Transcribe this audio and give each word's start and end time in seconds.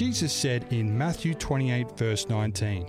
Jesus 0.00 0.32
said 0.32 0.64
in 0.70 0.96
Matthew 0.96 1.34
28, 1.34 1.98
verse 1.98 2.26
19, 2.26 2.88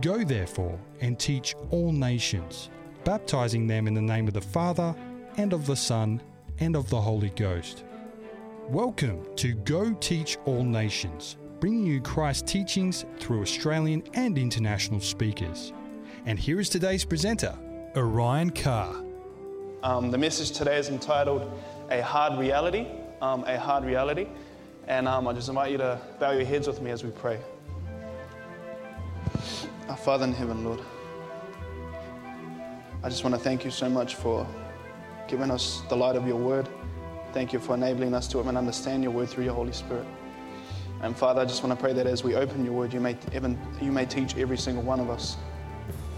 Go 0.00 0.22
therefore 0.22 0.78
and 1.00 1.18
teach 1.18 1.56
all 1.70 1.90
nations, 1.90 2.70
baptizing 3.02 3.66
them 3.66 3.88
in 3.88 3.94
the 3.94 4.00
name 4.00 4.28
of 4.28 4.34
the 4.34 4.40
Father, 4.40 4.94
and 5.36 5.52
of 5.52 5.66
the 5.66 5.74
Son, 5.74 6.22
and 6.60 6.76
of 6.76 6.88
the 6.90 7.00
Holy 7.00 7.30
Ghost. 7.30 7.82
Welcome 8.68 9.26
to 9.34 9.54
Go 9.54 9.94
Teach 9.94 10.38
All 10.44 10.62
Nations, 10.62 11.38
bringing 11.58 11.86
you 11.86 12.00
Christ's 12.00 12.52
teachings 12.52 13.04
through 13.18 13.42
Australian 13.42 14.04
and 14.14 14.38
international 14.38 15.00
speakers. 15.00 15.72
And 16.24 16.38
here 16.38 16.60
is 16.60 16.68
today's 16.68 17.04
presenter, 17.04 17.58
Orion 17.96 18.50
Carr. 18.50 18.94
Um, 19.82 20.12
the 20.12 20.18
message 20.18 20.52
today 20.52 20.78
is 20.78 20.88
entitled 20.88 21.50
A 21.90 22.00
Hard 22.00 22.38
Reality. 22.38 22.86
Um, 23.20 23.42
a 23.44 23.58
Hard 23.58 23.84
Reality. 23.84 24.28
And 24.86 25.08
um, 25.08 25.26
I 25.26 25.32
just 25.32 25.48
invite 25.48 25.72
you 25.72 25.78
to 25.78 25.98
bow 26.18 26.32
your 26.32 26.44
heads 26.44 26.66
with 26.66 26.82
me 26.82 26.90
as 26.90 27.02
we 27.02 27.10
pray. 27.10 27.40
Our 29.88 29.96
Father 29.96 30.24
in 30.24 30.32
heaven, 30.32 30.64
Lord, 30.64 30.80
I 33.02 33.08
just 33.08 33.24
want 33.24 33.34
to 33.34 33.40
thank 33.40 33.64
you 33.64 33.70
so 33.70 33.88
much 33.88 34.14
for 34.14 34.46
giving 35.26 35.50
us 35.50 35.82
the 35.88 35.96
light 35.96 36.16
of 36.16 36.26
your 36.26 36.36
word. 36.36 36.68
Thank 37.32 37.52
you 37.52 37.58
for 37.58 37.74
enabling 37.74 38.14
us 38.14 38.28
to 38.28 38.40
even 38.40 38.56
understand 38.56 39.02
your 39.02 39.12
word 39.12 39.28
through 39.30 39.44
your 39.44 39.54
Holy 39.54 39.72
Spirit. 39.72 40.06
And 41.02 41.16
Father, 41.16 41.40
I 41.40 41.44
just 41.44 41.62
want 41.62 41.78
to 41.78 41.82
pray 41.82 41.92
that 41.94 42.06
as 42.06 42.22
we 42.22 42.34
open 42.34 42.64
your 42.64 42.74
word, 42.74 42.92
you 42.92 43.00
may, 43.00 43.16
even, 43.34 43.58
you 43.80 43.90
may 43.90 44.06
teach 44.06 44.36
every 44.36 44.58
single 44.58 44.82
one 44.82 45.00
of 45.00 45.10
us 45.10 45.36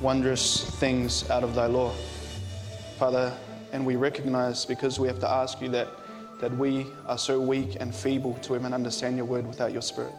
wondrous 0.00 0.68
things 0.78 1.28
out 1.30 1.42
of 1.42 1.54
thy 1.54 1.66
law. 1.66 1.92
Father, 2.98 3.36
and 3.72 3.86
we 3.86 3.96
recognize 3.96 4.64
because 4.64 4.98
we 4.98 5.08
have 5.08 5.18
to 5.20 5.28
ask 5.28 5.60
you 5.60 5.68
that 5.70 5.88
that 6.40 6.56
we 6.56 6.86
are 7.06 7.18
so 7.18 7.40
weak 7.40 7.76
and 7.80 7.94
feeble 7.94 8.34
to 8.42 8.54
even 8.54 8.74
understand 8.74 9.16
your 9.16 9.26
word 9.26 9.46
without 9.46 9.72
your 9.72 9.82
spirit. 9.82 10.12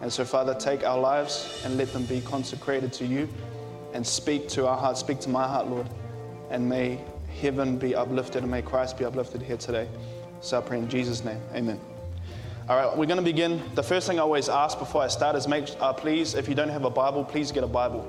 And 0.00 0.12
so, 0.12 0.24
Father, 0.24 0.54
take 0.54 0.84
our 0.84 0.98
lives 0.98 1.60
and 1.64 1.76
let 1.76 1.92
them 1.92 2.04
be 2.04 2.20
consecrated 2.20 2.92
to 2.94 3.06
you 3.06 3.28
and 3.92 4.06
speak 4.06 4.48
to 4.50 4.66
our 4.66 4.76
hearts, 4.76 5.00
speak 5.00 5.20
to 5.20 5.28
my 5.28 5.46
heart, 5.46 5.68
Lord. 5.68 5.88
And 6.50 6.68
may 6.68 7.00
heaven 7.40 7.78
be 7.78 7.94
uplifted 7.94 8.42
and 8.42 8.50
may 8.50 8.62
Christ 8.62 8.98
be 8.98 9.04
uplifted 9.04 9.42
here 9.42 9.56
today. 9.56 9.88
So 10.40 10.58
I 10.58 10.62
pray 10.62 10.78
in 10.78 10.88
Jesus' 10.88 11.24
name. 11.24 11.40
Amen. 11.54 11.78
All 12.68 12.76
right, 12.76 12.96
we're 12.96 13.06
going 13.06 13.18
to 13.18 13.22
begin. 13.22 13.60
The 13.74 13.82
first 13.82 14.06
thing 14.06 14.18
I 14.18 14.22
always 14.22 14.48
ask 14.48 14.78
before 14.78 15.02
I 15.02 15.08
start 15.08 15.36
is 15.36 15.48
make, 15.48 15.68
uh, 15.80 15.92
please, 15.92 16.34
if 16.34 16.48
you 16.48 16.54
don't 16.54 16.68
have 16.68 16.84
a 16.84 16.90
Bible, 16.90 17.24
please 17.24 17.50
get 17.50 17.64
a 17.64 17.68
Bible. 17.68 18.06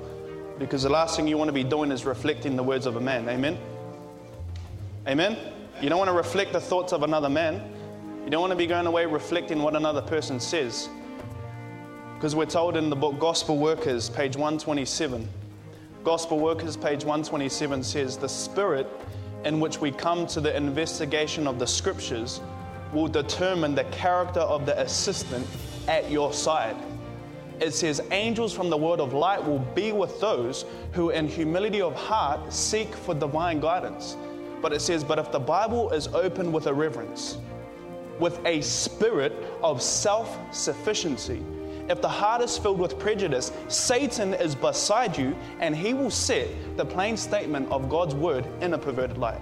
Because 0.58 0.84
the 0.84 0.88
last 0.88 1.16
thing 1.16 1.26
you 1.26 1.36
want 1.36 1.48
to 1.48 1.52
be 1.52 1.64
doing 1.64 1.90
is 1.90 2.04
reflecting 2.04 2.56
the 2.56 2.62
words 2.62 2.86
of 2.86 2.96
a 2.96 3.00
man. 3.00 3.28
Amen? 3.28 3.58
Amen? 5.06 5.36
You 5.82 5.88
don't 5.88 5.98
want 5.98 6.10
to 6.10 6.14
reflect 6.14 6.52
the 6.52 6.60
thoughts 6.60 6.92
of 6.92 7.02
another 7.02 7.28
man. 7.28 7.60
You 8.24 8.30
don't 8.30 8.40
want 8.40 8.52
to 8.52 8.56
be 8.56 8.68
going 8.68 8.86
away 8.86 9.04
reflecting 9.04 9.60
what 9.60 9.74
another 9.74 10.00
person 10.00 10.38
says. 10.38 10.88
Because 12.14 12.36
we're 12.36 12.46
told 12.46 12.76
in 12.76 12.88
the 12.88 12.94
book 12.94 13.18
Gospel 13.18 13.58
Workers, 13.58 14.08
page 14.08 14.36
127. 14.36 15.28
Gospel 16.04 16.38
Workers, 16.38 16.76
page 16.76 17.02
127 17.02 17.82
says, 17.82 18.16
The 18.16 18.28
spirit 18.28 18.86
in 19.44 19.58
which 19.58 19.80
we 19.80 19.90
come 19.90 20.24
to 20.28 20.40
the 20.40 20.56
investigation 20.56 21.48
of 21.48 21.58
the 21.58 21.66
scriptures 21.66 22.40
will 22.92 23.08
determine 23.08 23.74
the 23.74 23.84
character 23.84 24.38
of 24.38 24.66
the 24.66 24.80
assistant 24.80 25.44
at 25.88 26.08
your 26.08 26.32
side. 26.32 26.76
It 27.58 27.74
says, 27.74 28.00
Angels 28.12 28.52
from 28.52 28.70
the 28.70 28.76
world 28.76 29.00
of 29.00 29.14
light 29.14 29.44
will 29.44 29.66
be 29.74 29.90
with 29.90 30.20
those 30.20 30.64
who, 30.92 31.10
in 31.10 31.26
humility 31.26 31.80
of 31.80 31.96
heart, 31.96 32.52
seek 32.52 32.94
for 32.94 33.16
divine 33.16 33.58
guidance. 33.58 34.16
But 34.62 34.72
it 34.72 34.80
says, 34.80 35.04
But 35.04 35.18
if 35.18 35.30
the 35.30 35.40
Bible 35.40 35.90
is 35.90 36.06
open 36.08 36.52
with 36.52 36.68
a 36.68 36.72
reverence, 36.72 37.36
with 38.18 38.38
a 38.46 38.60
spirit 38.62 39.34
of 39.62 39.82
self 39.82 40.38
sufficiency, 40.54 41.42
if 41.88 42.00
the 42.00 42.08
heart 42.08 42.42
is 42.42 42.56
filled 42.56 42.78
with 42.78 42.98
prejudice, 42.98 43.50
Satan 43.68 44.34
is 44.34 44.54
beside 44.54 45.18
you 45.18 45.36
and 45.60 45.74
he 45.74 45.92
will 45.92 46.10
set 46.10 46.48
the 46.76 46.84
plain 46.84 47.16
statement 47.16 47.70
of 47.70 47.88
God's 47.88 48.14
word 48.14 48.46
in 48.60 48.72
a 48.74 48.78
perverted 48.78 49.18
light. 49.18 49.40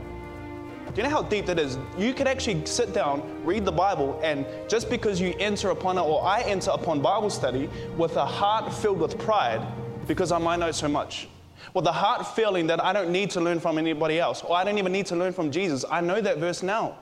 Do 0.94 0.96
you 0.96 1.04
know 1.04 1.14
how 1.14 1.22
deep 1.22 1.46
that 1.46 1.58
is? 1.58 1.78
You 1.96 2.12
could 2.14 2.26
actually 2.26 2.66
sit 2.66 2.92
down, 2.92 3.44
read 3.44 3.64
the 3.64 3.72
Bible, 3.72 4.18
and 4.24 4.44
just 4.68 4.90
because 4.90 5.20
you 5.20 5.34
enter 5.38 5.70
upon 5.70 5.98
it, 5.98 6.00
or 6.00 6.24
I 6.24 6.40
enter 6.40 6.72
upon 6.72 7.00
Bible 7.00 7.30
study 7.30 7.70
with 7.96 8.16
a 8.16 8.26
heart 8.26 8.72
filled 8.74 8.98
with 8.98 9.16
pride, 9.18 9.64
because 10.08 10.32
I 10.32 10.38
might 10.38 10.58
know 10.58 10.72
so 10.72 10.88
much, 10.88 11.28
with 11.74 11.84
the 11.84 11.92
heart 11.92 12.26
feeling 12.34 12.66
that 12.68 12.82
I 12.82 12.92
don't 12.92 13.10
need 13.10 13.30
to 13.30 13.40
learn 13.40 13.60
from 13.60 13.78
anybody 13.78 14.18
else, 14.18 14.42
or 14.42 14.56
I 14.56 14.64
don't 14.64 14.78
even 14.78 14.92
need 14.92 15.06
to 15.06 15.16
learn 15.16 15.32
from 15.32 15.50
Jesus. 15.50 15.84
I 15.90 16.00
know 16.00 16.20
that 16.20 16.38
verse 16.38 16.62
now. 16.62 16.98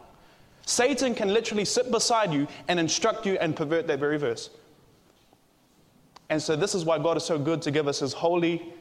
Satan 0.67 1.15
can 1.15 1.33
literally 1.33 1.65
sit 1.65 1.91
beside 1.91 2.33
you 2.33 2.47
and 2.69 2.79
instruct 2.79 3.25
you 3.25 3.39
and 3.41 3.57
pervert 3.57 3.87
that 3.87 3.99
very 3.99 4.19
verse. 4.19 4.51
And 6.29 6.43
so, 6.43 6.57
this 6.57 6.75
is 6.75 6.85
why 6.85 6.99
God 6.99 7.17
is 7.17 7.25
so 7.25 7.39
good 7.39 7.63
to 7.63 7.71
give 7.71 7.89
us 7.89 8.01
His 8.01 8.13
Holy 8.13 8.75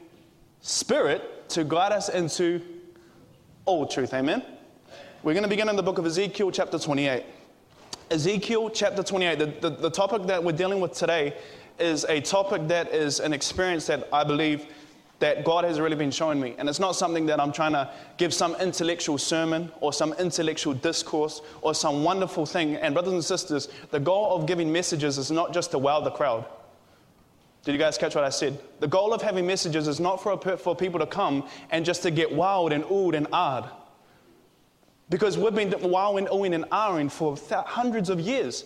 Spirit 0.60 1.48
to 1.50 1.64
guide 1.64 1.92
us 1.92 2.10
into 2.10 2.60
all 3.64 3.86
truth. 3.86 4.12
Amen? 4.12 4.42
We're 5.22 5.32
going 5.32 5.44
to 5.44 5.48
begin 5.48 5.68
in 5.68 5.76
the 5.76 5.82
book 5.82 5.98
of 5.98 6.06
Ezekiel, 6.06 6.50
chapter 6.50 6.78
28. 6.78 7.24
Ezekiel, 8.10 8.70
chapter 8.70 9.02
28. 9.02 9.38
The, 9.38 9.46
the, 9.46 9.70
the 9.70 9.90
topic 9.90 10.22
that 10.26 10.42
we're 10.42 10.52
dealing 10.52 10.80
with 10.80 10.92
today 10.92 11.34
is 11.78 12.04
a 12.04 12.20
topic 12.20 12.68
that 12.68 12.92
is 12.92 13.20
an 13.20 13.32
experience 13.32 13.86
that 13.86 14.08
I 14.12 14.24
believe 14.24 14.66
that 15.18 15.44
God 15.44 15.64
has 15.64 15.80
really 15.80 15.96
been 15.96 16.10
showing 16.10 16.40
me. 16.40 16.54
And 16.58 16.68
it's 16.68 16.78
not 16.78 16.92
something 16.92 17.26
that 17.26 17.40
I'm 17.40 17.52
trying 17.52 17.72
to 17.72 17.90
give 18.18 18.32
some 18.32 18.54
intellectual 18.56 19.18
sermon 19.18 19.72
or 19.80 19.92
some 19.92 20.12
intellectual 20.14 20.74
discourse 20.74 21.40
or 21.60 21.74
some 21.74 22.04
wonderful 22.04 22.46
thing. 22.46 22.76
And, 22.76 22.94
brothers 22.94 23.12
and 23.12 23.24
sisters, 23.24 23.68
the 23.90 23.98
goal 23.98 24.36
of 24.36 24.46
giving 24.46 24.72
messages 24.72 25.18
is 25.18 25.30
not 25.30 25.52
just 25.52 25.72
to 25.72 25.78
wow 25.78 26.00
the 26.00 26.10
crowd. 26.10 26.44
Did 27.64 27.72
you 27.72 27.78
guys 27.78 27.98
catch 27.98 28.14
what 28.14 28.24
I 28.24 28.30
said? 28.30 28.58
The 28.78 28.86
goal 28.86 29.12
of 29.12 29.20
having 29.20 29.46
messages 29.46 29.88
is 29.88 29.98
not 29.98 30.22
for, 30.22 30.38
for 30.56 30.76
people 30.76 31.00
to 31.00 31.06
come 31.06 31.46
and 31.70 31.84
just 31.84 32.02
to 32.02 32.10
get 32.10 32.30
wowed 32.30 32.72
and 32.72 32.84
oohed 32.84 33.16
and 33.16 33.28
ahed. 33.30 33.68
Because 35.10 35.36
we've 35.36 35.54
been 35.54 35.74
wowing, 35.82 36.26
oohing, 36.26 36.54
and 36.54 36.64
ahhing 36.66 37.10
for 37.10 37.36
hundreds 37.66 38.08
of 38.08 38.20
years, 38.20 38.64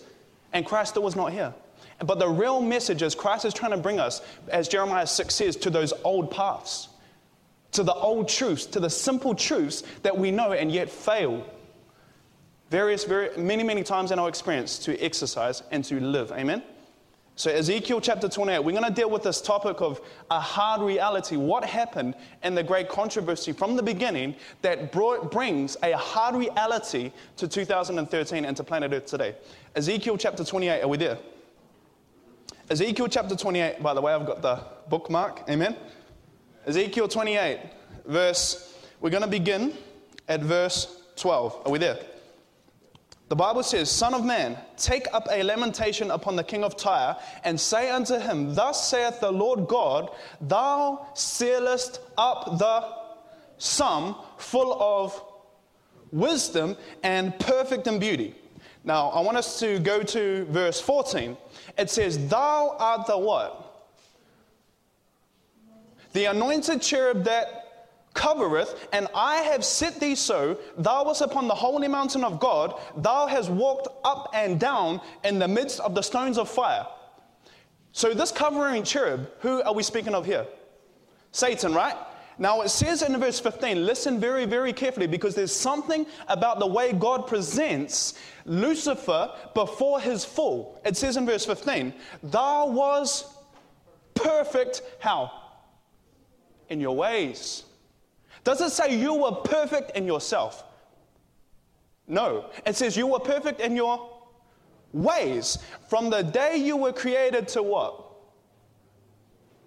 and 0.51 0.65
Christ 0.65 0.91
still 0.91 1.03
was 1.03 1.15
not 1.15 1.31
here. 1.31 1.53
But 2.03 2.19
the 2.19 2.27
real 2.27 2.61
message 2.61 3.01
is 3.01 3.15
Christ 3.15 3.45
is 3.45 3.53
trying 3.53 3.71
to 3.71 3.77
bring 3.77 3.99
us, 3.99 4.21
as 4.49 4.67
Jeremiah 4.67 5.07
6 5.07 5.33
says, 5.33 5.55
to 5.57 5.69
those 5.69 5.93
old 6.03 6.29
paths, 6.31 6.89
to 7.71 7.83
the 7.83 7.93
old 7.93 8.27
truths, 8.27 8.65
to 8.67 8.79
the 8.79 8.89
simple 8.89 9.33
truths 9.33 9.83
that 10.03 10.17
we 10.17 10.31
know 10.31 10.51
and 10.51 10.71
yet 10.71 10.89
fail 10.89 11.45
various, 12.69 13.03
very, 13.03 13.35
many, 13.37 13.63
many 13.63 13.83
times 13.83 14.11
in 14.11 14.19
our 14.19 14.27
experience 14.27 14.79
to 14.79 14.99
exercise 14.99 15.63
and 15.71 15.83
to 15.85 15.99
live. 15.99 16.31
Amen? 16.31 16.63
So, 17.35 17.49
Ezekiel 17.49 17.99
chapter 17.99 18.29
28, 18.29 18.59
we're 18.59 18.73
going 18.73 18.83
to 18.83 18.91
deal 18.91 19.09
with 19.09 19.23
this 19.23 19.41
topic 19.41 19.81
of 19.81 19.99
a 20.29 20.39
hard 20.39 20.81
reality. 20.81 21.35
What 21.35 21.63
happened 21.63 22.15
in 22.43 22.53
the 22.53 22.61
great 22.61 22.89
controversy 22.89 23.53
from 23.53 23.75
the 23.75 23.81
beginning 23.81 24.35
that 24.61 24.91
brought, 24.91 25.31
brings 25.31 25.75
a 25.81 25.97
hard 25.97 26.35
reality 26.35 27.11
to 27.37 27.47
2013 27.47 28.45
and 28.45 28.57
to 28.57 28.63
planet 28.63 28.93
Earth 28.93 29.07
today? 29.07 29.35
Ezekiel 29.75 30.17
chapter 30.17 30.43
28, 30.43 30.81
are 30.81 30.87
we 30.87 30.97
there? 30.97 31.17
Ezekiel 32.69 33.09
chapter 33.09 33.35
28, 33.35 33.83
by 33.83 33.93
the 33.93 33.99
way, 33.99 34.13
I've 34.13 34.25
got 34.25 34.41
the 34.41 34.59
bookmark. 34.89 35.41
Amen. 35.49 35.75
Ezekiel 36.65 37.09
28, 37.09 37.59
verse, 38.05 38.77
we're 39.01 39.09
going 39.09 39.23
to 39.23 39.29
begin 39.29 39.73
at 40.29 40.41
verse 40.41 41.01
12. 41.17 41.63
Are 41.65 41.71
we 41.71 41.77
there? 41.77 41.99
The 43.27 43.35
Bible 43.35 43.63
says, 43.63 43.91
Son 43.91 44.13
of 44.13 44.23
man, 44.23 44.57
take 44.77 45.07
up 45.11 45.27
a 45.29 45.43
lamentation 45.43 46.09
upon 46.09 46.37
the 46.37 46.43
king 46.43 46.63
of 46.63 46.77
Tyre, 46.77 47.17
and 47.43 47.59
say 47.59 47.89
unto 47.89 48.17
him, 48.17 48.55
Thus 48.55 48.89
saith 48.89 49.19
the 49.19 49.31
Lord 49.31 49.67
God, 49.67 50.11
Thou 50.39 51.07
sealest 51.15 51.99
up 52.17 52.57
the 52.57 52.85
sum 53.57 54.15
full 54.37 54.81
of 54.81 55.21
wisdom 56.11 56.77
and 57.01 57.37
perfect 57.39 57.87
in 57.87 57.99
beauty. 57.99 58.35
Now, 58.85 59.09
I 59.09 59.19
want 59.19 59.35
us 59.35 59.59
to 59.59 59.79
go 59.79 60.01
to 60.03 60.45
verse 60.45 60.79
14. 60.79 61.35
It 61.77 61.89
says, 61.89 62.27
Thou 62.27 62.75
art 62.79 63.07
the 63.07 63.17
what? 63.17 63.59
The 66.13 66.25
anointed 66.25 66.81
cherub 66.81 67.23
that 67.23 67.63
covereth, 68.13 68.87
and 68.93 69.07
I 69.15 69.37
have 69.37 69.65
set 69.65 69.99
thee 69.99 70.15
so. 70.15 70.57
Thou 70.77 71.05
wast 71.05 71.21
upon 71.21 71.47
the 71.47 71.55
holy 71.55 71.87
mountain 71.87 72.23
of 72.23 72.39
God. 72.39 72.79
Thou 72.97 73.25
hast 73.25 73.49
walked 73.49 73.87
up 74.03 74.29
and 74.33 74.59
down 74.59 75.01
in 75.23 75.39
the 75.39 75.47
midst 75.47 75.79
of 75.79 75.95
the 75.95 76.01
stones 76.01 76.37
of 76.37 76.47
fire. 76.49 76.85
So, 77.91 78.13
this 78.13 78.31
covering 78.31 78.83
cherub, 78.83 79.29
who 79.39 79.61
are 79.63 79.73
we 79.73 79.83
speaking 79.83 80.13
of 80.13 80.25
here? 80.25 80.45
Satan, 81.31 81.73
right? 81.73 81.95
Now 82.37 82.61
it 82.61 82.69
says 82.69 83.01
in 83.01 83.17
verse 83.19 83.39
15, 83.39 83.85
listen 83.85 84.19
very, 84.19 84.45
very 84.45 84.73
carefully 84.73 85.07
because 85.07 85.35
there's 85.35 85.55
something 85.55 86.05
about 86.27 86.59
the 86.59 86.67
way 86.67 86.93
God 86.93 87.27
presents 87.27 88.15
Lucifer 88.45 89.31
before 89.53 89.99
his 89.99 90.25
fall. 90.25 90.81
It 90.83 90.97
says 90.97 91.17
in 91.17 91.25
verse 91.25 91.45
15, 91.45 91.93
Thou 92.23 92.67
was 92.67 93.25
perfect, 94.15 94.81
how? 94.99 95.31
In 96.69 96.79
your 96.79 96.95
ways. 96.95 97.63
Does 98.43 98.61
it 98.61 98.71
say 98.71 98.97
you 98.97 99.13
were 99.13 99.31
perfect 99.31 99.95
in 99.95 100.05
yourself? 100.05 100.63
No. 102.07 102.49
It 102.65 102.75
says 102.75 102.97
you 102.97 103.07
were 103.07 103.19
perfect 103.19 103.61
in 103.61 103.75
your 103.75 104.09
ways. 104.91 105.59
From 105.87 106.09
the 106.09 106.21
day 106.21 106.57
you 106.57 106.77
were 106.77 106.91
created 106.93 107.47
to 107.49 107.63
what? 107.63 108.03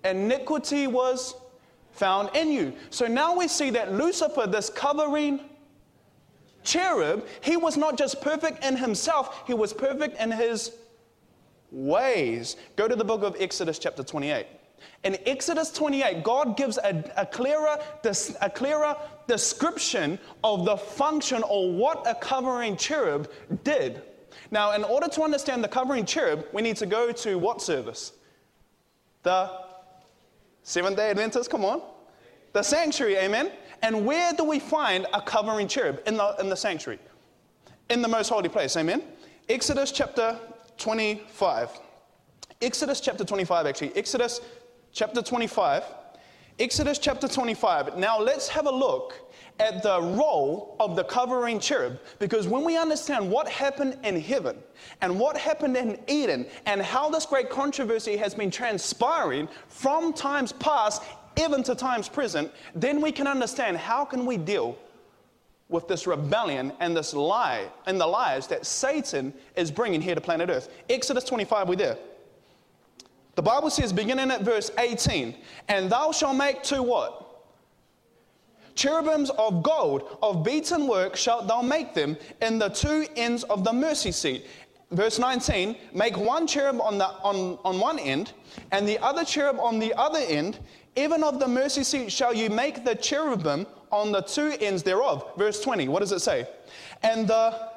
Iniquity 0.05 0.87
was 0.87 1.35
found 1.97 2.35
in 2.35 2.51
you. 2.51 2.73
So 2.91 3.07
now 3.07 3.35
we 3.35 3.49
see 3.49 3.71
that 3.71 3.93
Lucifer, 3.93 4.47
this 4.47 4.71
covering 4.71 5.41
cherub, 6.63 7.27
he 7.41 7.57
was 7.57 7.77
not 7.77 7.97
just 7.97 8.21
perfect 8.21 8.65
in 8.65 8.77
himself, 8.77 9.43
he 9.47 9.55
was 9.55 9.73
perfect 9.73 10.21
in 10.21 10.31
his 10.31 10.73
ways. 11.71 12.57
Go 12.77 12.89
to 12.89 12.97
the 12.97 13.05
book 13.05 13.23
of 13.23 13.37
Exodus, 13.39 13.79
chapter 13.79 14.03
28. 14.03 14.47
In 15.05 15.17
Exodus 15.27 15.71
28, 15.71 16.23
God 16.23 16.57
gives 16.57 16.79
a, 16.79 17.05
a, 17.17 17.25
clearer, 17.25 17.79
a 18.41 18.51
clearer 18.51 18.97
description 19.27 20.19
of 20.43 20.65
the 20.65 20.77
function 20.77 21.43
or 21.45 21.73
what 21.73 22.07
a 22.07 22.15
covering 22.15 22.77
cherub 22.77 23.31
did. 23.65 24.03
Now, 24.51 24.73
in 24.73 24.85
order 24.85 25.09
to 25.09 25.23
understand 25.23 25.65
the 25.65 25.69
covering 25.69 26.05
cherub, 26.05 26.47
we 26.53 26.63
need 26.63 26.77
to 26.77 26.87
go 26.87 27.13
to 27.13 27.39
what 27.39 27.63
service? 27.63 28.13
The 29.23 29.66
Seventh 30.69 30.97
day 30.97 31.11
Adventists, 31.11 31.47
come 31.47 31.65
on. 31.65 31.81
The 32.53 32.61
sanctuary, 32.61 33.15
amen. 33.19 33.53
And 33.83 34.05
where 34.05 34.33
do 34.33 34.43
we 34.43 34.59
find 34.59 35.07
a 35.15 35.23
covering 35.23 35.69
cherub? 35.69 36.01
In 36.09 36.17
the, 36.17 36.35
in 36.41 36.49
the 36.49 36.57
sanctuary, 36.57 36.99
in 37.89 38.03
the 38.03 38.09
most 38.09 38.31
holy 38.31 38.49
place, 38.49 38.77
amen. 38.77 39.05
Exodus 39.49 39.93
chapter 39.93 40.37
25. 40.77 41.71
Exodus 42.61 43.01
chapter 43.01 43.25
25, 43.25 43.67
actually. 43.67 43.97
Exodus 43.97 44.41
chapter 44.91 45.23
25. 45.23 45.85
Exodus 46.59 46.99
chapter 46.99 47.29
25. 47.29 47.97
Now 47.97 48.19
let's 48.19 48.49
have 48.49 48.67
a 48.67 48.73
look 48.73 49.26
at 49.59 49.83
the 49.83 50.01
role 50.01 50.77
of 50.81 50.97
the 50.97 51.05
covering 51.05 51.59
cherub 51.59 51.99
because 52.19 52.47
when 52.47 52.65
we 52.65 52.77
understand 52.77 53.31
what 53.31 53.49
happened 53.49 53.99
in 54.05 54.21
heaven 54.21 54.57
and 55.01 55.19
what 55.19 55.37
happened 55.37 55.77
in 55.77 55.99
Eden 56.07 56.47
and 56.67 56.83
how 56.83 57.09
this 57.09 57.27
great 57.27 57.49
controversy 57.49 58.17
has 58.17 58.35
been 58.35 58.51
transpiring 58.51 59.49
from 59.69 60.13
times 60.13 60.53
past 60.53 61.03
even 61.39 61.63
to 61.63 61.75
times 61.75 62.09
present, 62.09 62.51
then 62.75 63.01
we 63.01 63.13
can 63.13 63.27
understand 63.27 63.77
how 63.77 64.05
can 64.05 64.27
we 64.27 64.37
deal 64.37 64.77
with 65.69 65.89
this 65.89 66.07
rebellion 66.07 66.73
and 66.81 66.97
this 66.97 67.13
lie 67.13 67.69
and 67.87 68.01
the 68.01 68.07
lies 68.07 68.47
that 68.47 68.65
Satan 68.65 69.35
is 69.57 69.71
bringing 69.71 70.01
here 70.01 70.15
to 70.15 70.21
planet 70.21 70.49
Earth. 70.49 70.69
Exodus 70.89 71.25
25, 71.25 71.69
we're 71.69 71.77
there. 71.77 71.99
The 73.35 73.43
Bible 73.43 73.69
says, 73.69 73.93
beginning 73.93 74.31
at 74.31 74.43
verse 74.43 74.71
18, 74.79 75.35
and 75.69 75.91
thou 75.91 76.13
shalt 76.13 76.37
make 76.37 76.63
two 76.63 76.83
what? 76.83 77.26
Cherubims 78.77 79.31
of 79.31 79.63
gold, 79.63 80.19
of 80.23 80.45
beaten 80.45 80.87
work 80.87 81.17
shalt 81.17 81.49
thou 81.49 81.63
make 81.63 81.95
them 81.95 82.17
in 82.43 82.59
the 82.59 82.69
two 82.69 83.07
ends 83.17 83.43
of 83.45 83.65
the 83.65 83.73
mercy 83.73 84.13
seat. 84.13 84.47
Verse 84.93 85.19
19, 85.19 85.77
make 85.93 86.17
one 86.17 86.47
cherub 86.47 86.81
on, 86.81 86.99
the, 86.99 87.07
on, 87.07 87.59
on 87.65 87.81
one 87.81 87.99
end, 87.99 88.33
and 88.71 88.87
the 88.87 88.99
other 89.01 89.25
cherub 89.25 89.59
on 89.59 89.79
the 89.79 89.93
other 89.95 90.21
end. 90.21 90.61
Even 90.95 91.25
of 91.25 91.41
the 91.41 91.49
mercy 91.49 91.83
seat 91.83 92.13
shall 92.13 92.33
you 92.33 92.49
make 92.49 92.85
the 92.85 92.95
cherubim 92.95 93.67
on 93.91 94.13
the 94.13 94.21
two 94.21 94.57
ends 94.61 94.83
thereof. 94.83 95.27
Verse 95.37 95.61
20, 95.61 95.89
what 95.89 96.01
does 96.01 96.13
it 96.13 96.21
say? 96.21 96.47
And 97.03 97.27
the 97.27 97.71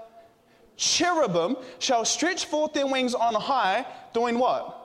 cherubim 0.78 1.58
shall 1.80 2.06
stretch 2.06 2.46
forth 2.46 2.74
their 2.74 2.88
wings 2.88 3.16
on 3.16 3.34
high, 3.34 3.86
doing 4.14 4.38
what? 4.38 4.80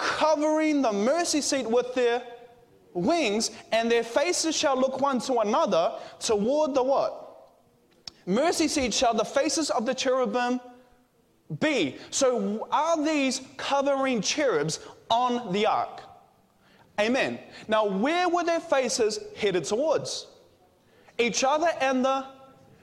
covering 0.00 0.80
the 0.80 0.92
mercy 0.92 1.40
seat 1.42 1.68
with 1.70 1.94
their 1.94 2.22
wings, 2.94 3.50
and 3.72 3.90
their 3.90 4.02
faces 4.02 4.56
shall 4.56 4.78
look 4.78 5.00
one 5.00 5.20
to 5.20 5.38
another 5.38 5.92
toward 6.18 6.74
the 6.74 6.82
what? 6.82 7.26
Mercy 8.26 8.68
seat 8.68 8.92
shall 8.92 9.14
the 9.14 9.24
faces 9.24 9.70
of 9.70 9.86
the 9.86 9.94
cherubim 9.94 10.60
be. 11.58 11.96
So 12.10 12.68
are 12.70 13.02
these 13.02 13.40
covering 13.56 14.20
cherubs 14.20 14.80
on 15.10 15.52
the 15.52 15.66
ark? 15.66 16.02
Amen. 17.00 17.38
Now, 17.66 17.86
where 17.86 18.28
were 18.28 18.44
their 18.44 18.60
faces 18.60 19.20
headed 19.36 19.64
towards? 19.64 20.26
Each 21.18 21.44
other 21.44 21.70
and 21.80 22.04
the 22.04 22.26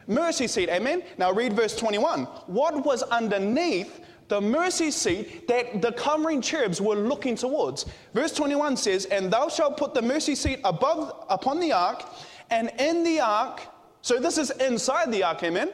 mercy 0.08 0.48
seat. 0.48 0.70
Amen. 0.70 1.04
Now, 1.18 1.32
read 1.32 1.54
verse 1.54 1.76
21. 1.76 2.26
What 2.48 2.84
was 2.84 3.04
underneath 3.04 4.02
the 4.28 4.42
mercy 4.42 4.92
seat 4.92 5.48
that 5.48 5.82
the 5.82 5.92
covering 5.94 6.42
cherubs 6.42 6.82
were 6.82 6.96
looking 6.96 7.36
towards. 7.36 7.86
Verse 8.14 8.34
21 8.34 8.78
says, 8.78 9.06
And 9.06 9.32
thou 9.32 9.50
shalt 9.50 9.78
put 9.78 9.94
the 9.94 10.02
mercy 10.02 10.36
seat 10.36 10.60
above 10.64 11.26
upon 11.30 11.60
the 11.60 11.72
ark, 11.72 12.04
and 12.50 12.72
in 12.80 13.04
the 13.04 13.20
ark, 13.20 13.62
so 14.02 14.20
this 14.20 14.38
is 14.38 14.52
inside 14.52 15.12
the 15.12 15.24
ark, 15.24 15.44
amen? 15.44 15.72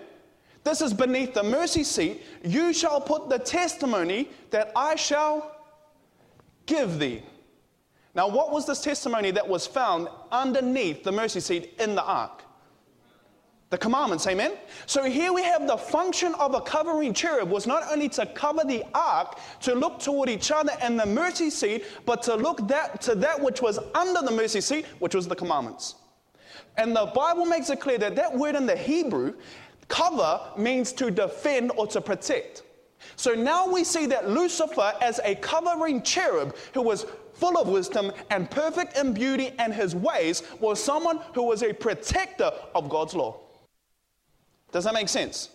This 0.63 0.81
is 0.81 0.94
beneath 0.94 1.33
the 1.33 1.44
mercy 1.44 1.83
seat. 1.83 2.21
You 2.44 2.73
shall 2.73 3.01
put 3.01 3.29
the 3.29 3.39
testimony 3.39 4.29
that 4.51 4.71
I 4.75 4.95
shall 4.95 5.56
give 6.65 6.99
thee. 6.99 7.23
Now, 8.15 8.27
what 8.27 8.51
was 8.51 8.65
this 8.65 8.81
testimony 8.81 9.31
that 9.31 9.47
was 9.47 9.65
found 9.65 10.07
underneath 10.31 11.03
the 11.03 11.11
mercy 11.11 11.39
seat 11.39 11.73
in 11.79 11.95
the 11.95 12.03
ark? 12.03 12.43
The 13.73 13.77
commandments, 13.79 14.27
amen? 14.27 14.51
So 14.85 15.03
here 15.05 15.33
we 15.33 15.41
have 15.41 15.65
the 15.65 15.75
function 15.75 16.35
of 16.35 16.53
a 16.53 16.61
covering 16.61 17.11
cherub 17.11 17.49
was 17.49 17.65
not 17.65 17.81
only 17.91 18.07
to 18.09 18.23
cover 18.27 18.63
the 18.63 18.83
ark, 18.93 19.39
to 19.61 19.73
look 19.73 19.97
toward 19.97 20.29
each 20.29 20.51
other 20.51 20.73
and 20.79 20.99
the 20.99 21.07
mercy 21.07 21.49
seat, 21.49 21.83
but 22.05 22.21
to 22.23 22.35
look 22.35 22.67
that, 22.67 23.01
to 23.01 23.15
that 23.15 23.41
which 23.41 23.63
was 23.63 23.79
under 23.95 24.21
the 24.21 24.29
mercy 24.29 24.61
seat, 24.61 24.85
which 24.99 25.15
was 25.15 25.27
the 25.27 25.35
commandments. 25.35 25.95
And 26.77 26.95
the 26.95 27.07
Bible 27.15 27.45
makes 27.45 27.71
it 27.71 27.79
clear 27.79 27.97
that 27.97 28.15
that 28.15 28.37
word 28.37 28.53
in 28.53 28.67
the 28.67 28.75
Hebrew, 28.75 29.33
cover, 29.87 30.39
means 30.55 30.93
to 30.93 31.09
defend 31.09 31.71
or 31.75 31.87
to 31.87 31.99
protect. 31.99 32.61
So 33.15 33.33
now 33.33 33.67
we 33.67 33.83
see 33.83 34.05
that 34.05 34.29
Lucifer, 34.29 34.93
as 35.01 35.19
a 35.23 35.33
covering 35.33 36.03
cherub 36.03 36.55
who 36.75 36.83
was 36.83 37.07
full 37.33 37.57
of 37.57 37.67
wisdom 37.67 38.11
and 38.29 38.51
perfect 38.51 38.97
in 38.97 39.13
beauty 39.13 39.53
and 39.57 39.73
his 39.73 39.95
ways, 39.95 40.43
was 40.59 40.81
someone 40.81 41.21
who 41.33 41.41
was 41.41 41.63
a 41.63 41.73
protector 41.73 42.51
of 42.75 42.87
God's 42.87 43.15
law. 43.15 43.39
Does 44.73 44.83
that 44.83 44.93
make 44.93 45.07
sense? 45.07 45.49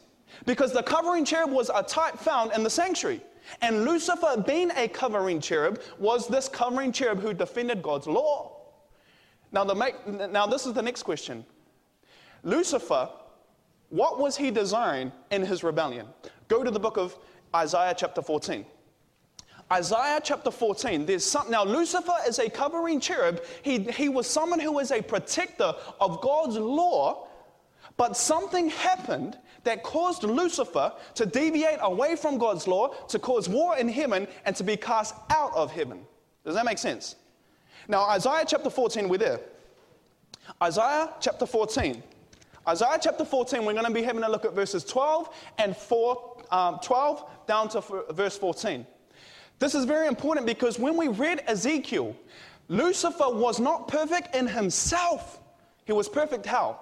Because 0.47 0.73
the 0.73 0.83
covering 0.83 1.25
cherub 1.25 1.51
was 1.51 1.71
a 1.75 1.83
type 1.83 2.19
found 2.19 2.53
in 2.53 2.63
the 2.63 2.71
sanctuary. 2.71 3.21
And 3.61 3.85
Lucifer, 3.85 4.43
being 4.47 4.71
a 4.77 4.89
covering 4.89 5.41
cherub, 5.41 5.81
was 5.99 6.29
this 6.29 6.49
covering 6.49 6.93
cherub 6.93 7.21
who 7.21 7.35
defended 7.35 7.83
God's 7.83 8.07
law. 8.07 8.53
Now, 9.53 9.65
the 9.65 9.75
make, 9.75 10.07
now 10.07 10.47
this 10.47 10.67
is 10.67 10.75
the 10.75 10.83
next 10.83 11.03
question. 11.03 11.45
Lucifer, 12.45 13.09
what 13.89 14.19
was 14.19 14.37
he 14.37 14.51
desiring 14.51 15.11
in 15.31 15.45
his 15.45 15.65
rebellion? 15.65 16.07
Go 16.49 16.63
to 16.63 16.71
the 16.71 16.81
book 16.81 16.97
of 16.97 17.17
Isaiah 17.55 17.95
chapter 17.97 18.23
14. 18.23 18.65
Isaiah 19.71 20.21
chapter 20.23 20.51
14, 20.51 21.05
there's 21.05 21.25
some, 21.25 21.51
now 21.51 21.63
Lucifer 21.63 22.15
is 22.27 22.39
a 22.39 22.49
covering 22.49 23.01
cherub. 23.01 23.43
He, 23.63 23.81
he 23.81 24.09
was 24.09 24.27
someone 24.27 24.61
who 24.61 24.73
was 24.73 24.91
a 24.91 25.03
protector 25.03 25.75
of 26.01 26.23
God's 26.23 26.57
law, 26.57 27.28
but 27.99 28.17
something 28.17 28.71
happened 28.71 29.37
that 29.65 29.83
caused 29.83 30.23
Lucifer 30.23 30.93
to 31.17 31.27
deviate 31.27 31.79
away 31.83 32.17
from 32.17 32.39
God's 32.39 32.67
law, 32.67 32.95
to 33.09 33.19
cause 33.19 33.49
war 33.49 33.77
in 33.77 33.89
heaven, 33.89 34.27
and 34.47 34.57
to 34.57 34.65
be 34.65 34.77
cast 34.77 35.15
out 35.29 35.53
of 35.55 35.71
heaven. 35.71 36.07
Does 36.45 36.55
that 36.55 36.65
make 36.65 36.79
sense? 36.79 37.17
Now, 37.89 38.05
Isaiah 38.05 38.45
chapter 38.47 38.71
14, 38.71 39.09
we're 39.09 39.19
there. 39.19 39.41
Isaiah 40.63 41.13
chapter 41.21 41.45
14. 41.45 42.03
Isaiah 42.69 42.99
chapter 43.03 43.25
14, 43.25 43.65
we're 43.65 43.73
going 43.73 43.85
to 43.85 43.93
be 43.93 44.03
having 44.03 44.23
a 44.23 44.29
look 44.29 44.45
at 44.45 44.55
verses 44.55 44.85
12 44.85 45.29
and 45.59 45.77
4, 45.77 46.43
um, 46.53 46.79
12 46.83 47.25
down 47.47 47.69
to 47.71 47.83
verse 48.11 48.39
14. 48.39 48.87
This 49.59 49.75
is 49.75 49.85
very 49.85 50.07
important 50.07 50.47
because 50.47 50.79
when 50.79 50.97
we 50.97 51.09
read 51.09 51.43
Ezekiel, 51.49 52.15
Lucifer 52.69 53.29
was 53.29 53.59
not 53.59 53.89
perfect 53.89 54.37
in 54.37 54.47
himself. 54.47 55.41
He 55.85 55.93
was 55.93 56.09
perfect 56.09 56.47
how? 56.47 56.79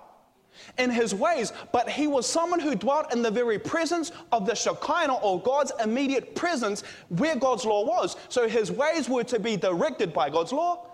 In 0.79 0.91
his 0.91 1.15
ways, 1.15 1.53
but 1.73 1.89
he 1.89 2.07
was 2.07 2.27
someone 2.27 2.61
who 2.61 2.75
dwelt 2.75 3.13
in 3.13 3.23
the 3.23 3.31
very 3.31 3.59
presence 3.59 4.13
of 4.33 4.47
the 4.47 4.55
Shekinah 4.55 5.15
or 5.15 5.41
God's 5.41 5.73
immediate 5.83 6.35
presence 6.35 6.83
where 7.09 7.37
God's 7.37 7.65
law 7.65 7.85
was. 7.85 8.17
So 8.29 8.49
his 8.49 8.71
ways 8.71 9.09
were 9.09 9.25
to 9.25 9.39
be 9.39 9.57
directed 9.57 10.13
by 10.13 10.31
God's 10.31 10.53
law. 10.53 10.87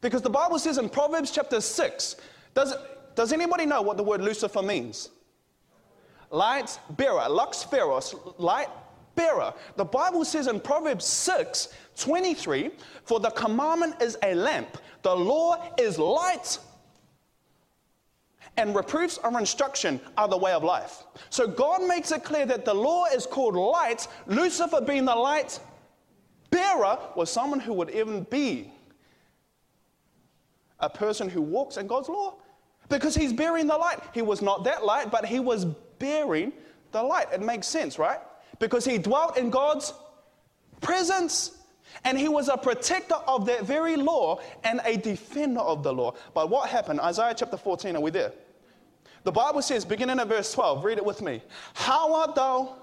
Because 0.00 0.22
the 0.22 0.30
Bible 0.30 0.58
says 0.58 0.78
in 0.78 0.88
Proverbs 0.88 1.30
chapter 1.30 1.60
6, 1.60 2.16
does, 2.54 2.74
does 3.14 3.32
anybody 3.32 3.66
know 3.66 3.82
what 3.82 3.96
the 3.96 4.02
word 4.02 4.20
Lucifer 4.20 4.62
means? 4.62 5.10
Light 6.30 6.78
bearer, 6.90 7.28
lux 7.28 7.64
feros, 7.64 8.34
light 8.38 8.68
bearer. 9.14 9.54
The 9.76 9.84
Bible 9.84 10.24
says 10.24 10.46
in 10.46 10.60
Proverbs 10.60 11.04
6 11.06 11.68
23, 11.96 12.70
for 13.04 13.20
the 13.20 13.30
commandment 13.30 14.02
is 14.02 14.18
a 14.22 14.34
lamp, 14.34 14.78
the 15.02 15.14
law 15.14 15.72
is 15.78 15.98
light 15.98 16.58
and 18.56 18.74
reproofs 18.74 19.18
or 19.22 19.38
instruction 19.38 20.00
are 20.16 20.28
the 20.28 20.36
way 20.36 20.52
of 20.52 20.62
life. 20.62 21.04
So 21.30 21.46
God 21.46 21.82
makes 21.82 22.12
it 22.12 22.24
clear 22.24 22.46
that 22.46 22.64
the 22.64 22.74
law 22.74 23.06
is 23.06 23.26
called 23.26 23.56
light. 23.56 24.06
Lucifer, 24.26 24.80
being 24.80 25.04
the 25.04 25.14
light 25.14 25.58
bearer, 26.50 26.98
was 27.16 27.30
someone 27.30 27.60
who 27.60 27.72
would 27.72 27.90
even 27.90 28.22
be 28.24 28.72
a 30.80 30.88
person 30.88 31.28
who 31.28 31.42
walks 31.42 31.76
in 31.76 31.86
God's 31.86 32.08
law 32.08 32.36
because 32.88 33.14
he's 33.14 33.32
bearing 33.32 33.66
the 33.66 33.76
light. 33.76 33.98
He 34.12 34.22
was 34.22 34.42
not 34.42 34.64
that 34.64 34.84
light, 34.84 35.10
but 35.10 35.24
he 35.24 35.40
was 35.40 35.64
bearing 35.98 36.52
the 36.92 37.02
light. 37.02 37.28
It 37.32 37.42
makes 37.42 37.66
sense, 37.66 37.98
right? 37.98 38.20
Because 38.60 38.84
he 38.84 38.98
dwelt 38.98 39.36
in 39.36 39.50
God's 39.50 39.92
presence. 40.80 41.58
And 42.04 42.18
he 42.18 42.28
was 42.28 42.48
a 42.48 42.56
protector 42.56 43.14
of 43.14 43.46
that 43.46 43.62
very 43.62 43.96
law 43.96 44.40
and 44.64 44.80
a 44.84 44.96
defender 44.96 45.60
of 45.60 45.82
the 45.82 45.92
law. 45.92 46.14
But 46.34 46.50
what 46.50 46.68
happened? 46.68 47.00
Isaiah 47.00 47.34
chapter 47.36 47.56
14, 47.56 47.96
are 47.96 48.00
we 48.00 48.10
there? 48.10 48.32
The 49.24 49.32
Bible 49.32 49.62
says, 49.62 49.84
beginning 49.84 50.20
at 50.20 50.28
verse 50.28 50.52
12, 50.52 50.84
read 50.84 50.98
it 50.98 51.04
with 51.04 51.22
me. 51.22 51.42
How 51.72 52.14
art 52.14 52.34
thou 52.34 52.76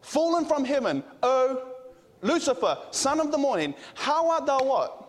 fallen 0.00 0.46
from 0.46 0.64
heaven, 0.64 1.04
O 1.22 1.74
Lucifer, 2.22 2.78
son 2.90 3.20
of 3.20 3.30
the 3.30 3.38
morning? 3.38 3.74
How 3.94 4.30
art 4.30 4.46
thou 4.46 4.62
what? 4.62 5.02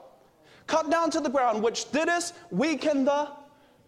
Cut 0.67 0.91
down 0.91 1.09
to 1.11 1.21
the 1.21 1.29
ground, 1.29 1.63
which 1.63 1.89
didst 1.91 2.35
weaken 2.51 3.05
the 3.05 3.29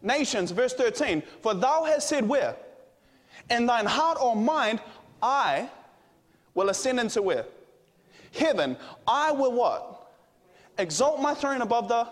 nations. 0.01 0.51
Verse 0.51 0.73
13, 0.73 1.21
for 1.41 1.53
thou 1.53 1.83
hast 1.83 2.07
said, 2.07 2.27
Where? 2.27 2.55
In 3.49 3.65
thine 3.65 3.85
heart 3.85 4.17
or 4.21 4.35
mind, 4.35 4.79
I 5.21 5.69
will 6.53 6.69
ascend 6.69 6.99
into 6.99 7.21
where? 7.21 7.45
Heaven. 8.33 8.77
I 9.05 9.31
will 9.33 9.51
what? 9.51 10.11
Exalt 10.77 11.19
my 11.19 11.33
throne 11.33 11.61
above 11.61 11.89
the 11.89 12.07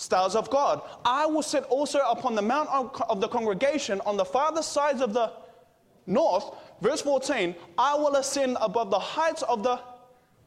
stars 0.00 0.34
of 0.34 0.48
God. 0.48 0.80
I 1.04 1.26
will 1.26 1.42
sit 1.42 1.64
also 1.64 1.98
upon 1.98 2.34
the 2.34 2.42
mount 2.42 2.70
of 2.70 3.20
the 3.20 3.28
congregation 3.28 4.00
on 4.06 4.16
the 4.16 4.24
farthest 4.24 4.72
sides 4.72 5.02
of 5.02 5.12
the 5.12 5.30
north. 6.06 6.54
Verse 6.80 7.02
14, 7.02 7.54
I 7.76 7.94
will 7.94 8.16
ascend 8.16 8.56
above 8.62 8.90
the 8.90 8.98
heights 8.98 9.42
of 9.42 9.62
the 9.62 9.78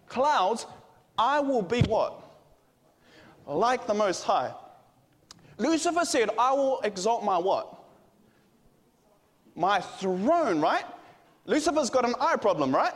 clouds. 0.07 0.65
I 1.19 1.39
will 1.39 1.61
be 1.61 1.81
what? 1.81 2.19
Like 3.45 3.85
the 3.85 3.93
Most 3.93 4.23
High. 4.23 4.51
Lucifer 5.59 6.03
said, 6.03 6.31
I 6.39 6.51
will 6.53 6.81
exalt 6.81 7.23
my 7.23 7.37
what? 7.37 7.77
My 9.55 9.79
throne, 9.79 10.59
right? 10.61 10.85
Lucifer's 11.45 11.91
got 11.91 12.05
an 12.05 12.15
eye 12.19 12.37
problem, 12.37 12.73
right? 12.73 12.93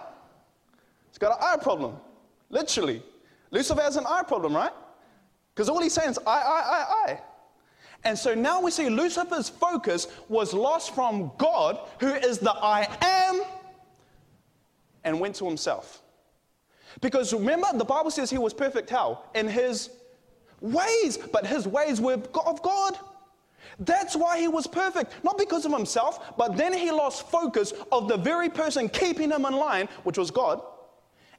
He's 1.10 1.20
got 1.20 1.34
an 1.34 1.38
eye 1.40 1.62
problem. 1.62 1.98
Literally. 2.50 3.04
Lucifer 3.52 3.82
has 3.82 3.96
an 3.96 4.06
eye 4.08 4.24
problem, 4.24 4.56
right? 4.56 4.72
Because 5.58 5.70
all 5.70 5.82
he's 5.82 5.94
saying 5.94 6.12
is, 6.12 6.20
I, 6.20 6.40
I, 6.40 6.62
I, 6.62 7.12
I. 7.12 7.20
And 8.04 8.16
so 8.16 8.36
now 8.36 8.62
we 8.62 8.70
see 8.70 8.90
Lucifer's 8.90 9.50
focus 9.50 10.08
was 10.30 10.54
lost 10.54 10.94
from 10.94 11.32
God, 11.40 11.80
who 12.00 12.14
is 12.14 12.38
the 12.38 12.52
I 12.52 12.88
am, 13.02 13.42
and 15.04 15.20
went 15.20 15.34
to 15.38 15.46
himself. 15.46 16.04
Because 17.02 17.34
remember, 17.34 17.66
the 17.74 17.84
Bible 17.84 18.12
says 18.12 18.30
he 18.30 18.38
was 18.38 18.54
perfect 18.54 18.88
how? 18.92 19.24
In 19.34 19.48
his 19.48 19.90
ways, 20.62 21.18
but 21.18 21.48
his 21.48 21.68
ways 21.68 22.00
were 22.00 22.22
of 22.46 22.62
God. 22.62 23.00
That's 23.80 24.16
why 24.16 24.40
he 24.40 24.48
was 24.48 24.68
perfect, 24.68 25.24
not 25.24 25.40
because 25.40 25.66
of 25.66 25.72
himself, 25.72 26.38
but 26.38 26.56
then 26.56 26.72
he 26.72 26.92
lost 26.92 27.32
focus 27.32 27.74
of 27.92 28.08
the 28.08 28.18
very 28.18 28.50
person 28.50 28.90
keeping 28.90 29.32
him 29.32 29.44
in 29.44 29.54
line, 29.56 29.90
which 30.04 30.20
was 30.20 30.30
God, 30.30 30.62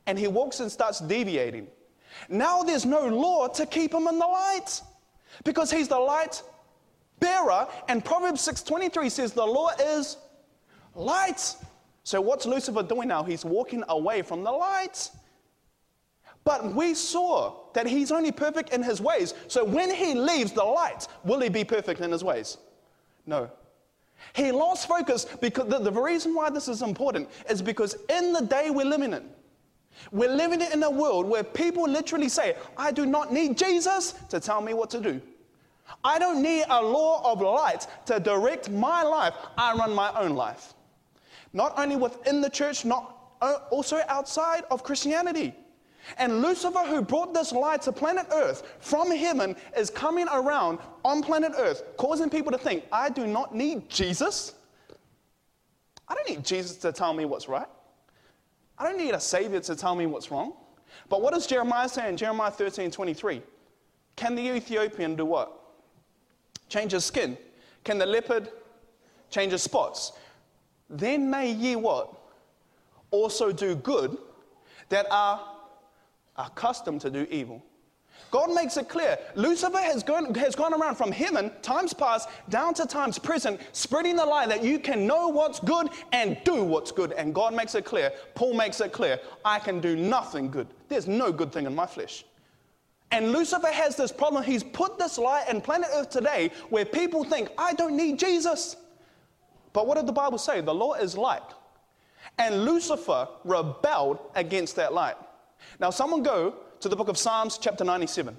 and 0.09 0.19
he 0.19 0.27
walks 0.27 0.59
and 0.59 0.73
starts 0.73 0.99
deviating. 0.99 1.69
Now 2.29 2.63
there's 2.63 2.85
no 2.85 3.07
law 3.07 3.49
to 3.49 3.67
keep 3.67 3.93
him 3.93 4.07
in 4.07 4.19
the 4.19 4.27
light 4.27 4.81
because 5.45 5.71
he's 5.71 5.89
the 5.89 5.99
light 5.99 6.43
bearer 7.21 7.67
and 7.89 8.05
Proverbs 8.05 8.41
6:23 8.47 9.11
says 9.11 9.33
the 9.33 9.47
law 9.47 9.71
is 9.81 10.17
light. 10.95 11.57
So 12.05 12.21
what's 12.21 12.47
Lucifer 12.47 12.83
doing 12.83 13.09
now? 13.09 13.23
He's 13.23 13.45
walking 13.45 13.85
away 13.89 14.23
from 14.23 14.43
the 14.43 14.53
light. 14.53 15.11
But 16.45 16.75
we 16.75 16.95
saw 16.95 17.55
that 17.75 17.87
he's 17.87 18.11
only 18.11 18.33
perfect 18.33 18.71
in 18.71 18.83
his 18.83 19.03
ways. 19.03 19.35
So 19.49 19.65
when 19.65 19.95
he 19.95 20.15
leaves 20.15 20.53
the 20.53 20.65
light, 20.65 21.07
will 21.23 21.41
he 21.41 21.51
be 21.51 21.65
perfect 21.65 22.01
in 22.01 22.11
his 22.11 22.25
ways? 22.25 22.57
No. 23.27 23.51
He 24.33 24.51
lost 24.53 24.89
focus 24.89 25.27
because 25.41 25.69
the, 25.69 25.79
the 25.79 25.93
reason 25.93 26.35
why 26.35 26.49
this 26.51 26.69
is 26.69 26.81
important 26.81 27.29
is 27.51 27.61
because 27.61 27.97
in 28.09 28.33
the 28.33 28.41
day 28.41 28.71
we're 28.71 28.87
living 28.87 29.13
in, 29.13 29.29
we're 30.13 30.35
living 30.35 30.61
in 30.61 30.83
a 30.83 30.91
world 30.91 31.27
where 31.27 31.45
people 31.45 31.89
literally 31.89 32.29
say, 32.29 32.57
I 32.77 32.93
do 32.93 33.07
not 33.07 33.33
need 33.33 33.57
Jesus 33.57 34.13
to 34.31 34.41
tell 34.41 34.61
me 34.61 34.75
what 34.75 34.91
to 34.91 35.01
do. 35.01 35.21
I 36.05 36.19
don't 36.19 36.43
need 36.43 36.65
a 36.69 36.83
law 36.83 37.33
of 37.33 37.41
light 37.41 37.87
to 38.07 38.21
direct 38.21 38.71
my 38.71 39.03
life. 39.03 39.35
I 39.57 39.75
run 39.75 39.95
my 39.95 40.13
own 40.21 40.35
life. 40.35 40.75
Not 41.53 41.79
only 41.79 41.97
within 41.97 42.41
the 42.41 42.51
church, 42.51 42.85
not 42.85 43.35
uh, 43.41 43.59
also 43.71 44.01
outside 44.09 44.65
of 44.71 44.83
Christianity. 44.83 45.55
And 46.17 46.41
Lucifer, 46.41 46.81
who 46.81 47.03
brought 47.03 47.35
this 47.35 47.53
light 47.53 47.83
to 47.83 47.93
planet 47.93 48.27
Earth 48.33 48.63
from 48.81 49.11
heaven, 49.11 49.57
is 49.77 49.91
coming 49.91 50.27
around 50.33 50.79
on 51.05 51.23
planet 51.23 51.53
Earth, 51.59 51.83
causing 51.97 52.31
people 52.31 52.53
to 52.53 52.59
think, 52.59 52.85
I 52.93 53.11
do 53.11 53.27
not 53.27 53.55
need 53.55 53.89
Jesus. 53.89 54.55
I 56.07 56.15
don't 56.15 56.29
need 56.29 56.45
Jesus 56.45 56.77
to 56.79 56.93
tell 56.93 57.13
me 57.13 57.25
what's 57.25 57.49
right. 57.49 57.67
I 58.79 58.85
don't 58.85 58.99
need 58.99 59.15
a 59.15 59.21
savior 59.21 59.61
to 59.61 59.75
tell 59.75 59.95
me 59.95 60.07
what's 60.07 60.31
wrong. 60.31 60.53
But 61.09 61.23
what 61.23 61.35
does 61.35 61.47
Jeremiah 61.47 61.89
say 61.89 62.09
in 62.09 62.17
Jeremiah 62.17 62.51
13 62.51 62.91
23? 62.91 63.43
Can 64.17 64.35
the 64.35 64.49
Ethiopian 64.57 65.17
do 65.17 65.25
what? 65.25 65.53
Change 66.69 66.93
his 66.93 67.05
skin. 67.05 67.37
Can 67.85 67.99
the 67.99 68.07
leopard 68.07 68.51
change 69.31 69.53
his 69.53 69.63
spots? 69.63 70.13
Then 70.91 71.31
may 71.31 71.51
ye 71.51 71.77
what? 71.77 72.13
Also 73.11 73.53
do 73.53 73.75
good 73.75 74.17
that 74.89 75.07
are 75.11 75.41
accustomed 76.37 77.01
to 77.03 77.11
do 77.11 77.27
evil. 77.31 77.63
God 78.31 78.55
makes 78.55 78.77
it 78.77 78.89
clear. 78.89 79.19
Lucifer 79.35 79.79
has 79.79 80.03
gone, 80.03 80.35
has 80.35 80.55
gone 80.55 80.75
around 80.75 80.97
from 80.97 81.11
heaven, 81.11 81.51
times 81.63 81.95
past, 81.95 82.29
down 82.49 82.75
to 82.75 82.87
times 82.87 83.19
present, 83.19 83.61
spreading 83.73 84.17
the 84.17 84.27
lie 84.27 84.47
that 84.47 84.63
you 84.63 84.79
can 84.79 85.07
know 85.07 85.29
what's 85.29 85.61
good 85.61 85.89
and 86.13 86.37
do 86.45 86.63
what's 86.63 86.93
good. 86.93 87.13
And 87.13 87.35
God 87.35 87.55
makes 87.55 87.75
it 87.75 87.85
clear. 87.85 88.13
Paul 88.35 88.55
makes 88.55 88.81
it 88.81 88.93
clear. 88.93 89.19
I 89.45 89.59
can 89.59 89.81
do 89.81 89.97
nothing 89.97 90.51
good. 90.51 90.67
There's 90.89 91.09
no 91.09 91.33
good 91.33 91.53
thing 91.53 91.67
in 91.67 91.75
my 91.75 91.87
flesh. 91.87 92.25
And 93.11 93.33
Lucifer 93.33 93.69
has 93.69 93.97
this 93.97 94.13
problem. 94.13 94.43
He's 94.43 94.63
put 94.63 94.99
this 94.99 95.17
lie 95.17 95.45
in 95.51 95.63
planet 95.63 95.89
Earth 95.95 96.11
today 96.11 96.51
where 96.69 96.85
people 96.85 97.25
think, 97.25 97.49
I 97.57 97.73
don't 97.73 97.97
need 97.97 98.19
Jesus. 98.19 98.77
But 99.73 99.87
what 99.87 99.97
did 99.97 100.07
the 100.07 100.13
Bible 100.13 100.39
say? 100.39 100.61
The 100.61 100.75
law 100.75 100.95
is 100.95 101.17
light. 101.17 101.43
And 102.39 102.65
Lucifer 102.65 103.29
rebelled 103.45 104.19
against 104.35 104.77
that 104.77 104.93
light. 104.93 105.17
Now, 105.81 105.91
someone 105.91 106.23
go 106.23 106.57
to 106.81 106.89
the 106.89 106.97
book 106.97 107.09
of 107.09 107.19
Psalms, 107.19 107.59
chapter 107.59 107.85
97. 107.85 108.37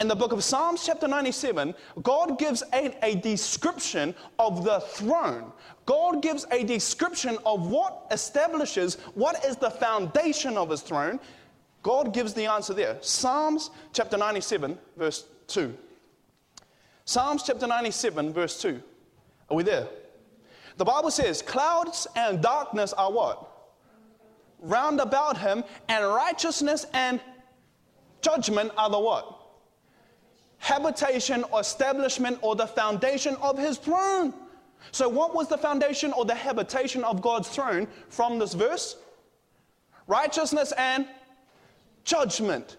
In 0.00 0.08
the 0.08 0.14
book 0.14 0.32
of 0.32 0.44
Psalms, 0.44 0.84
chapter 0.84 1.08
97, 1.08 1.74
God 2.02 2.38
gives 2.38 2.62
a, 2.72 2.94
a, 3.04 3.16
description 3.16 4.14
of 4.38 4.64
the 4.64 4.80
throne. 4.80 5.52
God 5.86 6.22
gives 6.22 6.46
a 6.50 6.64
description 6.64 7.38
of 7.46 7.68
what 7.68 8.06
establishes, 8.10 8.96
what 9.14 9.44
is 9.44 9.56
the 9.56 9.70
foundation 9.70 10.56
of 10.56 10.70
his 10.70 10.82
throne. 10.82 11.18
God 11.82 12.14
gives 12.14 12.34
the 12.34 12.46
answer 12.46 12.74
there. 12.74 12.98
Psalms, 13.00 13.70
chapter 13.92 14.16
97, 14.16 14.78
verse 14.96 15.24
2. 15.48 15.76
Psalms, 17.04 17.42
chapter 17.42 17.66
97, 17.66 18.32
verse 18.32 18.60
2. 18.60 18.80
Are 19.50 19.56
we 19.56 19.62
there? 19.62 19.88
The 20.76 20.84
Bible 20.84 21.10
says, 21.10 21.42
Clouds 21.42 22.06
and 22.16 22.40
darkness 22.40 22.92
are 22.92 23.12
what? 23.12 23.48
Round 24.60 25.00
about 25.00 25.36
him, 25.38 25.64
and 25.88 26.06
righteousness 26.06 26.86
and 26.92 27.20
Judgment 28.22 28.72
are 28.78 28.88
the 28.88 28.98
what? 28.98 29.40
Habitation 30.58 31.44
or 31.50 31.60
establishment 31.60 32.38
or 32.40 32.54
the 32.54 32.66
foundation 32.66 33.36
of 33.42 33.58
his 33.58 33.76
throne. 33.78 34.32
So, 34.90 35.08
what 35.08 35.34
was 35.34 35.48
the 35.48 35.58
foundation 35.58 36.12
or 36.12 36.24
the 36.24 36.34
habitation 36.34 37.04
of 37.04 37.20
God's 37.20 37.48
throne 37.48 37.86
from 38.08 38.38
this 38.38 38.54
verse? 38.54 38.96
Righteousness 40.06 40.72
and 40.78 41.06
judgment. 42.04 42.76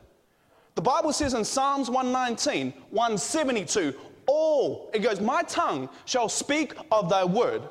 The 0.75 0.81
Bible 0.81 1.13
says 1.13 1.33
in 1.33 1.45
Psalms 1.45 1.89
119, 1.89 2.73
172, 2.89 3.93
all, 4.25 4.89
it 4.93 4.99
goes, 4.99 5.19
My 5.19 5.43
tongue 5.43 5.89
shall 6.05 6.29
speak 6.29 6.73
of 6.91 7.09
thy 7.09 7.23
word, 7.23 7.61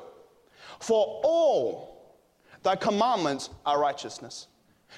for 0.79 1.21
all 1.23 2.17
thy 2.61 2.75
commandments 2.75 3.49
are 3.65 3.79
righteousness. 3.79 4.47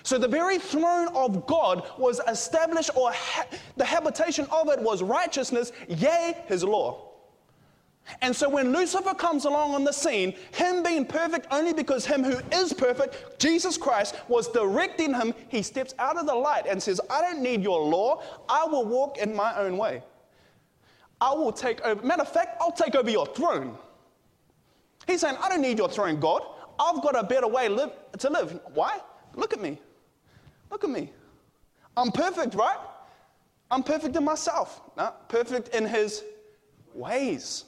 So 0.03 0.17
the 0.17 0.27
very 0.27 0.59
throne 0.59 1.07
of 1.15 1.45
God 1.47 1.89
was 1.97 2.21
established, 2.27 2.91
or 2.95 3.11
ha- 3.11 3.47
the 3.77 3.85
habitation 3.85 4.45
of 4.51 4.69
it 4.69 4.79
was 4.79 5.01
righteousness, 5.01 5.71
yea, 5.87 6.35
his 6.47 6.63
law. 6.63 7.11
And 8.21 8.35
so 8.35 8.47
when 8.47 8.71
Lucifer 8.71 9.15
comes 9.15 9.45
along 9.45 9.73
on 9.73 9.83
the 9.83 9.91
scene, 9.91 10.35
him 10.53 10.83
being 10.83 11.05
perfect 11.05 11.47
only 11.49 11.73
because 11.73 12.05
him 12.05 12.23
who 12.23 12.37
is 12.55 12.71
perfect, 12.71 13.39
Jesus 13.39 13.77
Christ, 13.77 14.15
was 14.27 14.47
directing 14.49 15.13
him, 15.13 15.33
he 15.49 15.63
steps 15.63 15.95
out 15.97 16.17
of 16.17 16.27
the 16.27 16.35
light 16.35 16.67
and 16.67 16.81
says, 16.81 17.01
I 17.09 17.21
don't 17.21 17.41
need 17.41 17.63
your 17.63 17.81
law. 17.81 18.21
I 18.47 18.65
will 18.65 18.85
walk 18.85 19.17
in 19.17 19.35
my 19.35 19.57
own 19.57 19.77
way. 19.77 20.03
I 21.19 21.33
will 21.33 21.51
take 21.51 21.81
over. 21.81 22.05
Matter 22.05 22.21
of 22.21 22.31
fact, 22.31 22.57
I'll 22.61 22.71
take 22.71 22.93
over 22.93 23.09
your 23.09 23.25
throne. 23.25 23.77
He's 25.07 25.21
saying, 25.21 25.37
I 25.41 25.49
don't 25.49 25.61
need 25.61 25.77
your 25.77 25.89
throne, 25.89 26.19
God. 26.19 26.43
I've 26.79 27.01
got 27.01 27.17
a 27.17 27.23
better 27.23 27.47
way 27.47 27.69
live, 27.69 27.91
to 28.19 28.29
live. 28.29 28.59
Why? 28.73 28.99
Look 29.35 29.53
at 29.53 29.61
me. 29.61 29.79
Look 30.71 30.83
at 30.83 30.89
me. 30.89 31.11
I'm 31.97 32.11
perfect, 32.11 32.55
right? 32.55 32.77
I'm 33.71 33.83
perfect 33.83 34.15
in 34.15 34.23
myself. 34.23 34.81
No, 34.97 35.13
perfect 35.27 35.69
in 35.69 35.85
his 35.85 36.23
ways. 36.93 37.65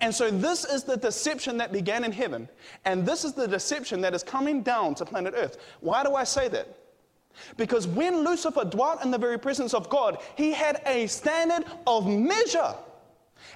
And 0.00 0.12
so, 0.12 0.30
this 0.30 0.64
is 0.64 0.82
the 0.82 0.96
deception 0.96 1.56
that 1.58 1.72
began 1.72 2.02
in 2.04 2.10
heaven. 2.10 2.48
And 2.84 3.06
this 3.06 3.24
is 3.24 3.34
the 3.34 3.46
deception 3.46 4.00
that 4.00 4.14
is 4.14 4.22
coming 4.22 4.62
down 4.62 4.96
to 4.96 5.04
planet 5.04 5.34
Earth. 5.36 5.58
Why 5.80 6.02
do 6.02 6.14
I 6.14 6.24
say 6.24 6.48
that? 6.48 6.66
Because 7.56 7.86
when 7.86 8.24
Lucifer 8.24 8.64
dwelt 8.64 9.04
in 9.04 9.10
the 9.10 9.18
very 9.18 9.38
presence 9.38 9.74
of 9.74 9.88
God, 9.88 10.18
he 10.36 10.52
had 10.52 10.82
a 10.86 11.06
standard 11.06 11.64
of 11.86 12.08
measure. 12.08 12.74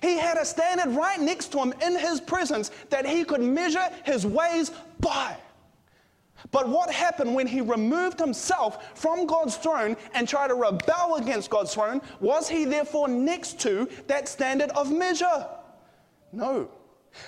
He 0.03 0.19
had 0.19 0.37
a 0.37 0.45
standard 0.45 0.89
right 0.95 1.21
next 1.21 1.51
to 1.53 1.59
him 1.59 1.75
in 1.83 1.99
his 1.99 2.21
presence 2.21 2.71
that 2.91 3.07
he 3.07 3.25
could 3.25 3.41
measure 3.41 3.89
his 4.05 4.27
ways 4.27 4.71
by. 5.01 5.37
But 6.51 6.69
what 6.69 6.91
happened 6.91 7.35
when 7.35 7.47
he 7.47 7.61
removed 7.61 8.19
himself 8.19 8.99
from 8.99 9.27
God's 9.27 9.57
throne 9.57 9.97
and 10.15 10.29
tried 10.29 10.49
to 10.49 10.55
rebel 10.55 11.17
against 11.17 11.51
God's 11.51 11.75
throne? 11.75 12.01
Was 12.21 12.49
he 12.49 12.65
therefore 12.65 13.09
next 13.09 13.61
to 13.61 13.89
that 14.07 14.29
standard 14.29 14.71
of 14.71 14.91
measure? 14.91 15.47
No. 16.33 16.71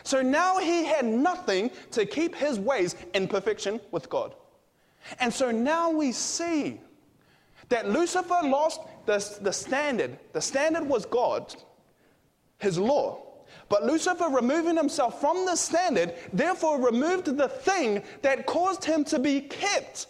So 0.02 0.23
now 0.23 0.59
he 0.59 0.85
had 0.85 1.04
nothing 1.04 1.71
to 1.90 2.07
keep 2.07 2.35
his 2.35 2.59
ways 2.59 2.97
in 3.14 3.28
perfection 3.28 3.81
with 3.90 4.09
God. 4.09 4.35
And 5.19 5.33
so 5.33 5.50
now 5.50 5.90
we 5.90 6.12
see 6.12 6.81
that 7.69 7.88
Lucifer 7.88 8.40
lost 8.45 8.81
the, 9.07 9.38
the 9.40 9.52
standard. 9.52 10.19
The 10.33 10.40
standard 10.40 10.87
was 10.87 11.07
God, 11.07 11.54
his 12.59 12.78
law. 12.78 13.32
But 13.73 13.87
Lucifer, 13.87 14.29
removing 14.29 14.76
himself 14.76 15.19
from 15.19 15.47
the 15.47 15.57
standard, 15.57 16.12
therefore 16.31 16.79
removed 16.79 17.25
the 17.25 17.49
thing 17.49 18.02
that 18.21 18.45
caused 18.45 18.85
him 18.85 19.02
to 19.05 19.19
be 19.19 19.41
kept 19.41 20.09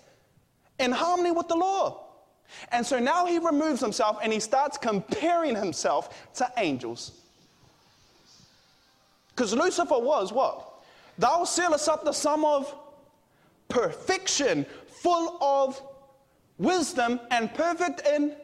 in 0.81 0.91
harmony 0.91 1.31
with 1.31 1.47
the 1.47 1.55
law. 1.55 2.09
And 2.73 2.85
so 2.85 2.99
now 2.99 3.25
he 3.25 3.39
removes 3.39 3.81
himself 3.81 4.19
and 4.21 4.33
he 4.33 4.41
starts 4.41 4.77
comparing 4.77 5.55
himself 5.55 6.33
to 6.35 6.53
angels. 6.57 7.13
Because 9.29 9.55
Lucifer 9.55 9.97
was 9.97 10.33
what? 10.33 10.83
Thou 11.17 11.45
sealest 11.45 11.89
up 11.89 12.05
the 12.05 12.13
sum 12.13 12.45
of 12.45 12.75
perfection, 13.69 14.67
full 14.89 15.39
of 15.41 15.81
wisdom 16.59 17.21
and 17.31 17.55
perfect 17.55 18.05
in 18.09 18.35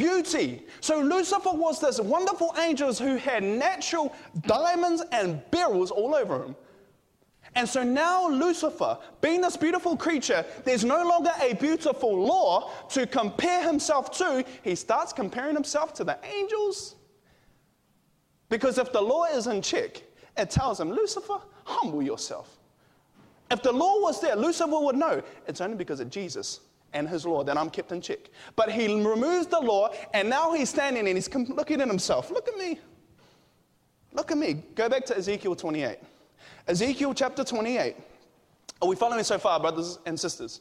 beauty. 0.00 0.62
So 0.80 0.98
Lucifer 0.98 1.50
was 1.52 1.78
this 1.78 2.00
wonderful 2.00 2.54
angel 2.58 2.90
who 2.94 3.16
had 3.16 3.42
natural 3.42 4.14
diamonds 4.46 5.02
and 5.12 5.42
beryls 5.50 5.90
all 5.90 6.14
over 6.14 6.42
him. 6.42 6.56
And 7.54 7.68
so 7.68 7.82
now 7.82 8.26
Lucifer, 8.26 8.96
being 9.20 9.42
this 9.42 9.58
beautiful 9.58 9.98
creature, 9.98 10.46
there's 10.64 10.86
no 10.86 11.06
longer 11.06 11.32
a 11.42 11.52
beautiful 11.54 12.18
law 12.18 12.70
to 12.90 13.06
compare 13.06 13.62
himself 13.62 14.10
to. 14.12 14.42
He 14.62 14.74
starts 14.74 15.12
comparing 15.12 15.54
himself 15.54 15.92
to 15.94 16.04
the 16.04 16.18
angels. 16.24 16.94
Because 18.48 18.78
if 18.78 18.92
the 18.92 19.02
law 19.02 19.24
is 19.24 19.48
in 19.48 19.60
check, 19.60 20.02
it 20.38 20.48
tells 20.48 20.80
him, 20.80 20.90
Lucifer, 20.90 21.40
humble 21.64 22.02
yourself. 22.02 22.58
If 23.50 23.62
the 23.62 23.72
law 23.72 24.00
was 24.00 24.18
there, 24.22 24.34
Lucifer 24.34 24.80
would 24.80 24.96
know 24.96 25.22
it's 25.46 25.60
only 25.60 25.76
because 25.76 26.00
of 26.00 26.08
Jesus 26.08 26.60
and 26.92 27.08
his 27.08 27.24
law 27.26 27.44
that 27.44 27.56
I'm 27.56 27.70
kept 27.70 27.92
in 27.92 28.00
check. 28.00 28.30
But 28.56 28.70
he 28.70 28.86
removes 28.86 29.46
the 29.46 29.60
law, 29.60 29.90
and 30.12 30.28
now 30.28 30.52
he's 30.52 30.68
standing 30.68 31.06
and 31.06 31.16
he's 31.16 31.32
looking 31.34 31.80
at 31.80 31.88
himself. 31.88 32.30
Look 32.30 32.48
at 32.48 32.56
me. 32.56 32.78
Look 34.12 34.30
at 34.30 34.38
me. 34.38 34.62
Go 34.74 34.88
back 34.88 35.04
to 35.06 35.16
Ezekiel 35.16 35.54
28. 35.54 35.98
Ezekiel 36.66 37.14
chapter 37.14 37.44
28. 37.44 37.96
Are 38.82 38.88
we 38.88 38.96
following 38.96 39.22
so 39.24 39.38
far, 39.38 39.60
brothers 39.60 39.98
and 40.06 40.18
sisters? 40.18 40.60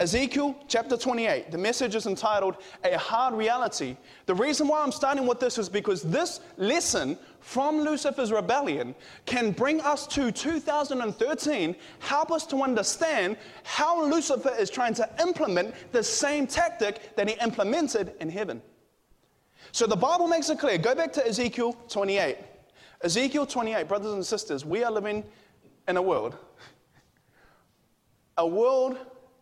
Ezekiel 0.00 0.56
chapter 0.66 0.96
28. 0.96 1.50
The 1.50 1.58
message 1.58 1.94
is 1.94 2.06
entitled 2.06 2.56
A 2.84 2.96
Hard 2.96 3.34
Reality. 3.34 3.96
The 4.24 4.34
reason 4.34 4.66
why 4.66 4.82
I'm 4.82 4.92
starting 4.92 5.26
with 5.26 5.40
this 5.40 5.58
is 5.58 5.68
because 5.68 6.02
this 6.02 6.40
lesson 6.56 7.18
from 7.40 7.80
Lucifer's 7.80 8.32
rebellion 8.32 8.94
can 9.26 9.50
bring 9.50 9.80
us 9.82 10.06
to 10.08 10.32
2013, 10.32 11.76
help 11.98 12.32
us 12.32 12.46
to 12.46 12.62
understand 12.62 13.36
how 13.62 14.02
Lucifer 14.02 14.54
is 14.58 14.70
trying 14.70 14.94
to 14.94 15.08
implement 15.20 15.74
the 15.92 16.02
same 16.02 16.46
tactic 16.46 17.14
that 17.16 17.28
he 17.28 17.34
implemented 17.42 18.14
in 18.20 18.30
heaven. 18.30 18.62
So 19.72 19.86
the 19.86 19.96
Bible 19.96 20.28
makes 20.28 20.48
it 20.48 20.58
clear. 20.58 20.78
Go 20.78 20.94
back 20.94 21.12
to 21.12 21.26
Ezekiel 21.26 21.76
28. 21.88 22.38
Ezekiel 23.02 23.46
28, 23.46 23.86
brothers 23.86 24.14
and 24.14 24.24
sisters, 24.24 24.64
we 24.64 24.82
are 24.82 24.90
living 24.90 25.24
in 25.88 25.96
a 25.96 26.02
world, 26.02 26.36
a 28.36 28.46
world 28.46 28.98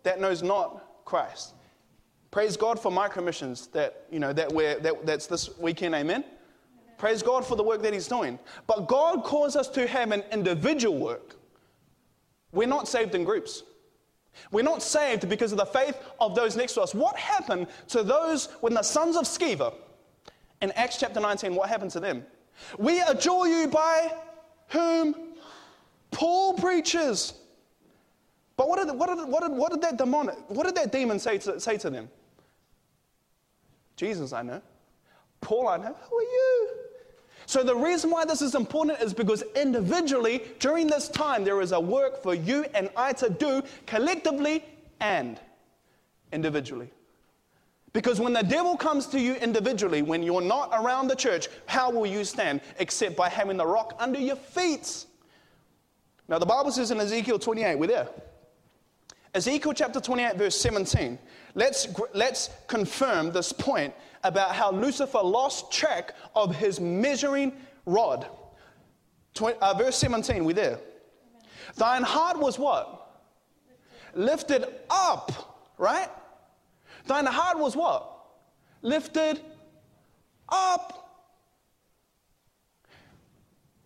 that 0.09 0.21
knows 0.21 0.43
not 0.43 1.05
Christ. 1.05 1.53
Praise 2.31 2.57
God 2.57 2.81
for 2.81 2.91
micro 2.91 3.23
missions 3.23 3.67
that, 3.69 4.07
you 4.11 4.19
know, 4.19 4.33
that 4.33 4.51
we're, 4.51 4.79
that, 4.81 5.05
that's 5.05 5.27
this 5.27 5.59
weekend, 5.59 5.95
amen? 5.95 6.25
Praise 6.97 7.23
God 7.23 7.47
for 7.47 7.57
the 7.57 7.63
work 7.63 7.83
that 7.83 7.93
He's 7.93 8.09
doing. 8.09 8.39
But 8.67 8.89
God 8.89 9.23
calls 9.23 9.55
us 9.55 9.69
to 9.69 9.87
have 9.87 10.11
an 10.13 10.25
individual 10.33 10.97
work. 10.97 11.37
We're 12.53 12.69
not 12.69 12.89
saved 12.89 13.15
in 13.15 13.25
groups. 13.25 13.65
We're 14.51 14.65
not 14.65 14.83
saved 14.83 15.29
because 15.29 15.53
of 15.53 15.59
the 15.59 15.67
faith 15.67 15.99
of 16.21 16.35
those 16.35 16.57
next 16.57 16.73
to 16.75 16.81
us. 16.81 16.95
What 16.95 17.17
happened 17.19 17.67
to 17.89 18.03
those 18.03 18.47
when 18.61 18.73
the 18.73 18.83
sons 18.83 19.15
of 19.15 19.25
Sceva 19.25 19.75
in 20.63 20.73
Acts 20.73 20.99
chapter 20.99 21.21
19, 21.21 21.55
what 21.55 21.69
happened 21.69 21.91
to 21.91 22.01
them? 22.01 22.25
We 22.79 23.03
adjure 23.03 23.47
you 23.47 23.69
by 23.69 24.11
whom 24.69 25.35
Paul 26.11 26.55
preaches. 26.55 27.35
But 28.59 28.69
what 28.69 28.85
did, 28.85 28.95
what 28.95 29.07
did, 29.07 29.29
what 29.29 29.43
did, 29.45 29.53
what 29.53 29.71
did 29.71 29.81
that 29.83 29.97
demon, 29.97 30.27
what 30.49 30.67
did 30.67 30.75
that 30.75 30.91
demon 30.91 31.21
say 31.21 31.39
to, 31.39 31.61
say 31.61 31.79
to 31.79 31.89
them? 31.89 32.11
Jesus, 33.95 34.33
I 34.33 34.43
know. 34.43 34.61
Paul, 35.41 35.69
I 35.69 35.77
know. 35.77 35.95
Who 36.11 36.19
are 36.19 36.23
you? 36.23 36.71
So, 37.47 37.63
the 37.63 37.75
reason 37.75 38.11
why 38.11 38.25
this 38.25 38.43
is 38.43 38.57
important 38.57 39.01
is 39.01 39.15
because 39.15 39.43
individually, 39.55 40.43
during 40.59 40.89
this 40.89 41.09
time, 41.09 41.45
there 41.45 41.61
is 41.61 41.71
a 41.71 41.79
work 41.79 42.21
for 42.21 42.35
you 42.35 42.67
and 42.75 42.91
I 42.97 43.13
to 43.15 43.31
do 43.31 43.63
collectively 43.87 44.65
and 44.99 45.41
individually. 46.33 46.91
Because 47.93 48.21
when 48.21 48.33
the 48.33 48.43
devil 48.43 48.77
comes 48.77 49.07
to 49.07 49.21
you 49.21 49.37
individually, 49.37 50.03
when 50.03 50.25
you're 50.25 50.41
not 50.41 50.71
around 50.73 51.07
the 51.09 51.17
church, 51.17 51.49
how 51.67 51.91
will 51.91 52.07
you 52.07 52.25
stand 52.25 52.61
except 52.81 53.17
by 53.17 53.29
having 53.29 53.57
the 53.57 53.67
rock 53.67 53.95
under 54.01 54.19
your 54.19 54.37
feet? 54.37 55.07
Now, 56.27 56.41
the 56.41 56.47
Bible 56.47 56.73
says 56.73 56.91
in 56.91 57.01
Ezekiel 57.01 57.39
28, 57.39 57.77
we're 57.77 57.87
there. 57.87 58.09
Ezekiel 59.35 59.73
chapter 59.73 60.01
28, 60.01 60.37
verse 60.37 60.59
17. 60.61 61.19
Let's, 61.55 61.89
let's 62.15 62.51
confirm 62.67 63.33
this 63.33 63.53
point 63.53 63.95
about 64.25 64.55
how 64.55 64.71
Lucifer 64.71 65.21
lost 65.21 65.73
track 65.73 66.15
of 66.35 66.55
his 66.55 66.81
measuring 66.81 67.53
rod. 67.87 68.27
uh, 69.41 69.75
verse 69.75 69.97
17, 69.97 70.45
we 70.45 70.53
there. 70.53 70.79
Thine 71.77 72.03
heart 72.03 72.39
was 72.39 72.59
what? 72.59 73.23
Lifted 74.15 74.65
up, 74.91 75.71
right? 75.77 76.09
Thine 77.07 77.27
heart 77.27 77.59
was 77.59 77.77
what? 77.77 78.11
Lifted 78.83 79.41
up. 80.49 81.05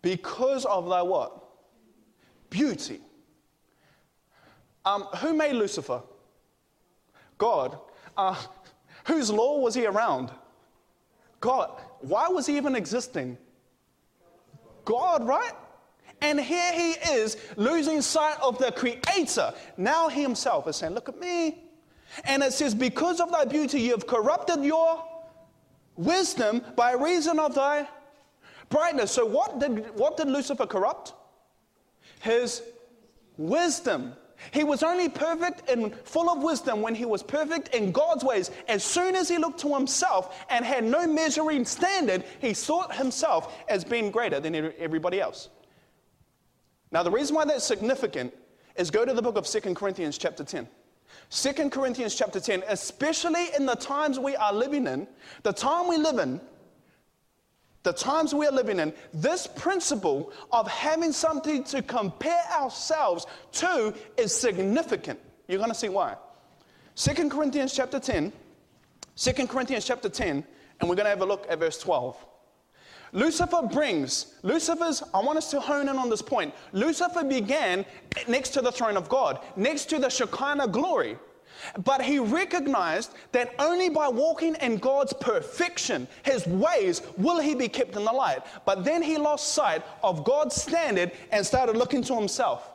Because 0.00 0.64
of 0.64 0.88
thy 0.88 1.02
what? 1.02 1.38
Beauty. 2.50 3.00
Um, 4.84 5.02
who 5.18 5.34
made 5.34 5.52
Lucifer? 5.52 6.02
God. 7.38 7.78
Uh, 8.16 8.36
whose 9.04 9.30
law 9.30 9.58
was 9.58 9.74
he 9.74 9.86
around? 9.86 10.30
God. 11.40 11.70
Why 12.00 12.28
was 12.28 12.46
he 12.46 12.56
even 12.56 12.74
existing? 12.74 13.38
God, 14.84 15.26
right? 15.26 15.52
And 16.20 16.40
here 16.40 16.72
he 16.72 16.90
is 17.12 17.36
losing 17.56 18.00
sight 18.00 18.36
of 18.40 18.58
the 18.58 18.70
Creator. 18.72 19.54
Now 19.76 20.08
he 20.08 20.22
himself 20.22 20.68
is 20.68 20.76
saying, 20.76 20.94
Look 20.94 21.08
at 21.08 21.18
me. 21.18 21.64
And 22.24 22.42
it 22.42 22.52
says, 22.52 22.74
Because 22.74 23.20
of 23.20 23.30
thy 23.30 23.44
beauty, 23.44 23.80
you 23.80 23.90
have 23.90 24.06
corrupted 24.06 24.64
your 24.64 25.02
wisdom 25.96 26.62
by 26.76 26.92
reason 26.92 27.38
of 27.38 27.54
thy 27.54 27.88
brightness. 28.68 29.10
So, 29.10 29.26
what 29.26 29.58
did, 29.58 29.94
what 29.96 30.16
did 30.16 30.28
Lucifer 30.28 30.66
corrupt? 30.66 31.12
His 32.20 32.62
wisdom. 33.36 34.14
He 34.50 34.64
was 34.64 34.82
only 34.82 35.08
perfect 35.08 35.68
and 35.68 35.94
full 36.04 36.28
of 36.28 36.42
wisdom 36.42 36.82
when 36.82 36.94
he 36.94 37.04
was 37.04 37.22
perfect 37.22 37.74
in 37.74 37.92
God's 37.92 38.24
ways. 38.24 38.50
As 38.68 38.82
soon 38.82 39.14
as 39.14 39.28
he 39.28 39.38
looked 39.38 39.60
to 39.60 39.74
himself 39.74 40.44
and 40.50 40.64
had 40.64 40.84
no 40.84 41.06
measuring 41.06 41.64
standard, 41.64 42.24
he 42.40 42.54
saw 42.54 42.88
himself 42.88 43.56
as 43.68 43.84
being 43.84 44.10
greater 44.10 44.40
than 44.40 44.72
everybody 44.78 45.20
else. 45.20 45.48
Now, 46.90 47.02
the 47.02 47.10
reason 47.10 47.36
why 47.36 47.44
that's 47.44 47.64
significant 47.64 48.34
is 48.76 48.90
go 48.90 49.04
to 49.04 49.14
the 49.14 49.22
book 49.22 49.36
of 49.36 49.46
Second 49.46 49.76
Corinthians, 49.76 50.18
chapter 50.18 50.44
10. 50.44 50.68
2 51.30 51.70
Corinthians 51.70 52.14
chapter 52.14 52.40
10, 52.40 52.62
especially 52.68 53.48
in 53.56 53.66
the 53.66 53.74
times 53.74 54.18
we 54.18 54.36
are 54.36 54.52
living 54.52 54.86
in, 54.86 55.06
the 55.42 55.52
time 55.52 55.88
we 55.88 55.96
live 55.96 56.18
in, 56.18 56.40
the 57.82 57.92
times 57.92 58.34
we 58.34 58.46
are 58.46 58.52
living 58.52 58.78
in, 58.78 58.92
this 59.12 59.46
principle 59.46 60.32
of 60.52 60.68
having 60.68 61.12
something 61.12 61.64
to 61.64 61.82
compare 61.82 62.44
ourselves 62.52 63.26
to 63.52 63.94
is 64.16 64.34
significant. 64.34 65.18
You're 65.48 65.58
going 65.58 65.70
to 65.70 65.76
see 65.76 65.88
why. 65.88 66.16
2 66.96 67.28
Corinthians 67.28 67.74
chapter 67.74 67.98
10, 67.98 68.32
2 69.16 69.46
Corinthians 69.46 69.84
chapter 69.84 70.08
10, 70.08 70.44
and 70.80 70.88
we're 70.88 70.96
going 70.96 71.06
to 71.06 71.10
have 71.10 71.22
a 71.22 71.26
look 71.26 71.46
at 71.48 71.58
verse 71.58 71.78
12. 71.78 72.16
Lucifer 73.12 73.68
brings, 73.70 74.34
Lucifer's, 74.42 75.02
I 75.12 75.20
want 75.20 75.36
us 75.36 75.50
to 75.50 75.60
hone 75.60 75.88
in 75.88 75.96
on 75.96 76.08
this 76.08 76.22
point. 76.22 76.54
Lucifer 76.72 77.24
began 77.24 77.84
next 78.26 78.50
to 78.50 78.62
the 78.62 78.72
throne 78.72 78.96
of 78.96 79.08
God, 79.08 79.40
next 79.54 79.86
to 79.90 79.98
the 79.98 80.08
Shekinah 80.08 80.68
glory. 80.68 81.18
But 81.84 82.02
he 82.02 82.18
recognized 82.18 83.14
that 83.32 83.54
only 83.58 83.88
by 83.88 84.08
walking 84.08 84.54
in 84.56 84.78
God's 84.78 85.12
perfection, 85.12 86.08
his 86.24 86.46
ways, 86.46 87.02
will 87.16 87.40
he 87.40 87.54
be 87.54 87.68
kept 87.68 87.96
in 87.96 88.04
the 88.04 88.12
light. 88.12 88.40
But 88.64 88.84
then 88.84 89.02
he 89.02 89.16
lost 89.16 89.52
sight 89.52 89.82
of 90.02 90.24
God's 90.24 90.60
standard 90.60 91.12
and 91.30 91.44
started 91.44 91.76
looking 91.76 92.02
to 92.04 92.14
himself. 92.14 92.68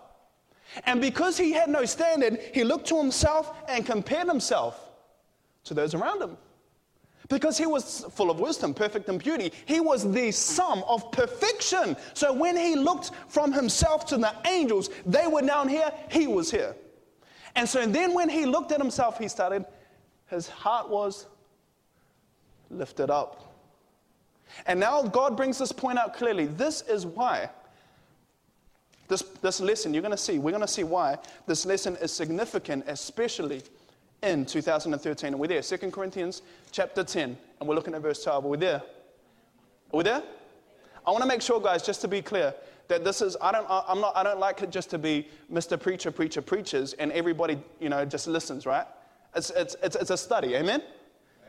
And 0.85 1.01
because 1.01 1.37
he 1.37 1.51
had 1.51 1.69
no 1.69 1.85
standard, 1.85 2.39
he 2.53 2.63
looked 2.63 2.87
to 2.87 2.97
himself 2.97 3.53
and 3.67 3.85
compared 3.85 4.27
himself 4.27 4.89
to 5.65 5.73
those 5.73 5.93
around 5.93 6.21
him. 6.21 6.37
Because 7.29 7.57
he 7.57 7.65
was 7.65 8.05
full 8.11 8.31
of 8.31 8.39
wisdom, 8.39 8.73
perfect 8.73 9.09
in 9.09 9.17
beauty. 9.17 9.51
He 9.65 9.81
was 9.81 10.09
the 10.09 10.31
sum 10.31 10.83
of 10.87 11.11
perfection. 11.11 11.97
So 12.13 12.31
when 12.31 12.55
he 12.55 12.75
looked 12.75 13.11
from 13.27 13.51
himself 13.51 14.05
to 14.07 14.17
the 14.17 14.33
angels, 14.45 14.89
they 15.05 15.27
were 15.27 15.41
down 15.41 15.67
here, 15.67 15.91
he 16.09 16.27
was 16.27 16.49
here. 16.49 16.73
And 17.57 17.67
so 17.67 17.81
and 17.81 17.93
then 17.93 18.13
when 18.13 18.29
he 18.29 18.45
looked 18.45 18.71
at 18.71 18.79
himself, 18.79 19.17
he 19.17 19.27
started, 19.27 19.65
his 20.29 20.47
heart 20.47 20.89
was 20.89 21.25
lifted 22.69 23.09
up. 23.09 23.55
And 24.67 24.79
now 24.79 25.01
God 25.01 25.35
brings 25.35 25.57
this 25.57 25.71
point 25.71 25.97
out 25.97 26.15
clearly. 26.15 26.45
This 26.45 26.83
is 26.83 27.05
why. 27.05 27.49
This, 29.07 29.23
this 29.41 29.59
lesson, 29.59 29.91
you're 29.93 30.03
going 30.03 30.11
to 30.11 30.17
see, 30.17 30.37
we're 30.37 30.51
going 30.51 30.61
to 30.61 30.67
see 30.67 30.83
why 30.83 31.17
this 31.47 31.65
lesson 31.65 31.95
is 31.95 32.11
significant, 32.11 32.83
especially 32.87 33.63
in 34.21 34.45
2013. 34.45 35.27
And 35.29 35.39
we're 35.39 35.47
there, 35.47 35.61
2 35.61 35.77
Corinthians 35.91 36.43
chapter 36.71 37.03
10, 37.03 37.35
and 37.59 37.67
we're 37.67 37.75
looking 37.75 37.95
at 37.95 38.01
verse 38.01 38.23
12. 38.23 38.45
Are 38.45 38.47
we 38.49 38.57
there? 38.57 38.83
Are 39.93 39.97
we 39.97 40.03
there? 40.03 40.21
I 41.07 41.11
want 41.11 41.23
to 41.23 41.27
make 41.27 41.41
sure, 41.41 41.59
guys, 41.59 41.81
just 41.83 42.01
to 42.01 42.07
be 42.07 42.21
clear, 42.21 42.53
that 42.87 43.03
this 43.03 43.21
is, 43.21 43.35
I 43.41 43.51
don't, 43.51 43.65
I'm 43.69 43.99
not, 43.99 44.15
I 44.15 44.23
don't 44.23 44.39
like 44.39 44.61
it 44.61 44.71
just 44.71 44.89
to 44.91 44.97
be 44.97 45.27
Mr. 45.51 45.79
Preacher, 45.79 46.11
Preacher, 46.11 46.41
Preachers, 46.41 46.93
and 46.93 47.11
everybody, 47.11 47.59
you 47.79 47.89
know, 47.89 48.05
just 48.05 48.27
listens, 48.27 48.65
right? 48.65 48.85
It's, 49.35 49.49
it's, 49.51 49.75
it's, 49.83 49.95
it's 49.95 50.09
a 50.09 50.17
study, 50.17 50.55
amen? 50.55 50.81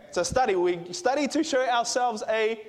It's 0.09 0.17
a 0.17 0.25
study. 0.25 0.57
We 0.57 0.93
study 0.93 1.29
to 1.29 1.45
show 1.45 1.65
ourselves 1.69 2.23
a 2.29 2.61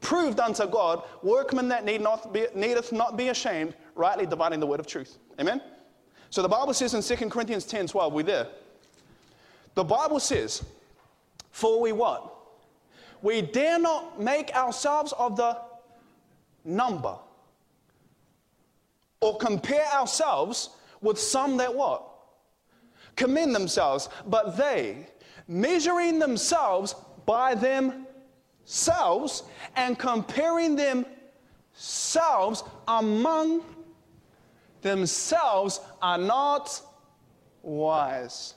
proved 0.00 0.40
unto 0.40 0.66
God, 0.66 1.02
workman 1.22 1.68
that 1.68 1.84
need 1.84 2.00
not 2.00 2.32
be, 2.32 2.46
needeth 2.54 2.92
not 2.92 3.16
be 3.16 3.28
ashamed, 3.28 3.74
rightly 3.94 4.26
dividing 4.26 4.60
the 4.60 4.66
word 4.66 4.80
of 4.80 4.86
truth. 4.86 5.18
Amen? 5.40 5.60
So 6.30 6.42
the 6.42 6.48
Bible 6.48 6.74
says 6.74 6.94
in 6.94 7.18
2 7.18 7.28
Corinthians 7.28 7.64
10 7.64 7.86
12, 7.86 8.12
we 8.12 8.22
there. 8.22 8.48
The 9.74 9.84
Bible 9.84 10.20
says, 10.20 10.64
For 11.50 11.80
we 11.80 11.92
what? 11.92 12.34
We 13.22 13.40
dare 13.40 13.78
not 13.78 14.20
make 14.20 14.54
ourselves 14.54 15.12
of 15.12 15.36
the 15.36 15.58
number 16.64 17.16
or 19.22 19.38
compare 19.38 19.86
ourselves 19.94 20.70
with 21.00 21.18
some 21.18 21.56
that 21.56 21.74
what? 21.74 22.04
Commend 23.16 23.54
themselves, 23.54 24.08
but 24.26 24.56
they, 24.56 25.06
measuring 25.48 26.18
themselves 26.18 26.94
by 27.24 27.54
themselves 27.54 29.44
and 29.76 29.98
comparing 29.98 30.76
themselves 30.76 32.64
among 32.88 33.62
themselves, 34.82 35.80
are 36.02 36.18
not 36.18 36.80
wise. 37.62 38.54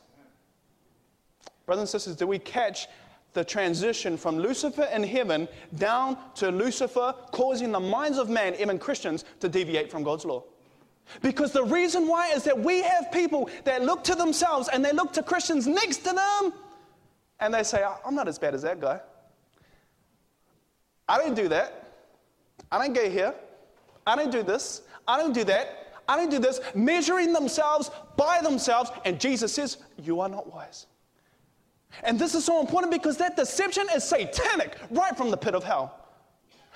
Brothers 1.65 1.81
and 1.81 1.89
sisters, 1.89 2.15
do 2.15 2.25
we 2.25 2.39
catch 2.39 2.87
the 3.33 3.43
transition 3.43 4.17
from 4.17 4.39
Lucifer 4.39 4.87
in 4.93 5.03
heaven 5.03 5.47
down 5.77 6.17
to 6.35 6.49
Lucifer 6.49 7.13
causing 7.31 7.71
the 7.71 7.79
minds 7.79 8.17
of 8.17 8.29
man, 8.29 8.55
even 8.59 8.79
Christians, 8.79 9.25
to 9.41 9.49
deviate 9.49 9.91
from 9.91 10.01
God's 10.01 10.25
law? 10.25 10.43
Because 11.21 11.51
the 11.51 11.63
reason 11.63 12.07
why 12.07 12.29
is 12.29 12.43
that 12.43 12.57
we 12.57 12.81
have 12.81 13.11
people 13.11 13.49
that 13.63 13.83
look 13.83 14.03
to 14.05 14.15
themselves 14.15 14.69
and 14.69 14.83
they 14.83 14.91
look 14.91 15.13
to 15.13 15.23
Christians 15.23 15.67
next 15.67 15.97
to 15.97 16.13
them 16.13 16.53
and 17.39 17.53
they 17.53 17.63
say, 17.63 17.85
I'm 18.05 18.15
not 18.15 18.27
as 18.27 18.39
bad 18.39 18.53
as 18.53 18.61
that 18.63 18.79
guy. 18.79 18.99
I 21.07 21.17
don't 21.17 21.35
do 21.35 21.47
that. 21.49 21.91
I 22.71 22.79
don't 22.83 22.93
go 22.93 23.09
here. 23.09 23.33
I 24.07 24.15
don't 24.15 24.31
do 24.31 24.43
this. 24.43 24.81
I 25.07 25.17
don't 25.17 25.33
do 25.33 25.43
that. 25.45 26.01
I 26.07 26.17
don't 26.17 26.29
do 26.29 26.39
this. 26.39 26.59
Measuring 26.73 27.33
themselves 27.33 27.91
by 28.17 28.41
themselves. 28.41 28.91
And 29.05 29.19
Jesus 29.19 29.53
says, 29.53 29.77
You 30.01 30.19
are 30.19 30.29
not 30.29 30.51
wise. 30.51 30.87
And 32.03 32.19
this 32.19 32.35
is 32.35 32.43
so 32.45 32.59
important 32.59 32.91
because 32.91 33.17
that 33.17 33.35
deception 33.35 33.85
is 33.95 34.03
satanic 34.03 34.77
right 34.89 35.15
from 35.15 35.31
the 35.31 35.37
pit 35.37 35.55
of 35.55 35.63
hell. 35.63 36.04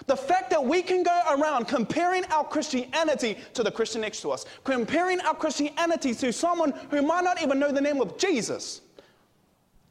The 0.09 0.17
fact 0.17 0.49
that 0.49 0.65
we 0.65 0.81
can 0.81 1.03
go 1.03 1.21
around 1.29 1.67
comparing 1.67 2.25
our 2.31 2.43
Christianity 2.43 3.37
to 3.53 3.61
the 3.61 3.69
Christian 3.69 4.01
next 4.01 4.21
to 4.21 4.31
us, 4.31 4.43
comparing 4.63 5.21
our 5.21 5.35
Christianity 5.35 6.15
to 6.15 6.33
someone 6.33 6.71
who 6.89 7.03
might 7.03 7.23
not 7.23 7.39
even 7.43 7.59
know 7.59 7.71
the 7.71 7.79
name 7.79 8.01
of 8.01 8.17
Jesus. 8.17 8.81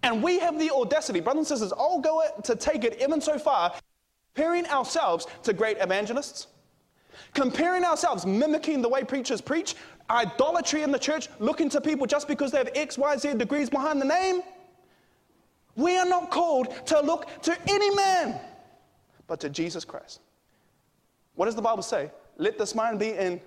And 0.02 0.20
we 0.20 0.40
have 0.40 0.58
the 0.58 0.72
audacity, 0.72 1.20
brothers 1.20 1.38
and 1.52 1.60
sisters, 1.60 1.72
I'll 1.78 2.00
go 2.00 2.20
to 2.42 2.56
take 2.56 2.82
it 2.82 3.00
even 3.00 3.20
so 3.20 3.38
far, 3.38 3.72
comparing 4.34 4.66
ourselves 4.66 5.28
to 5.44 5.52
great 5.52 5.76
evangelists, 5.78 6.48
comparing 7.32 7.84
ourselves, 7.84 8.26
mimicking 8.26 8.82
the 8.82 8.88
way 8.88 9.04
preachers 9.04 9.40
preach, 9.40 9.76
idolatry 10.10 10.82
in 10.82 10.90
the 10.90 10.98
church, 10.98 11.28
looking 11.38 11.68
to 11.68 11.80
people 11.80 12.08
just 12.08 12.26
because 12.26 12.50
they 12.50 12.58
have 12.58 12.70
X, 12.74 12.98
Y, 12.98 13.16
Z 13.18 13.34
degrees 13.34 13.70
behind 13.70 14.00
the 14.00 14.06
name. 14.06 14.42
We 15.76 15.96
are 15.96 16.06
not 16.06 16.32
called 16.32 16.74
to 16.86 16.98
look 17.02 17.40
to 17.42 17.56
any 17.70 17.94
man 17.94 18.40
but 19.28 19.38
to 19.40 19.48
Jesus 19.48 19.84
Christ. 19.84 20.20
What 21.36 21.44
does 21.44 21.54
the 21.54 21.62
Bible 21.62 21.84
say? 21.84 22.10
Let 22.36 22.58
this 22.58 22.74
mind 22.74 22.98
be 22.98 23.10
in 23.10 23.40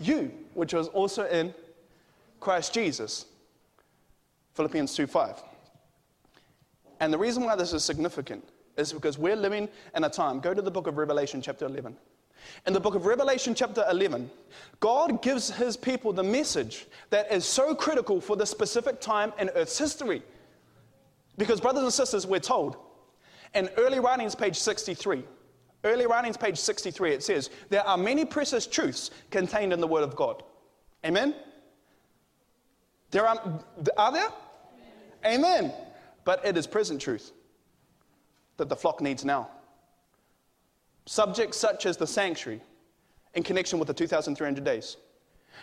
you, 0.00 0.30
which 0.52 0.74
was 0.74 0.88
also 0.88 1.26
in 1.26 1.54
Christ 2.40 2.74
Jesus. 2.74 3.24
Philippians 4.52 4.94
2 4.94 5.06
5. 5.06 5.42
And 7.00 7.12
the 7.12 7.18
reason 7.18 7.44
why 7.44 7.56
this 7.56 7.72
is 7.72 7.82
significant 7.82 8.46
is 8.76 8.92
because 8.92 9.18
we're 9.18 9.36
living 9.36 9.68
in 9.96 10.04
a 10.04 10.10
time. 10.10 10.40
Go 10.40 10.52
to 10.52 10.60
the 10.60 10.70
book 10.70 10.86
of 10.86 10.98
Revelation, 10.98 11.40
chapter 11.40 11.64
11. 11.64 11.96
In 12.66 12.72
the 12.72 12.80
book 12.80 12.94
of 12.94 13.06
Revelation, 13.06 13.54
chapter 13.54 13.84
11, 13.90 14.30
God 14.80 15.22
gives 15.22 15.50
his 15.50 15.76
people 15.76 16.12
the 16.12 16.22
message 16.22 16.86
that 17.10 17.30
is 17.32 17.44
so 17.44 17.74
critical 17.74 18.20
for 18.20 18.36
the 18.36 18.46
specific 18.46 19.00
time 19.00 19.32
in 19.38 19.48
Earth's 19.50 19.78
history. 19.78 20.22
Because, 21.36 21.60
brothers 21.60 21.84
and 21.84 21.92
sisters, 21.92 22.26
we're 22.26 22.40
told 22.40 22.76
in 23.54 23.68
early 23.76 24.00
writings, 24.00 24.34
page 24.34 24.56
63, 24.56 25.24
early 25.84 26.06
writings, 26.06 26.36
page 26.36 26.58
63, 26.58 27.12
it 27.12 27.22
says, 27.22 27.50
There 27.70 27.86
are 27.86 27.96
many 27.96 28.24
precious 28.24 28.66
truths 28.66 29.10
contained 29.30 29.72
in 29.72 29.80
the 29.80 29.86
Word 29.86 30.04
of 30.04 30.16
God. 30.16 30.42
Amen? 31.04 31.34
There 33.10 33.26
are, 33.26 33.62
are 33.96 34.12
there? 34.12 34.28
Amen. 35.24 35.44
Amen. 35.44 35.72
But 36.24 36.44
it 36.44 36.56
is 36.56 36.66
present 36.66 37.00
truth 37.00 37.32
that 38.58 38.68
the 38.68 38.76
flock 38.76 39.00
needs 39.00 39.24
now. 39.24 39.48
Subjects 41.06 41.56
such 41.56 41.86
as 41.86 41.96
the 41.96 42.06
sanctuary 42.06 42.60
in 43.34 43.42
connection 43.42 43.78
with 43.78 43.88
the 43.88 43.94
2,300 43.94 44.62
days. 44.62 44.96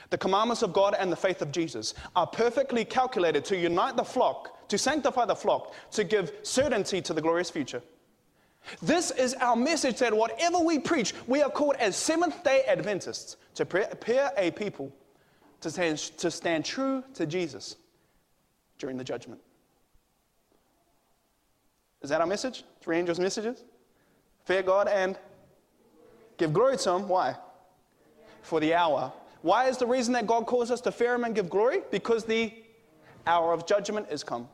The 0.10 0.18
commandments 0.18 0.64
of 0.64 0.74
God 0.74 0.96
and 0.98 1.12
the 1.12 1.16
faith 1.16 1.42
of 1.42 1.52
Jesus 1.52 1.94
are 2.16 2.28
perfectly 2.28 2.84
calculated 2.84 3.46
to 3.46 3.58
unite 3.58 3.96
the 3.96 4.04
flock 4.04 4.55
to 4.68 4.78
sanctify 4.78 5.26
the 5.26 5.36
flock, 5.36 5.74
to 5.92 6.04
give 6.04 6.32
certainty 6.44 7.02
to 7.02 7.14
the 7.14 7.22
glorious 7.22 7.50
future. 7.50 7.82
This 8.82 9.12
is 9.12 9.36
our 9.36 9.56
message 9.56 10.00
that 10.00 10.16
whatever 10.16 10.60
we 10.60 10.80
preach, 10.80 11.14
we 11.28 11.42
are 11.42 11.50
called 11.50 11.76
as 11.76 11.96
Seventh 11.96 12.44
day 12.44 12.64
Adventists 12.68 13.38
to 13.56 13.66
prepare 13.66 14.32
a 14.38 14.52
people 14.52 14.92
to 15.62 15.70
stand, 15.70 15.98
to 15.98 16.32
stand 16.32 16.66
true 16.66 17.04
to 17.14 17.26
Jesus 17.26 17.76
during 18.80 18.98
the 18.98 19.04
judgment. 19.04 19.40
Is 22.02 22.10
that 22.10 22.22
our 22.22 22.28
message? 22.28 22.64
Three 22.82 22.98
angels' 22.98 23.20
messages? 23.20 23.64
Fear 24.46 24.64
God 24.64 24.88
and 24.88 25.18
give 26.38 26.54
glory 26.54 26.78
to 26.78 26.92
Him. 26.92 27.08
Why? 27.08 27.36
For 28.42 28.60
the 28.60 28.74
hour. 28.76 29.12
Why 29.42 29.68
is 29.68 29.78
the 29.78 29.88
reason 29.88 30.14
that 30.14 30.28
God 30.28 30.46
calls 30.46 30.70
us 30.70 30.82
to 30.82 30.92
fear 30.92 31.16
Him 31.16 31.24
and 31.24 31.34
give 31.34 31.50
glory? 31.50 31.82
Because 31.90 32.26
the 32.26 32.54
hour 33.26 33.54
of 33.54 33.66
judgment 33.66 34.08
is 34.12 34.24
come. 34.24 34.48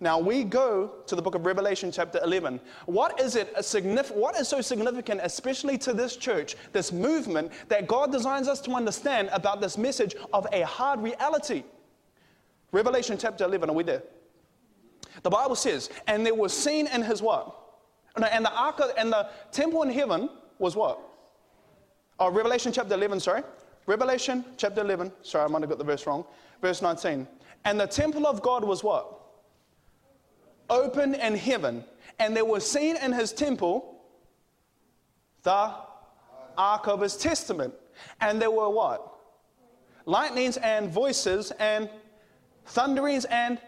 Now 0.00 0.18
we 0.18 0.44
go 0.44 0.92
to 1.06 1.16
the 1.16 1.22
book 1.22 1.34
of 1.34 1.46
Revelation, 1.46 1.90
chapter 1.92 2.20
11. 2.22 2.60
What 2.86 3.20
is 3.20 3.36
it 3.36 3.54
signif- 3.56 4.14
What 4.14 4.36
is 4.36 4.48
so 4.48 4.60
significant, 4.60 5.20
especially 5.22 5.78
to 5.78 5.92
this 5.92 6.16
church, 6.16 6.56
this 6.72 6.92
movement, 6.92 7.52
that 7.68 7.86
God 7.86 8.12
designs 8.12 8.48
us 8.48 8.60
to 8.62 8.72
understand 8.72 9.28
about 9.32 9.60
this 9.60 9.78
message 9.78 10.14
of 10.32 10.46
a 10.52 10.62
hard 10.64 11.00
reality? 11.00 11.64
Revelation 12.72 13.16
chapter 13.18 13.44
11, 13.44 13.70
are 13.70 13.74
we 13.74 13.82
there? 13.82 14.02
The 15.22 15.30
Bible 15.30 15.56
says, 15.56 15.90
and 16.06 16.26
there 16.26 16.34
was 16.34 16.52
seen 16.52 16.86
in 16.88 17.02
his 17.02 17.22
what? 17.22 17.56
And 18.16 18.44
the 18.44 18.52
ark 18.52 18.80
and 18.96 19.12
the 19.12 19.28
temple 19.52 19.82
in 19.82 19.90
heaven 19.90 20.28
was 20.58 20.76
what? 20.76 21.00
Oh, 22.18 22.30
Revelation 22.30 22.72
chapter 22.72 22.94
11, 22.94 23.20
sorry. 23.20 23.42
Revelation 23.86 24.44
chapter 24.56 24.80
11, 24.80 25.12
sorry, 25.22 25.44
I 25.44 25.48
might 25.48 25.60
have 25.60 25.68
got 25.68 25.78
the 25.78 25.84
verse 25.84 26.06
wrong. 26.06 26.24
Verse 26.60 26.82
19. 26.82 27.28
And 27.64 27.80
the 27.80 27.86
temple 27.86 28.26
of 28.26 28.42
God 28.42 28.64
was 28.64 28.82
what? 28.82 29.15
Open 30.70 31.14
in 31.14 31.36
heaven, 31.36 31.84
and 32.18 32.36
there 32.36 32.44
was 32.44 32.68
seen 32.68 32.96
in 32.96 33.12
his 33.12 33.32
temple 33.32 34.00
the 35.42 35.72
ark 36.58 36.88
of 36.88 37.00
his 37.00 37.16
testament. 37.16 37.74
And 38.20 38.40
there 38.40 38.50
were 38.50 38.68
what? 38.68 39.12
Lightnings 40.04 40.56
and 40.58 40.90
voices 40.90 41.50
and 41.52 41.88
thunderings 42.66 43.24
and 43.26 43.58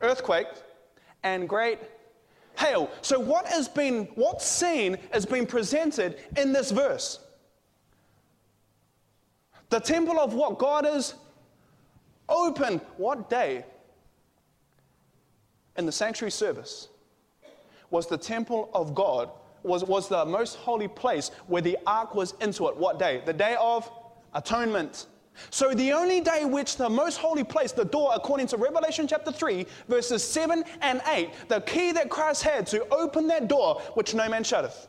earthquakes 0.00 0.62
and 1.22 1.48
great 1.48 1.78
hail. 2.56 2.90
So 3.02 3.18
what 3.18 3.46
has 3.46 3.68
been 3.68 4.04
what 4.14 4.42
scene 4.42 4.98
has 5.12 5.26
been 5.26 5.46
presented 5.46 6.18
in 6.36 6.52
this 6.52 6.70
verse? 6.70 7.20
The 9.70 9.80
temple 9.80 10.18
of 10.18 10.34
what 10.34 10.58
God 10.58 10.86
is 10.86 11.14
open. 12.28 12.80
What 12.96 13.28
day? 13.28 13.64
In 15.78 15.86
the 15.86 15.92
sanctuary 15.92 16.32
service 16.32 16.88
was 17.90 18.08
the 18.08 18.18
temple 18.18 18.68
of 18.74 18.94
God, 18.94 19.30
was, 19.62 19.84
was 19.84 20.08
the 20.08 20.24
most 20.24 20.56
holy 20.56 20.88
place 20.88 21.30
where 21.46 21.62
the 21.62 21.78
ark 21.86 22.16
was 22.16 22.34
into 22.40 22.66
it. 22.68 22.76
What 22.76 22.98
day? 22.98 23.22
The 23.24 23.32
day 23.32 23.56
of 23.60 23.90
atonement. 24.34 25.06
So, 25.50 25.72
the 25.72 25.92
only 25.92 26.20
day 26.20 26.44
which 26.44 26.76
the 26.76 26.90
most 26.90 27.18
holy 27.18 27.44
place, 27.44 27.70
the 27.70 27.84
door, 27.84 28.10
according 28.12 28.48
to 28.48 28.56
Revelation 28.56 29.06
chapter 29.06 29.30
3, 29.30 29.64
verses 29.86 30.24
7 30.24 30.64
and 30.82 31.00
8, 31.06 31.30
the 31.46 31.60
key 31.60 31.92
that 31.92 32.10
Christ 32.10 32.42
had 32.42 32.66
to 32.66 32.86
open 32.88 33.28
that 33.28 33.46
door 33.46 33.80
which 33.94 34.14
no 34.14 34.28
man 34.28 34.42
shutteth, 34.42 34.88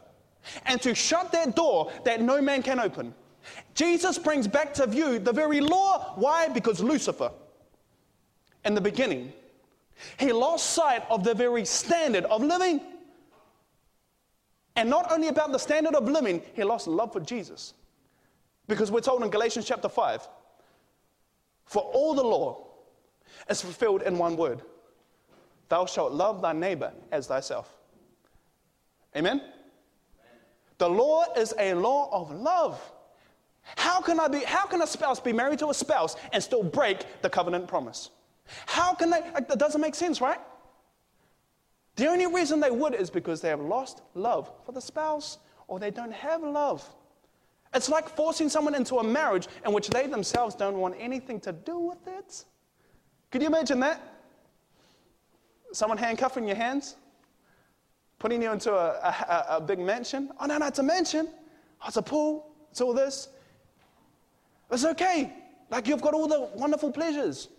and 0.65 0.81
to 0.81 0.95
shut 0.95 1.31
that 1.33 1.55
door 1.55 1.91
that 2.03 2.19
no 2.19 2.41
man 2.41 2.63
can 2.63 2.79
open. 2.79 3.13
Jesus 3.75 4.17
brings 4.17 4.47
back 4.47 4.73
to 4.73 4.87
view 4.87 5.19
the 5.19 5.31
very 5.31 5.61
law. 5.61 6.13
Why? 6.15 6.47
Because 6.47 6.81
Lucifer, 6.81 7.31
in 8.65 8.73
the 8.73 8.81
beginning, 8.81 9.31
he 10.17 10.31
lost 10.31 10.71
sight 10.71 11.03
of 11.09 11.23
the 11.23 11.33
very 11.33 11.65
standard 11.65 12.25
of 12.25 12.43
living. 12.43 12.81
And 14.75 14.89
not 14.89 15.11
only 15.11 15.27
about 15.27 15.51
the 15.51 15.57
standard 15.57 15.95
of 15.95 16.07
living, 16.07 16.41
he 16.53 16.63
lost 16.63 16.87
love 16.87 17.11
for 17.11 17.19
Jesus. 17.19 17.73
Because 18.67 18.91
we're 18.91 19.01
told 19.01 19.23
in 19.23 19.29
Galatians 19.29 19.65
chapter 19.65 19.89
5 19.89 20.27
for 21.65 21.83
all 21.83 22.13
the 22.15 22.23
law 22.23 22.65
is 23.49 23.61
fulfilled 23.61 24.01
in 24.01 24.17
one 24.17 24.35
word 24.35 24.61
Thou 25.69 25.85
shalt 25.85 26.13
love 26.13 26.41
thy 26.41 26.53
neighbor 26.53 26.91
as 27.11 27.27
thyself. 27.27 27.77
Amen? 29.15 29.41
The 30.79 30.89
law 30.89 31.25
is 31.37 31.53
a 31.59 31.75
law 31.75 32.09
of 32.11 32.31
love. 32.31 32.81
How 33.77 34.01
can, 34.01 34.19
I 34.19 34.27
be, 34.27 34.39
how 34.39 34.65
can 34.65 34.81
a 34.81 34.87
spouse 34.87 35.19
be 35.19 35.31
married 35.31 35.59
to 35.59 35.69
a 35.69 35.73
spouse 35.73 36.15
and 36.33 36.41
still 36.41 36.63
break 36.63 37.05
the 37.21 37.29
covenant 37.29 37.67
promise? 37.67 38.09
How 38.65 38.93
can 38.93 39.09
they? 39.09 39.21
That 39.33 39.57
doesn't 39.57 39.81
make 39.81 39.95
sense, 39.95 40.21
right? 40.21 40.39
The 41.95 42.07
only 42.07 42.27
reason 42.27 42.59
they 42.59 42.71
would 42.71 42.95
is 42.95 43.09
because 43.09 43.41
they 43.41 43.49
have 43.49 43.59
lost 43.59 44.01
love 44.13 44.49
for 44.65 44.71
the 44.71 44.81
spouse 44.81 45.37
or 45.67 45.79
they 45.79 45.91
don't 45.91 46.13
have 46.13 46.43
love. 46.43 46.87
It's 47.73 47.89
like 47.89 48.09
forcing 48.09 48.49
someone 48.49 48.73
into 48.73 48.95
a 48.99 49.03
marriage 49.03 49.47
in 49.65 49.73
which 49.73 49.89
they 49.89 50.07
themselves 50.07 50.55
don't 50.55 50.77
want 50.77 50.95
anything 50.97 51.39
to 51.41 51.51
do 51.51 51.77
with 51.77 52.07
it. 52.07 52.45
Could 53.31 53.41
you 53.41 53.47
imagine 53.47 53.79
that? 53.81 54.01
Someone 55.71 55.97
handcuffing 55.97 56.47
your 56.47 56.55
hands, 56.55 56.95
putting 58.17 58.41
you 58.41 58.51
into 58.51 58.73
a, 58.73 58.91
a, 59.03 59.57
a 59.57 59.61
big 59.61 59.77
mansion. 59.77 60.31
Oh, 60.39 60.45
no, 60.47 60.57
no, 60.57 60.65
it's 60.67 60.79
a 60.79 60.83
mansion. 60.83 61.27
Oh, 61.81 61.85
it's 61.87 61.97
a 61.97 62.01
pool. 62.01 62.47
It's 62.71 62.81
all 62.81 62.93
this. 62.93 63.29
It's 64.71 64.85
okay. 64.85 65.33
Like 65.69 65.87
you've 65.87 66.01
got 66.01 66.13
all 66.13 66.27
the 66.27 66.49
wonderful 66.55 66.91
pleasures, 66.91 67.49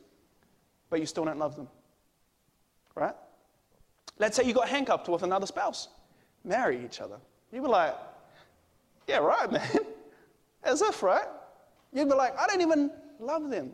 but 0.91 1.01
you 1.01 1.07
still 1.07 1.25
don't 1.25 1.39
love 1.39 1.57
them. 1.57 1.69
Right? 2.95 3.15
Let's 4.19 4.37
say 4.37 4.45
you 4.45 4.53
got 4.53 4.69
handcuffed 4.69 5.09
with 5.09 5.23
another 5.23 5.47
spouse. 5.47 5.89
Marry 6.45 6.85
each 6.85 7.01
other. 7.01 7.17
You 7.53 7.63
were 7.63 7.69
like, 7.69 7.97
yeah, 9.09 9.19
right, 9.19 9.51
man. 9.53 9.79
As 10.63 10.83
if, 10.83 11.03
right? 11.03 11.27
You'd 11.93 12.09
be 12.09 12.15
like, 12.15 12.39
I 12.39 12.47
don't 12.47 12.61
even 12.61 12.91
love 13.19 13.49
them. 13.49 13.73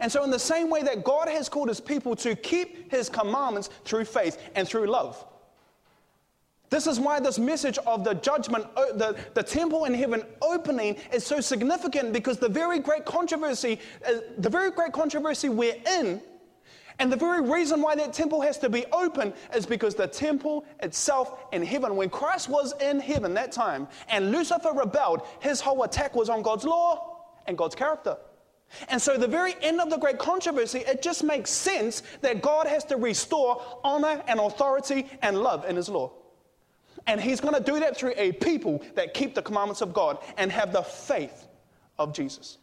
And 0.00 0.12
so, 0.12 0.22
in 0.22 0.30
the 0.30 0.38
same 0.38 0.68
way 0.68 0.82
that 0.82 1.02
God 1.02 1.28
has 1.28 1.48
called 1.48 1.68
his 1.68 1.80
people 1.80 2.14
to 2.16 2.36
keep 2.36 2.90
his 2.90 3.08
commandments 3.08 3.70
through 3.84 4.04
faith 4.04 4.38
and 4.54 4.68
through 4.68 4.86
love, 4.86 5.24
this 6.70 6.86
is 6.86 7.00
why 7.00 7.18
this 7.20 7.38
message 7.38 7.78
of 7.86 8.04
the 8.04 8.14
judgment, 8.14 8.66
the, 8.74 9.16
the 9.34 9.42
temple 9.42 9.86
in 9.86 9.94
heaven 9.94 10.22
opening 10.42 10.96
is 11.12 11.24
so 11.24 11.40
significant 11.40 12.12
because 12.12 12.38
the 12.38 12.48
very 12.48 12.78
great 12.78 13.04
controversy, 13.04 13.80
uh, 14.06 14.14
the 14.38 14.50
very 14.50 14.70
great 14.70 14.92
controversy 14.92 15.48
we're 15.48 15.76
in 15.98 16.20
and 16.98 17.12
the 17.12 17.16
very 17.16 17.40
reason 17.40 17.80
why 17.80 17.94
that 17.94 18.12
temple 18.12 18.40
has 18.40 18.58
to 18.58 18.68
be 18.68 18.84
open 18.86 19.32
is 19.54 19.66
because 19.66 19.94
the 19.94 20.08
temple 20.08 20.64
itself 20.80 21.44
in 21.52 21.64
heaven, 21.64 21.94
when 21.94 22.10
Christ 22.10 22.48
was 22.48 22.74
in 22.80 22.98
heaven 22.98 23.34
that 23.34 23.52
time 23.52 23.86
and 24.08 24.32
Lucifer 24.32 24.72
rebelled, 24.72 25.22
his 25.38 25.60
whole 25.60 25.84
attack 25.84 26.16
was 26.16 26.28
on 26.28 26.42
God's 26.42 26.64
law 26.64 27.26
and 27.46 27.56
God's 27.56 27.76
character. 27.76 28.16
And 28.88 29.00
so, 29.00 29.16
the 29.16 29.28
very 29.28 29.54
end 29.62 29.80
of 29.80 29.88
the 29.88 29.96
great 29.96 30.18
controversy, 30.18 30.80
it 30.80 31.00
just 31.00 31.24
makes 31.24 31.50
sense 31.50 32.02
that 32.20 32.42
God 32.42 32.66
has 32.66 32.84
to 32.86 32.96
restore 32.96 33.62
honor 33.82 34.22
and 34.26 34.38
authority 34.38 35.06
and 35.22 35.38
love 35.38 35.64
in 35.64 35.76
his 35.76 35.88
law. 35.88 36.12
And 37.06 37.20
he's 37.20 37.40
going 37.40 37.54
to 37.54 37.60
do 37.60 37.78
that 37.80 37.96
through 37.96 38.12
a 38.16 38.32
people 38.32 38.82
that 38.94 39.14
keep 39.14 39.34
the 39.34 39.42
commandments 39.42 39.80
of 39.80 39.92
God 39.92 40.18
and 40.36 40.50
have 40.52 40.72
the 40.72 40.82
faith 40.82 41.46
of 41.98 42.12
Jesus. 42.12 42.58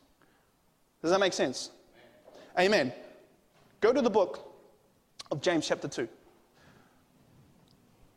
Does 1.01 1.11
that 1.11 1.19
make 1.19 1.33
sense? 1.33 1.71
Amen. 2.59 2.93
Go 3.81 3.93
to 3.93 4.01
the 4.01 4.09
book 4.09 4.51
of 5.31 5.41
James, 5.41 5.67
chapter 5.67 5.87
2. 5.87 6.07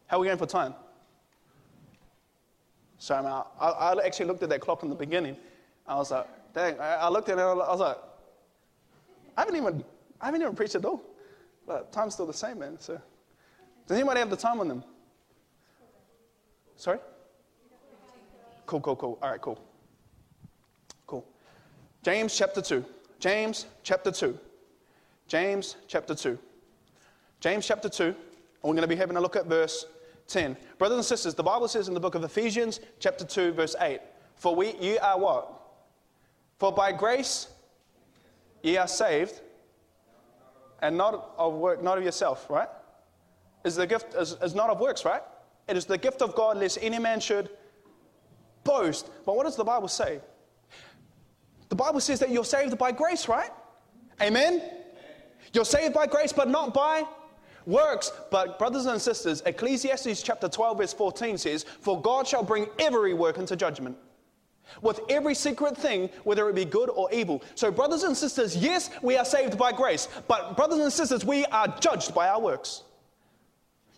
How 0.07 0.17
are 0.17 0.21
we 0.21 0.27
going 0.27 0.39
for 0.39 0.47
time? 0.47 0.75
Sorry, 2.99 3.23
man. 3.23 3.43
I, 3.61 3.69
I 3.69 4.05
actually 4.05 4.27
looked 4.27 4.43
at 4.43 4.49
that 4.49 4.61
clock 4.61 4.83
in 4.83 4.89
the 4.89 4.95
beginning. 4.95 5.37
I 5.87 5.97
was 5.97 6.11
like, 6.11 6.27
dang. 6.55 6.79
I, 6.81 6.95
I 6.95 7.09
looked 7.09 7.29
at 7.29 7.39
it 7.39 7.43
I 7.43 7.55
was 7.55 7.81
like, 7.81 7.99
I 9.37 9.43
haven't 9.43 9.57
even, 9.57 9.85
I 10.21 10.27
haven't 10.27 10.43
even 10.43 10.57
preached 10.57 10.75
at 10.75 10.85
all. 10.85 11.03
But 11.67 11.93
time's 11.93 12.15
still 12.15 12.27
the 12.27 12.33
same, 12.33 12.59
man. 12.59 12.79
So, 12.81 13.01
does 13.87 13.97
anybody 13.97 14.21
have 14.21 14.31
the 14.31 14.37
time 14.37 14.61
on 14.61 14.69
them? 14.69 14.83
Sorry? 16.79 16.99
Cool, 18.67 18.81
cool, 18.81 18.97
cool. 18.97 19.19
All 19.21 19.31
right, 19.31 19.41
cool. 19.41 19.59
Cool. 21.09 21.27
James 22.05 22.37
chapter 22.38 22.62
2. 22.62 22.85
James 23.19 23.67
chapter 23.83 24.12
2. 24.12 24.38
James 25.27 25.77
chapter 25.88 26.14
2. 26.14 26.38
James 27.41 27.67
chapter 27.67 27.88
2, 27.88 28.05
and 28.05 28.14
we're 28.62 28.71
going 28.71 28.83
to 28.83 28.88
be 28.88 28.95
having 28.95 29.17
a 29.17 29.21
look 29.21 29.35
at 29.35 29.47
verse 29.47 29.87
10. 30.29 30.57
Brothers 30.79 30.99
and 30.99 31.05
sisters, 31.05 31.35
the 31.35 31.43
Bible 31.43 31.67
says 31.67 31.88
in 31.88 31.95
the 31.95 32.01
book 32.01 32.14
of 32.14 32.23
Ephesians, 32.23 32.79
chapter 33.01 33.25
2, 33.25 33.53
verse 33.53 33.75
8, 33.81 34.01
For 34.37 34.55
we, 34.55 34.75
ye 34.81 34.99
are 34.99 35.19
what? 35.19 35.53
For 36.59 36.73
by 36.73 36.93
grace 36.93 37.49
ye 38.62 38.77
are 38.77 38.88
saved, 38.88 39.41
and 40.81 40.97
not 40.97 41.33
of 41.37 41.55
work, 41.55 41.83
not 41.83 41.99
of 41.99 42.05
yourself, 42.05 42.49
right? 42.49 42.69
Is 43.64 43.75
the 43.75 43.87
gift 43.87 44.14
is, 44.14 44.37
is 44.41 44.55
not 44.55 44.71
of 44.71 44.79
works, 44.79 45.05
right? 45.05 45.23
It 45.69 45.77
is 45.77 45.85
the 45.85 45.99
gift 45.99 46.23
of 46.23 46.35
God, 46.35 46.57
lest 46.59 46.79
any 46.81 46.99
man 46.99 47.21
should 47.21 47.51
boast. 48.65 49.11
But 49.25 49.37
what 49.37 49.45
does 49.45 49.57
the 49.57 49.65
Bible 49.65 49.89
say? 49.89 50.21
The 51.69 51.77
Bible 51.77 52.01
says 52.01 52.19
that 52.21 52.31
you're 52.31 52.45
saved 52.45 52.77
by 52.79 52.93
grace, 52.93 53.29
right? 53.29 53.51
Amen? 54.23 54.63
You're 55.53 55.65
saved 55.65 55.95
by 55.95 56.07
grace, 56.07 56.33
but 56.33 56.49
not 56.49 56.73
by 56.73 57.05
works. 57.67 58.11
But, 58.31 58.59
brothers 58.59 58.87
and 58.87 59.01
sisters, 59.01 59.43
Ecclesiastes 59.45 60.23
chapter 60.23 60.49
12, 60.49 60.79
verse 60.79 60.93
14 60.93 61.39
says, 61.39 61.65
For 61.65 62.01
God 62.01 62.27
shall 62.27 62.43
bring 62.43 62.67
every 62.79 63.15
work 63.15 63.39
into 63.39 63.55
judgment 63.57 63.97
with 64.83 65.01
every 65.09 65.35
secret 65.35 65.77
thing, 65.77 66.11
whether 66.25 66.49
it 66.49 66.55
be 66.55 66.65
good 66.65 66.91
or 66.91 67.11
evil. 67.13 67.43
So, 67.55 67.71
brothers 67.71 68.03
and 68.03 68.17
sisters, 68.17 68.57
yes, 68.57 68.91
we 69.03 69.17
are 69.17 69.25
saved 69.25 69.57
by 69.59 69.73
grace, 69.73 70.09
but, 70.27 70.57
brothers 70.57 70.81
and 70.81 70.93
sisters, 70.93 71.25
we 71.25 71.45
are 71.47 71.69
judged 71.81 72.15
by 72.15 72.29
our 72.29 72.41
works. 72.41 72.83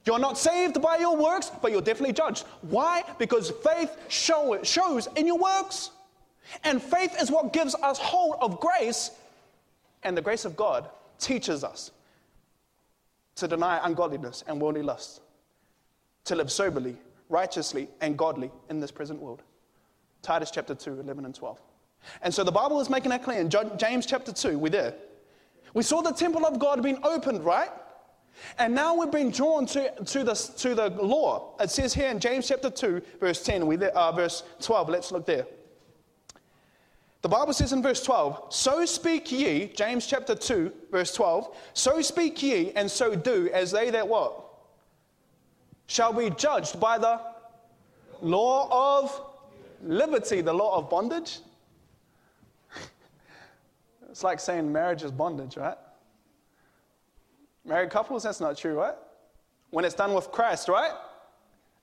You're 0.06 0.18
not 0.18 0.38
saved 0.38 0.80
by 0.80 0.98
your 0.98 1.16
works, 1.16 1.50
but 1.60 1.72
you're 1.72 1.82
definitely 1.82 2.14
judged. 2.14 2.46
Why? 2.62 3.02
Because 3.18 3.50
faith 3.50 3.96
show, 4.08 4.58
shows 4.62 5.08
in 5.16 5.26
your 5.26 5.38
works. 5.38 5.90
And 6.64 6.82
faith 6.82 7.20
is 7.20 7.30
what 7.30 7.52
gives 7.52 7.74
us 7.76 7.98
hold 7.98 8.36
of 8.40 8.60
grace 8.60 9.10
and 10.02 10.16
the 10.16 10.22
grace 10.22 10.44
of 10.44 10.56
God 10.56 10.88
teaches 11.18 11.62
us 11.62 11.90
to 13.36 13.46
deny 13.46 13.80
ungodliness 13.84 14.42
and 14.46 14.60
worldly 14.60 14.82
lust, 14.82 15.20
to 16.24 16.34
live 16.34 16.50
soberly, 16.50 16.96
righteously, 17.28 17.88
and 18.00 18.16
godly 18.16 18.50
in 18.68 18.80
this 18.80 18.90
present 18.90 19.20
world. 19.20 19.42
Titus 20.22 20.50
chapter 20.50 20.74
2, 20.74 21.00
11 21.00 21.24
and 21.24 21.34
12. 21.34 21.60
And 22.22 22.32
so 22.32 22.44
the 22.44 22.52
Bible 22.52 22.80
is 22.80 22.88
making 22.90 23.10
that 23.10 23.22
clear. 23.22 23.40
In 23.40 23.50
James 23.50 24.06
chapter 24.06 24.32
2, 24.32 24.58
we're 24.58 24.70
there. 24.70 24.94
We 25.74 25.82
saw 25.82 26.00
the 26.00 26.12
temple 26.12 26.44
of 26.46 26.58
God 26.58 26.82
being 26.82 26.98
opened, 27.02 27.44
right? 27.44 27.70
And 28.58 28.74
now 28.74 28.94
we've 28.94 29.10
been 29.10 29.30
drawn 29.30 29.66
to, 29.66 29.90
to, 30.04 30.24
the, 30.24 30.34
to 30.58 30.74
the 30.74 30.90
law. 30.90 31.54
It 31.60 31.70
says 31.70 31.94
here 31.94 32.10
in 32.10 32.20
James 32.20 32.48
chapter 32.48 32.70
2, 32.70 33.02
verse 33.20 33.42
10, 33.42 33.66
we 33.66 33.76
uh, 33.76 34.12
verse 34.12 34.42
12. 34.60 34.88
Let's 34.88 35.12
look 35.12 35.26
there. 35.26 35.46
The 37.22 37.28
Bible 37.28 37.52
says 37.52 37.72
in 37.72 37.82
verse 37.82 38.02
12, 38.02 38.46
So 38.48 38.84
speak 38.86 39.30
ye, 39.30 39.66
James 39.74 40.06
chapter 40.06 40.34
2, 40.34 40.72
verse 40.90 41.12
12, 41.14 41.54
so 41.74 42.00
speak 42.00 42.42
ye 42.42 42.72
and 42.72 42.90
so 42.90 43.14
do 43.14 43.50
as 43.52 43.70
they 43.70 43.90
that 43.90 44.08
what? 44.08 44.46
Shall 45.86 46.12
be 46.12 46.30
judged 46.30 46.80
by 46.80 46.96
the 46.96 47.20
Law 48.22 49.00
of 49.00 49.20
liberty, 49.82 50.40
the 50.40 50.52
law 50.52 50.76
of 50.76 50.90
bondage. 50.90 51.38
it's 54.10 54.22
like 54.22 54.40
saying 54.40 54.70
marriage 54.70 55.02
is 55.02 55.10
bondage, 55.10 55.56
right? 55.56 55.78
Married 57.64 57.90
couples, 57.90 58.22
that's 58.22 58.40
not 58.40 58.56
true, 58.56 58.74
right? 58.74 58.94
When 59.70 59.84
it's 59.84 59.94
done 59.94 60.14
with 60.14 60.32
Christ, 60.32 60.68
right? 60.68 60.92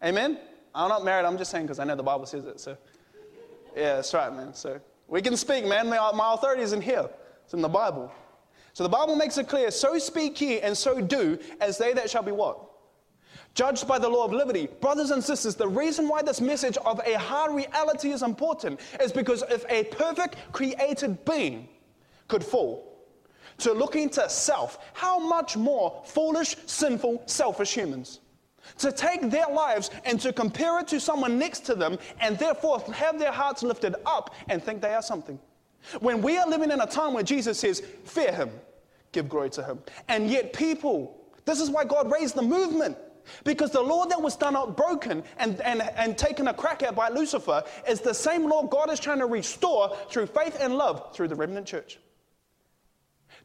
Amen? 0.04 0.40
I'm 0.74 0.90
not 0.90 1.04
married, 1.04 1.26
I'm 1.26 1.38
just 1.38 1.52
saying 1.52 1.66
because 1.66 1.80
I 1.80 1.84
know 1.84 1.96
the 1.96 2.04
Bible 2.04 2.26
says 2.26 2.46
it. 2.46 2.60
So, 2.60 2.78
yeah, 3.76 3.96
that's 3.96 4.14
right, 4.14 4.34
man. 4.34 4.54
So, 4.54 4.80
we 5.08 5.22
can 5.22 5.38
speak, 5.38 5.66
man. 5.66 5.90
My, 5.90 6.34
authority 6.34 6.62
isn't 6.64 6.82
here, 6.82 7.10
it's 7.44 7.54
in 7.54 7.62
the 7.62 7.70
Bible. 7.70 8.12
So, 8.74 8.84
the 8.84 8.90
Bible 8.90 9.16
makes 9.16 9.38
it 9.38 9.48
clear 9.48 9.72
so 9.72 9.98
speak 9.98 10.40
ye 10.42 10.60
and 10.60 10.78
so 10.78 11.02
do 11.02 11.40
as 11.62 11.78
they 11.78 11.94
that 11.94 12.10
shall 12.10 12.24
be 12.24 12.32
what? 12.32 12.60
Judged 13.56 13.88
by 13.88 13.98
the 13.98 14.08
law 14.08 14.24
of 14.24 14.34
liberty. 14.34 14.68
Brothers 14.82 15.10
and 15.10 15.24
sisters, 15.24 15.56
the 15.56 15.68
reason 15.68 16.08
why 16.08 16.22
this 16.22 16.42
message 16.42 16.78
of 16.86 17.02
a 17.06 17.18
hard 17.18 17.56
reality 17.56 18.12
is 18.12 18.22
important 18.22 18.80
is 19.02 19.12
because 19.12 19.44
if 19.50 19.66
a 19.70 19.86
perfect 19.86 20.36
created 20.52 21.26
being 21.26 21.68
could 22.28 22.44
fall, 22.44 22.97
to 23.60 23.74
look 23.74 23.96
into 23.96 24.28
self, 24.30 24.80
how 24.94 25.20
much 25.20 25.58
more 25.58 26.02
foolish, 26.06 26.56
sinful, 26.66 27.24
selfish 27.26 27.74
humans? 27.74 28.20
To 28.80 28.92
take 28.92 29.30
their 29.30 29.48
lives 29.48 29.90
and 30.06 30.20
to 30.22 30.34
compare 30.34 30.80
it 30.80 30.88
to 30.90 31.00
someone 31.00 31.40
next 31.40 31.62
to 31.68 31.76
them 31.76 31.98
and 32.20 32.38
therefore 32.38 32.82
have 32.94 33.18
their 33.18 33.32
hearts 33.32 33.64
lifted 33.64 33.96
up 34.06 34.36
and 34.50 34.62
think 34.62 34.82
they 34.82 34.94
are 34.94 35.02
something. 35.02 35.40
When 36.00 36.22
we 36.22 36.38
are 36.38 36.48
living 36.48 36.72
in 36.72 36.82
a 36.82 36.86
time 36.86 37.14
where 37.14 37.24
Jesus 37.24 37.60
says, 37.60 37.82
Fear 38.04 38.34
him, 38.34 38.50
give 39.12 39.30
glory 39.30 39.50
to 39.52 39.64
him. 39.64 39.80
And 40.10 40.30
yet, 40.30 40.54
people, 40.54 41.18
this 41.46 41.62
is 41.62 41.70
why 41.70 41.86
God 41.86 42.12
raised 42.12 42.36
the 42.36 42.42
movement. 42.42 42.98
Because 43.44 43.72
the 43.72 43.82
law 43.82 44.06
that 44.06 44.22
was 44.22 44.38
done 44.38 44.56
up 44.56 44.78
broken 44.78 45.22
and, 45.38 45.60
and, 45.62 45.82
and 45.82 46.18
taken 46.18 46.48
a 46.48 46.54
crack 46.54 46.82
at 46.82 46.96
by 46.96 47.10
Lucifer 47.10 47.62
is 47.88 48.00
the 48.00 48.14
same 48.14 48.48
law 48.48 48.64
God 48.64 48.90
is 48.90 49.02
trying 49.02 49.20
to 49.20 49.26
restore 49.26 49.96
through 50.10 50.28
faith 50.28 50.58
and 50.62 50.78
love 50.78 51.14
through 51.14 51.28
the 51.28 51.36
remnant 51.36 51.68
church. 51.68 52.00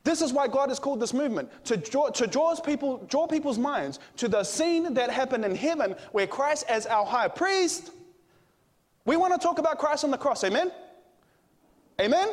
This 0.04 0.20
is 0.20 0.32
why 0.32 0.48
God 0.48 0.68
has 0.68 0.78
called 0.78 1.00
this 1.00 1.14
movement 1.14 1.48
to 1.64 1.76
draw, 1.76 2.08
to 2.08 2.62
people, 2.64 3.06
draw 3.08 3.26
people's 3.26 3.58
minds 3.58 4.00
to 4.16 4.28
the 4.28 4.42
scene 4.42 4.94
that 4.94 5.10
happened 5.10 5.44
in 5.44 5.54
heaven 5.54 5.94
where 6.10 6.26
Christ, 6.26 6.64
as 6.68 6.86
our 6.86 7.06
high 7.06 7.28
priest, 7.28 7.92
we 9.04 9.16
want 9.16 9.32
to 9.32 9.38
talk 9.38 9.58
about 9.58 9.78
Christ 9.78 10.04
on 10.04 10.10
the 10.10 10.18
cross. 10.18 10.42
Amen? 10.42 10.72
Amen? 12.00 12.28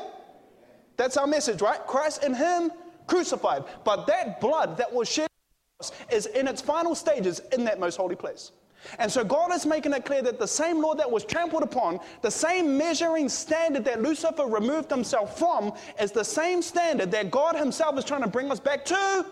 That's 0.97 1.15
our 1.15 1.27
message, 1.27 1.61
right? 1.61 1.79
Christ 1.85 2.23
and 2.23 2.35
Him 2.35 2.71
crucified. 3.07 3.63
But 3.83 4.07
that 4.07 4.41
blood 4.41 4.77
that 4.77 4.91
was 4.91 5.07
shed 5.07 5.27
is 6.11 6.25
in 6.25 6.47
its 6.47 6.61
final 6.61 6.95
stages 6.95 7.41
in 7.51 7.63
that 7.65 7.79
most 7.79 7.95
holy 7.97 8.15
place. 8.15 8.51
And 8.97 9.11
so 9.11 9.23
God 9.23 9.53
is 9.53 9.65
making 9.65 9.93
it 9.93 10.05
clear 10.05 10.21
that 10.21 10.39
the 10.39 10.47
same 10.47 10.81
law 10.81 10.95
that 10.95 11.09
was 11.09 11.25
trampled 11.25 11.63
upon, 11.63 11.99
the 12.21 12.31
same 12.31 12.77
measuring 12.77 13.29
standard 13.29 13.85
that 13.85 14.01
Lucifer 14.01 14.45
removed 14.45 14.89
himself 14.89 15.37
from, 15.37 15.73
is 16.01 16.11
the 16.11 16.23
same 16.23 16.61
standard 16.61 17.11
that 17.11 17.31
God 17.31 17.55
Himself 17.55 17.97
is 17.97 18.05
trying 18.05 18.21
to 18.21 18.27
bring 18.27 18.51
us 18.51 18.59
back 18.59 18.85
to. 18.85 19.25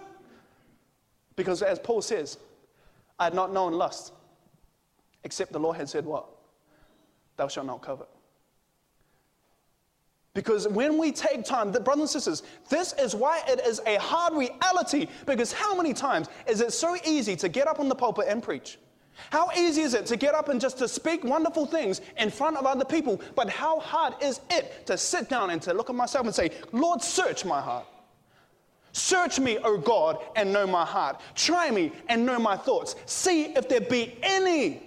Because 1.35 1.61
as 1.61 1.79
Paul 1.79 2.01
says, 2.01 2.37
I 3.19 3.25
had 3.25 3.33
not 3.33 3.53
known 3.53 3.73
lust, 3.73 4.13
except 5.23 5.51
the 5.51 5.59
Lord 5.59 5.77
had 5.77 5.89
said, 5.89 6.05
What? 6.05 6.27
Thou 7.37 7.47
shalt 7.47 7.67
not 7.67 7.81
covet. 7.81 8.09
Because 10.33 10.67
when 10.67 10.99
we 10.99 11.11
take 11.11 11.45
time, 11.45 11.71
the, 11.71 11.79
brothers 11.79 12.13
and 12.13 12.23
sisters, 12.23 12.43
this 12.69 12.93
is 12.93 13.15
why 13.15 13.41
it 13.47 13.59
is 13.65 13.81
a 13.87 13.95
hard 13.95 14.35
reality. 14.35 15.07
Because 15.25 15.51
how 15.51 15.75
many 15.75 15.93
times 15.93 16.27
is 16.45 16.61
it 16.61 16.73
so 16.73 16.95
easy 17.05 17.35
to 17.37 17.49
get 17.49 17.67
up 17.67 17.79
on 17.79 17.89
the 17.89 17.95
pulpit 17.95 18.25
and 18.27 18.43
preach? 18.43 18.77
How 19.29 19.49
easy 19.57 19.81
is 19.81 19.93
it 19.93 20.05
to 20.07 20.17
get 20.17 20.33
up 20.35 20.49
and 20.49 20.59
just 20.59 20.77
to 20.79 20.87
speak 20.87 21.23
wonderful 21.23 21.65
things 21.65 22.01
in 22.17 22.29
front 22.29 22.57
of 22.57 22.65
other 22.65 22.85
people? 22.85 23.19
But 23.35 23.49
how 23.49 23.79
hard 23.79 24.15
is 24.21 24.41
it 24.49 24.85
to 24.87 24.97
sit 24.97 25.29
down 25.29 25.49
and 25.49 25.61
to 25.63 25.73
look 25.73 25.89
at 25.89 25.95
myself 25.95 26.25
and 26.25 26.35
say, 26.35 26.51
Lord, 26.71 27.01
search 27.01 27.45
my 27.45 27.59
heart. 27.61 27.85
Search 28.93 29.39
me, 29.39 29.59
O 29.59 29.77
God, 29.77 30.17
and 30.35 30.51
know 30.51 30.65
my 30.65 30.85
heart. 30.85 31.21
Try 31.35 31.69
me 31.69 31.91
and 32.09 32.25
know 32.25 32.39
my 32.39 32.57
thoughts. 32.57 32.95
See 33.05 33.45
if 33.45 33.69
there 33.69 33.81
be 33.81 34.17
any 34.23 34.81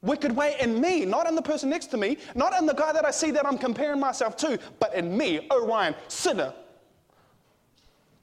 wicked 0.00 0.34
way 0.34 0.56
in 0.60 0.80
me, 0.80 1.04
not 1.04 1.28
in 1.28 1.34
the 1.34 1.42
person 1.42 1.70
next 1.70 1.86
to 1.86 1.96
me, 1.96 2.18
not 2.34 2.58
in 2.58 2.66
the 2.66 2.74
guy 2.74 2.92
that 2.92 3.04
I 3.04 3.10
see 3.10 3.30
that 3.30 3.46
I'm 3.46 3.58
comparing 3.58 4.00
myself 4.00 4.36
to, 4.38 4.58
but 4.80 4.94
in 4.94 5.16
me, 5.16 5.46
Orion, 5.50 5.94
sinner. 6.08 6.52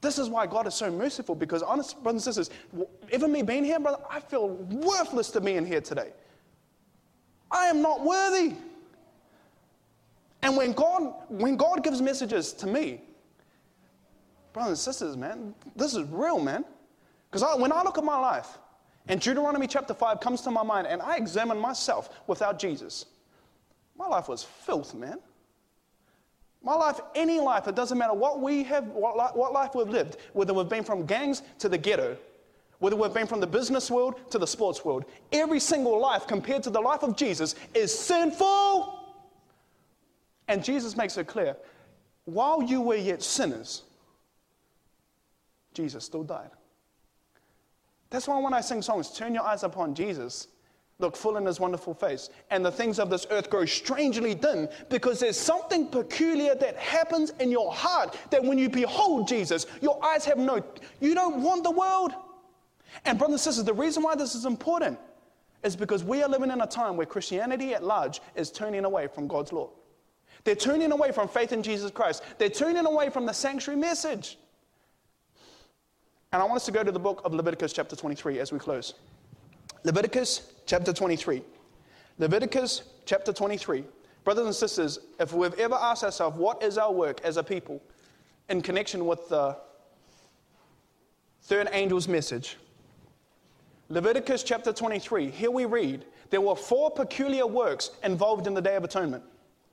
This 0.00 0.18
is 0.18 0.28
why 0.28 0.46
God 0.46 0.66
is 0.66 0.74
so 0.74 0.90
merciful 0.90 1.34
because, 1.34 1.62
honest 1.62 2.02
brothers 2.02 2.26
and 2.26 2.34
sisters, 2.34 2.58
even 3.12 3.30
me 3.30 3.42
being 3.42 3.64
here, 3.64 3.78
brother, 3.78 4.02
I 4.08 4.20
feel 4.20 4.48
worthless 4.48 5.30
to 5.32 5.40
being 5.40 5.66
here 5.66 5.80
today. 5.80 6.12
I 7.50 7.66
am 7.66 7.82
not 7.82 8.04
worthy. 8.04 8.54
And 10.42 10.56
when 10.56 10.72
God, 10.72 11.12
when 11.28 11.56
God 11.56 11.84
gives 11.84 12.00
messages 12.00 12.52
to 12.54 12.66
me, 12.66 13.02
brothers 14.54 14.70
and 14.70 14.78
sisters, 14.78 15.16
man, 15.16 15.54
this 15.76 15.94
is 15.94 16.08
real, 16.08 16.40
man. 16.40 16.64
Because 17.30 17.60
when 17.60 17.70
I 17.70 17.82
look 17.82 17.98
at 17.98 18.04
my 18.04 18.18
life, 18.18 18.58
and 19.08 19.20
Deuteronomy 19.20 19.66
chapter 19.66 19.92
5 19.92 20.20
comes 20.20 20.40
to 20.42 20.50
my 20.50 20.62
mind, 20.62 20.86
and 20.86 21.02
I 21.02 21.16
examine 21.16 21.58
myself 21.58 22.08
without 22.26 22.58
Jesus, 22.58 23.06
my 23.98 24.06
life 24.06 24.28
was 24.28 24.44
filth, 24.44 24.94
man. 24.94 25.18
My 26.62 26.74
life, 26.74 27.00
any 27.14 27.40
life, 27.40 27.68
it 27.68 27.74
doesn't 27.74 27.96
matter 27.96 28.12
what 28.12 28.40
we 28.40 28.62
have, 28.64 28.86
what, 28.88 29.52
life 29.52 29.74
we've 29.74 29.88
lived, 29.88 30.18
whether 30.34 30.52
we've 30.52 30.68
been 30.68 30.84
from 30.84 31.06
gangs 31.06 31.42
to 31.58 31.68
the 31.68 31.78
ghetto, 31.78 32.16
whether 32.80 32.96
we've 32.96 33.14
been 33.14 33.26
from 33.26 33.40
the 33.40 33.46
business 33.46 33.90
world 33.90 34.20
to 34.30 34.38
the 34.38 34.46
sports 34.46 34.84
world, 34.84 35.04
every 35.32 35.60
single 35.60 35.98
life 35.98 36.26
compared 36.26 36.62
to 36.64 36.70
the 36.70 36.80
life 36.80 37.02
of 37.02 37.16
Jesus 37.16 37.54
is 37.74 37.96
sinful. 37.96 38.98
And 40.48 40.62
Jesus 40.62 40.96
makes 40.96 41.16
it 41.16 41.26
clear 41.26 41.56
while 42.26 42.62
you 42.62 42.82
were 42.82 42.96
yet 42.96 43.22
sinners, 43.22 43.82
Jesus 45.72 46.04
still 46.04 46.24
died. 46.24 46.50
That's 48.10 48.28
why 48.28 48.38
when 48.40 48.52
I 48.52 48.60
sing 48.60 48.82
songs, 48.82 49.10
turn 49.16 49.34
your 49.34 49.44
eyes 49.44 49.62
upon 49.62 49.94
Jesus 49.94 50.48
look 51.00 51.16
full 51.16 51.36
in 51.36 51.46
his 51.46 51.58
wonderful 51.60 51.94
face, 51.94 52.30
and 52.50 52.64
the 52.64 52.70
things 52.70 52.98
of 52.98 53.10
this 53.10 53.26
earth 53.30 53.50
grow 53.50 53.64
strangely 53.64 54.34
dim 54.34 54.68
because 54.88 55.20
there's 55.20 55.38
something 55.38 55.86
peculiar 55.88 56.54
that 56.54 56.76
happens 56.76 57.30
in 57.40 57.50
your 57.50 57.72
heart 57.72 58.16
that 58.30 58.42
when 58.42 58.58
you 58.58 58.68
behold 58.68 59.28
Jesus, 59.28 59.66
your 59.80 60.02
eyes 60.04 60.24
have 60.24 60.38
no, 60.38 60.62
you 61.00 61.14
don't 61.14 61.42
want 61.42 61.64
the 61.64 61.70
world. 61.70 62.12
And, 63.04 63.18
brothers 63.18 63.34
and 63.34 63.40
sisters, 63.40 63.64
the 63.64 63.74
reason 63.74 64.02
why 64.02 64.14
this 64.14 64.34
is 64.34 64.44
important 64.44 64.98
is 65.62 65.76
because 65.76 66.02
we 66.02 66.22
are 66.22 66.28
living 66.28 66.50
in 66.50 66.60
a 66.60 66.66
time 66.66 66.96
where 66.96 67.06
Christianity 67.06 67.74
at 67.74 67.84
large 67.84 68.20
is 68.34 68.50
turning 68.50 68.84
away 68.84 69.06
from 69.06 69.28
God's 69.28 69.52
law. 69.52 69.70
They're 70.44 70.54
turning 70.54 70.90
away 70.90 71.12
from 71.12 71.28
faith 71.28 71.52
in 71.52 71.62
Jesus 71.62 71.90
Christ, 71.90 72.22
they're 72.38 72.48
turning 72.48 72.86
away 72.86 73.10
from 73.10 73.26
the 73.26 73.32
sanctuary 73.32 73.78
message. 73.78 74.38
And 76.32 76.40
I 76.40 76.44
want 76.44 76.56
us 76.56 76.66
to 76.66 76.72
go 76.72 76.84
to 76.84 76.92
the 76.92 76.98
book 76.98 77.22
of 77.24 77.34
Leviticus, 77.34 77.72
chapter 77.72 77.96
23, 77.96 78.38
as 78.38 78.52
we 78.52 78.58
close. 78.58 78.94
Leviticus 79.82 80.52
chapter 80.70 80.92
23. 80.92 81.42
Leviticus 82.18 82.84
chapter 83.04 83.32
23. 83.32 83.82
Brothers 84.22 84.46
and 84.46 84.54
sisters, 84.54 85.00
if 85.18 85.32
we've 85.32 85.54
ever 85.54 85.74
asked 85.74 86.04
ourselves, 86.04 86.38
what 86.38 86.62
is 86.62 86.78
our 86.78 86.92
work 86.92 87.20
as 87.24 87.38
a 87.38 87.42
people 87.42 87.82
in 88.48 88.62
connection 88.62 89.04
with 89.04 89.28
the 89.28 89.56
third 91.42 91.66
angel's 91.72 92.06
message? 92.06 92.56
Leviticus 93.88 94.44
chapter 94.44 94.72
23, 94.72 95.28
here 95.32 95.50
we 95.50 95.64
read, 95.64 96.04
there 96.30 96.40
were 96.40 96.54
four 96.54 96.88
peculiar 96.88 97.48
works 97.48 97.90
involved 98.04 98.46
in 98.46 98.54
the 98.54 98.62
Day 98.62 98.76
of 98.76 98.84
Atonement. 98.84 99.24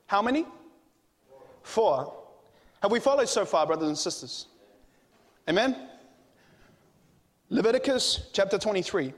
How 0.07 0.23
many? 0.23 0.47
Four. 1.61 2.11
Have 2.81 2.91
we 2.91 2.99
followed 2.99 3.29
so 3.29 3.45
far, 3.45 3.67
brothers 3.67 3.89
and 3.89 3.97
sisters? 3.97 4.47
Amen? 5.47 5.75
Leviticus 7.51 8.31
chapter 8.33 8.57
23. 8.57 9.13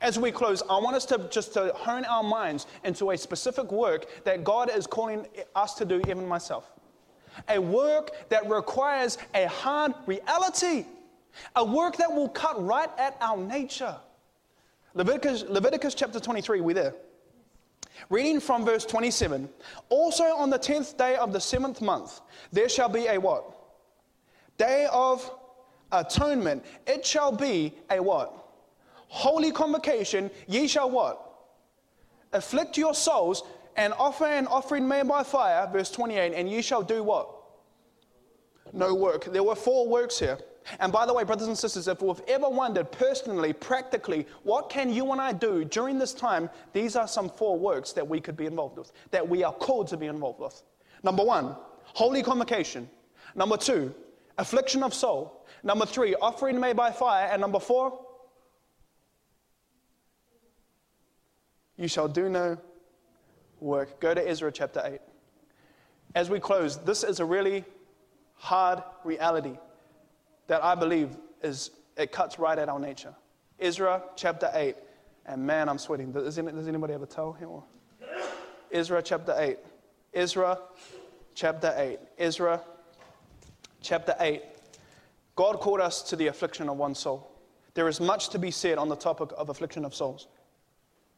As 0.00 0.18
we 0.18 0.30
close, 0.30 0.62
I 0.62 0.78
want 0.78 0.94
us 0.94 1.04
to 1.06 1.28
just 1.30 1.54
to 1.54 1.72
hone 1.74 2.04
our 2.04 2.22
minds 2.22 2.66
into 2.84 3.10
a 3.10 3.18
specific 3.18 3.72
work 3.72 4.24
that 4.24 4.44
God 4.44 4.70
is 4.70 4.86
calling 4.86 5.26
us 5.56 5.74
to 5.74 5.84
do, 5.84 6.00
even 6.08 6.26
myself. 6.26 6.70
A 7.48 7.60
work 7.60 8.10
that 8.28 8.48
requires 8.48 9.18
a 9.34 9.46
hard 9.46 9.94
reality, 10.06 10.86
a 11.56 11.64
work 11.64 11.96
that 11.96 12.12
will 12.12 12.28
cut 12.28 12.64
right 12.64 12.90
at 12.98 13.16
our 13.20 13.36
nature. 13.36 13.96
Leviticus, 14.94 15.44
Leviticus 15.48 15.94
chapter 15.94 16.20
23, 16.20 16.60
we're 16.60 16.74
there. 16.74 16.94
Reading 18.10 18.38
from 18.40 18.64
verse 18.64 18.84
27. 18.84 19.48
Also 19.88 20.24
on 20.24 20.50
the 20.50 20.58
tenth 20.58 20.96
day 20.96 21.16
of 21.16 21.32
the 21.32 21.40
seventh 21.40 21.80
month, 21.80 22.20
there 22.52 22.68
shall 22.68 22.88
be 22.88 23.06
a 23.06 23.18
what? 23.18 23.44
Day 24.56 24.86
of 24.92 25.28
atonement. 25.90 26.64
It 26.86 27.04
shall 27.04 27.32
be 27.32 27.74
a 27.90 28.00
what? 28.00 28.37
Holy 29.08 29.50
convocation, 29.50 30.30
ye 30.46 30.68
shall 30.68 30.90
what? 30.90 31.24
Afflict 32.32 32.76
your 32.76 32.94
souls 32.94 33.42
and 33.76 33.92
offer 33.94 34.26
an 34.26 34.46
offering 34.46 34.86
made 34.86 35.08
by 35.08 35.22
fire, 35.22 35.68
verse 35.72 35.90
28, 35.90 36.34
and 36.34 36.50
ye 36.50 36.62
shall 36.62 36.82
do 36.82 37.02
what? 37.02 37.28
No 38.72 38.94
work. 38.94 39.24
There 39.32 39.42
were 39.42 39.54
four 39.54 39.88
works 39.88 40.18
here. 40.18 40.38
And 40.80 40.92
by 40.92 41.06
the 41.06 41.14
way, 41.14 41.24
brothers 41.24 41.46
and 41.46 41.56
sisters, 41.56 41.88
if 41.88 42.02
we've 42.02 42.20
ever 42.28 42.48
wondered 42.48 42.92
personally, 42.92 43.54
practically, 43.54 44.26
what 44.42 44.68
can 44.68 44.92
you 44.92 45.10
and 45.12 45.20
I 45.20 45.32
do 45.32 45.64
during 45.64 45.98
this 45.98 46.12
time, 46.12 46.50
these 46.74 46.94
are 46.94 47.08
some 47.08 47.30
four 47.30 47.58
works 47.58 47.92
that 47.92 48.06
we 48.06 48.20
could 48.20 48.36
be 48.36 48.44
involved 48.44 48.76
with, 48.76 48.92
that 49.10 49.26
we 49.26 49.42
are 49.42 49.52
called 49.52 49.88
to 49.88 49.96
be 49.96 50.06
involved 50.06 50.40
with. 50.40 50.62
Number 51.02 51.24
one, 51.24 51.56
holy 51.84 52.22
convocation. 52.22 52.88
Number 53.34 53.56
two, 53.56 53.94
affliction 54.36 54.82
of 54.82 54.92
soul. 54.92 55.46
Number 55.62 55.86
three, 55.86 56.14
offering 56.16 56.60
made 56.60 56.76
by 56.76 56.90
fire. 56.90 57.28
And 57.30 57.40
number 57.40 57.60
four, 57.60 58.04
you 61.78 61.88
shall 61.88 62.08
do 62.08 62.28
no 62.28 62.58
work. 63.60 64.00
Go 64.00 64.12
to 64.12 64.28
Ezra 64.28 64.52
chapter 64.52 64.82
8. 64.84 65.00
As 66.14 66.28
we 66.28 66.40
close, 66.40 66.76
this 66.78 67.04
is 67.04 67.20
a 67.20 67.24
really 67.24 67.64
hard 68.34 68.82
reality 69.04 69.56
that 70.48 70.62
I 70.62 70.74
believe 70.74 71.16
is 71.42 71.70
it 71.96 72.12
cuts 72.12 72.38
right 72.38 72.58
at 72.58 72.68
our 72.68 72.78
nature. 72.78 73.14
Ezra 73.60 74.02
chapter 74.16 74.50
8. 74.52 74.76
And 75.26 75.46
man, 75.46 75.68
I'm 75.68 75.78
sweating. 75.78 76.12
Does, 76.12 76.38
anybody 76.38 76.94
ever 76.94 77.06
tell 77.06 77.32
him? 77.32 77.50
Ezra 78.72 79.02
chapter 79.02 79.34
8. 79.36 79.58
Ezra 80.14 80.58
chapter 81.34 81.74
8. 81.76 81.98
Ezra 82.18 82.60
chapter 83.80 84.16
8. 84.18 84.42
God 85.36 85.60
called 85.60 85.80
us 85.80 86.02
to 86.02 86.16
the 86.16 86.26
affliction 86.26 86.68
of 86.68 86.76
one 86.76 86.94
soul. 86.94 87.30
There 87.74 87.88
is 87.88 88.00
much 88.00 88.30
to 88.30 88.38
be 88.38 88.50
said 88.50 88.78
on 88.78 88.88
the 88.88 88.96
topic 88.96 89.30
of 89.36 89.50
affliction 89.50 89.84
of 89.84 89.94
souls. 89.94 90.26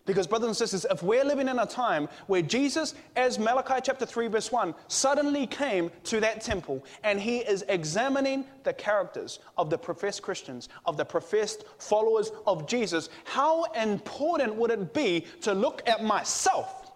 Because, 0.06 0.26
brothers 0.26 0.48
and 0.48 0.56
sisters, 0.56 0.86
if 0.90 1.02
we're 1.02 1.24
living 1.24 1.48
in 1.48 1.58
a 1.58 1.66
time 1.66 2.08
where 2.26 2.42
Jesus, 2.42 2.94
as 3.16 3.38
Malachi 3.38 3.80
chapter 3.82 4.06
3, 4.06 4.28
verse 4.28 4.50
1, 4.50 4.74
suddenly 4.88 5.46
came 5.46 5.90
to 6.04 6.20
that 6.20 6.40
temple 6.40 6.84
and 7.04 7.20
he 7.20 7.38
is 7.38 7.64
examining 7.68 8.44
the 8.64 8.72
characters 8.72 9.40
of 9.58 9.68
the 9.70 9.78
professed 9.78 10.22
Christians, 10.22 10.68
of 10.86 10.96
the 10.96 11.04
professed 11.04 11.64
followers 11.78 12.32
of 12.46 12.66
Jesus, 12.66 13.10
how 13.24 13.64
important 13.72 14.54
would 14.54 14.70
it 14.70 14.94
be 14.94 15.26
to 15.42 15.52
look 15.52 15.82
at 15.86 16.02
myself 16.02 16.92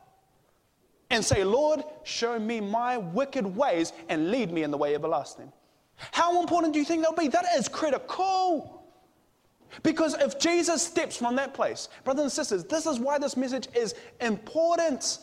and 1.11 1.25
say, 1.25 1.45
Lord, 1.45 1.85
show 2.05 2.39
me 2.39 2.61
my 2.61 2.97
wicked 2.97 3.47
ways 3.47 3.93
and 4.09 4.31
lead 4.31 4.51
me 4.51 4.63
in 4.63 4.71
the 4.71 4.79
way 4.79 4.95
everlasting? 4.95 5.53
How 6.11 6.41
important 6.41 6.73
do 6.73 6.79
you 6.79 6.85
think 6.85 7.03
that'll 7.03 7.17
be? 7.17 7.29
That 7.29 7.47
is 7.57 7.69
critical. 7.69 8.84
Because 9.83 10.15
if 10.15 10.39
Jesus 10.39 10.83
steps 10.83 11.17
from 11.17 11.37
that 11.37 11.55
place, 11.55 11.89
brothers 12.05 12.23
and 12.23 12.33
sisters, 12.33 12.65
this 12.65 12.87
is 12.87 12.99
why 12.99 13.19
this 13.19 13.37
message 13.37 13.69
is 13.75 13.95
important. 14.21 15.19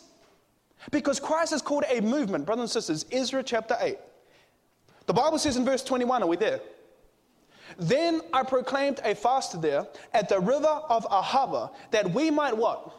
Because 0.90 1.20
Christ 1.20 1.52
is 1.52 1.62
called 1.62 1.84
a 1.88 2.00
movement, 2.00 2.44
brothers 2.44 2.74
and 2.74 2.84
sisters. 2.84 3.06
Ezra 3.12 3.42
chapter 3.42 3.76
8. 3.80 3.98
The 5.06 5.12
Bible 5.12 5.38
says 5.38 5.56
in 5.56 5.64
verse 5.64 5.82
21, 5.82 6.22
are 6.22 6.26
we 6.26 6.36
there? 6.36 6.60
Then 7.78 8.20
I 8.32 8.42
proclaimed 8.42 9.00
a 9.04 9.14
fast 9.14 9.60
there 9.62 9.86
at 10.12 10.28
the 10.28 10.38
river 10.38 10.66
of 10.66 11.04
Ahava 11.06 11.70
that 11.90 12.12
we 12.12 12.30
might 12.30 12.56
what? 12.56 12.94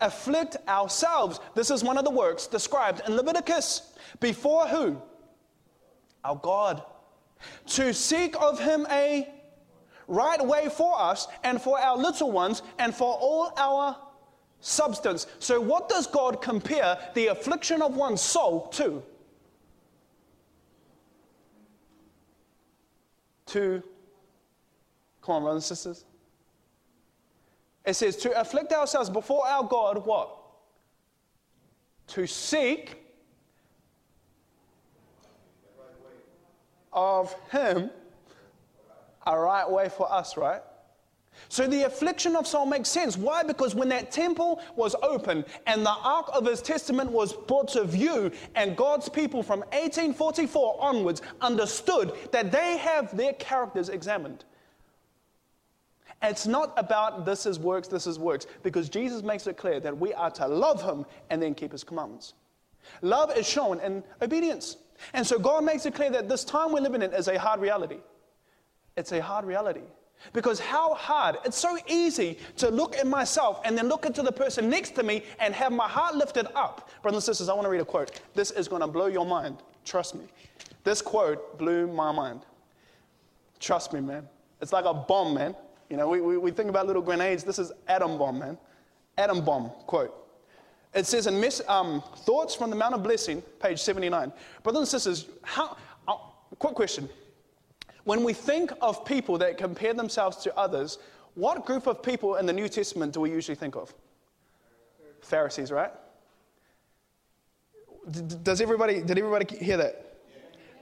Afflict 0.00 0.56
ourselves. 0.68 1.40
This 1.54 1.70
is 1.70 1.82
one 1.82 1.98
of 1.98 2.04
the 2.04 2.10
works 2.10 2.46
described 2.46 3.02
in 3.06 3.16
Leviticus. 3.16 3.92
Before 4.20 4.66
who? 4.66 5.00
Our 6.24 6.36
God. 6.36 6.82
To 7.68 7.92
seek 7.94 8.40
of 8.40 8.60
him 8.60 8.86
a 8.90 9.28
right 10.10 10.44
way 10.44 10.68
for 10.68 11.00
us 11.00 11.28
and 11.44 11.62
for 11.62 11.78
our 11.78 11.96
little 11.96 12.30
ones 12.30 12.62
and 12.78 12.94
for 12.94 13.14
all 13.14 13.54
our 13.56 13.96
substance. 14.60 15.26
So, 15.38 15.60
what 15.60 15.88
does 15.88 16.06
God 16.06 16.42
compare 16.42 16.98
the 17.14 17.28
affliction 17.28 17.80
of 17.80 17.96
one's 17.96 18.20
soul 18.20 18.66
to? 18.72 19.02
To, 23.46 23.82
come 25.22 25.36
on, 25.36 25.42
brothers 25.42 25.70
and 25.70 25.78
sisters. 25.78 26.04
It 27.86 27.94
says, 27.94 28.16
to 28.18 28.38
afflict 28.38 28.72
ourselves 28.72 29.08
before 29.08 29.46
our 29.46 29.64
God, 29.64 30.04
what? 30.04 30.36
To 32.08 32.26
seek 32.26 32.96
of 36.92 37.34
Him 37.50 37.90
a 39.26 39.38
right 39.38 39.68
way 39.70 39.88
for 39.88 40.10
us, 40.12 40.36
right? 40.36 40.62
So 41.48 41.66
the 41.66 41.84
affliction 41.84 42.36
of 42.36 42.46
Saul 42.46 42.66
makes 42.66 42.88
sense. 42.88 43.16
Why? 43.16 43.42
Because 43.42 43.74
when 43.74 43.88
that 43.88 44.10
temple 44.10 44.60
was 44.76 44.94
open 45.02 45.44
and 45.66 45.84
the 45.84 45.90
ark 45.90 46.28
of 46.32 46.46
his 46.46 46.60
testament 46.60 47.10
was 47.10 47.32
brought 47.32 47.68
to 47.68 47.84
view, 47.84 48.30
and 48.54 48.76
God's 48.76 49.08
people 49.08 49.42
from 49.42 49.60
1844 49.60 50.76
onwards 50.80 51.22
understood 51.40 52.12
that 52.32 52.52
they 52.52 52.76
have 52.78 53.16
their 53.16 53.32
characters 53.34 53.88
examined. 53.88 54.44
It's 56.22 56.46
not 56.46 56.74
about 56.76 57.24
this 57.24 57.46
is 57.46 57.58
works, 57.58 57.88
this 57.88 58.06
is 58.06 58.18
works, 58.18 58.46
because 58.62 58.90
Jesus 58.90 59.22
makes 59.22 59.46
it 59.46 59.56
clear 59.56 59.80
that 59.80 59.96
we 59.96 60.12
are 60.12 60.30
to 60.32 60.46
love 60.46 60.82
him 60.82 61.06
and 61.30 61.42
then 61.42 61.54
keep 61.54 61.72
his 61.72 61.82
commandments. 61.82 62.34
Love 63.00 63.36
is 63.36 63.48
shown 63.48 63.80
in 63.80 64.04
obedience. 64.20 64.76
And 65.14 65.26
so 65.26 65.38
God 65.38 65.64
makes 65.64 65.86
it 65.86 65.94
clear 65.94 66.10
that 66.10 66.28
this 66.28 66.44
time 66.44 66.72
we're 66.72 66.80
living 66.80 67.00
in 67.02 67.12
is 67.14 67.28
a 67.28 67.38
hard 67.38 67.60
reality. 67.60 67.98
It's 68.96 69.12
a 69.12 69.20
hard 69.20 69.44
reality. 69.44 69.82
Because 70.32 70.60
how 70.60 70.94
hard, 70.94 71.36
it's 71.44 71.56
so 71.56 71.78
easy 71.86 72.38
to 72.58 72.68
look 72.70 72.96
at 72.96 73.06
myself 73.06 73.60
and 73.64 73.76
then 73.76 73.88
look 73.88 74.04
into 74.04 74.22
the 74.22 74.32
person 74.32 74.68
next 74.68 74.94
to 74.96 75.02
me 75.02 75.24
and 75.38 75.54
have 75.54 75.72
my 75.72 75.88
heart 75.88 76.14
lifted 76.14 76.46
up. 76.54 76.90
Brothers 77.02 77.28
and 77.28 77.34
sisters, 77.34 77.48
I 77.48 77.54
want 77.54 77.64
to 77.64 77.70
read 77.70 77.80
a 77.80 77.86
quote. 77.86 78.20
This 78.34 78.50
is 78.50 78.68
going 78.68 78.82
to 78.82 78.86
blow 78.86 79.06
your 79.06 79.24
mind. 79.24 79.58
Trust 79.84 80.14
me. 80.14 80.24
This 80.84 81.00
quote 81.00 81.58
blew 81.58 81.86
my 81.86 82.12
mind. 82.12 82.42
Trust 83.58 83.92
me, 83.92 84.00
man. 84.00 84.28
It's 84.60 84.72
like 84.72 84.84
a 84.84 84.94
bomb, 84.94 85.34
man. 85.34 85.54
You 85.88 85.96
know, 85.96 86.08
we, 86.08 86.20
we, 86.20 86.36
we 86.36 86.50
think 86.50 86.68
about 86.68 86.86
little 86.86 87.02
grenades. 87.02 87.42
This 87.42 87.58
is 87.58 87.72
atom 87.88 88.18
bomb, 88.18 88.38
man. 88.38 88.58
Atom 89.16 89.44
bomb 89.44 89.70
quote. 89.86 90.14
It 90.94 91.06
says 91.06 91.26
in 91.26 91.40
Miss, 91.40 91.62
um, 91.68 92.02
Thoughts 92.18 92.54
from 92.54 92.70
the 92.70 92.76
Mount 92.76 92.94
of 92.94 93.02
Blessing, 93.02 93.42
page 93.60 93.80
79. 93.80 94.32
Brothers 94.62 94.80
and 94.80 94.88
sisters, 94.88 95.26
how, 95.42 95.76
uh, 96.08 96.14
quick 96.58 96.74
question. 96.74 97.08
When 98.10 98.24
we 98.24 98.32
think 98.32 98.72
of 98.82 99.04
people 99.04 99.38
that 99.38 99.56
compare 99.56 99.94
themselves 99.94 100.38
to 100.38 100.58
others, 100.58 100.98
what 101.34 101.64
group 101.64 101.86
of 101.86 102.02
people 102.02 102.34
in 102.34 102.44
the 102.44 102.52
New 102.52 102.68
Testament 102.68 103.12
do 103.12 103.20
we 103.20 103.30
usually 103.30 103.54
think 103.54 103.76
of? 103.76 103.94
Pharisees, 105.22 105.70
right? 105.70 105.92
Does 108.42 108.60
everybody, 108.60 109.00
did 109.00 109.16
everybody 109.16 109.56
hear 109.64 109.76
that? 109.76 110.24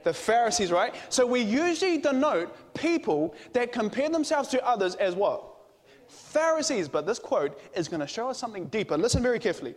The 0.03 0.11
Pharisees, 0.11 0.71
right? 0.71 0.95
So 1.09 1.23
we 1.27 1.41
usually 1.41 1.99
denote 1.99 2.73
people 2.73 3.35
that 3.53 3.71
compare 3.71 4.09
themselves 4.09 4.49
to 4.49 4.67
others 4.67 4.95
as 4.95 5.13
what? 5.13 5.43
Pharisees. 6.07 6.87
But 6.87 7.05
this 7.05 7.19
quote 7.19 7.61
is 7.75 7.87
going 7.87 8.01
to 8.01 8.07
show 8.07 8.27
us 8.31 8.39
something 8.39 8.65
deeper. 8.69 8.97
Listen 8.97 9.21
very 9.21 9.37
carefully. 9.37 9.75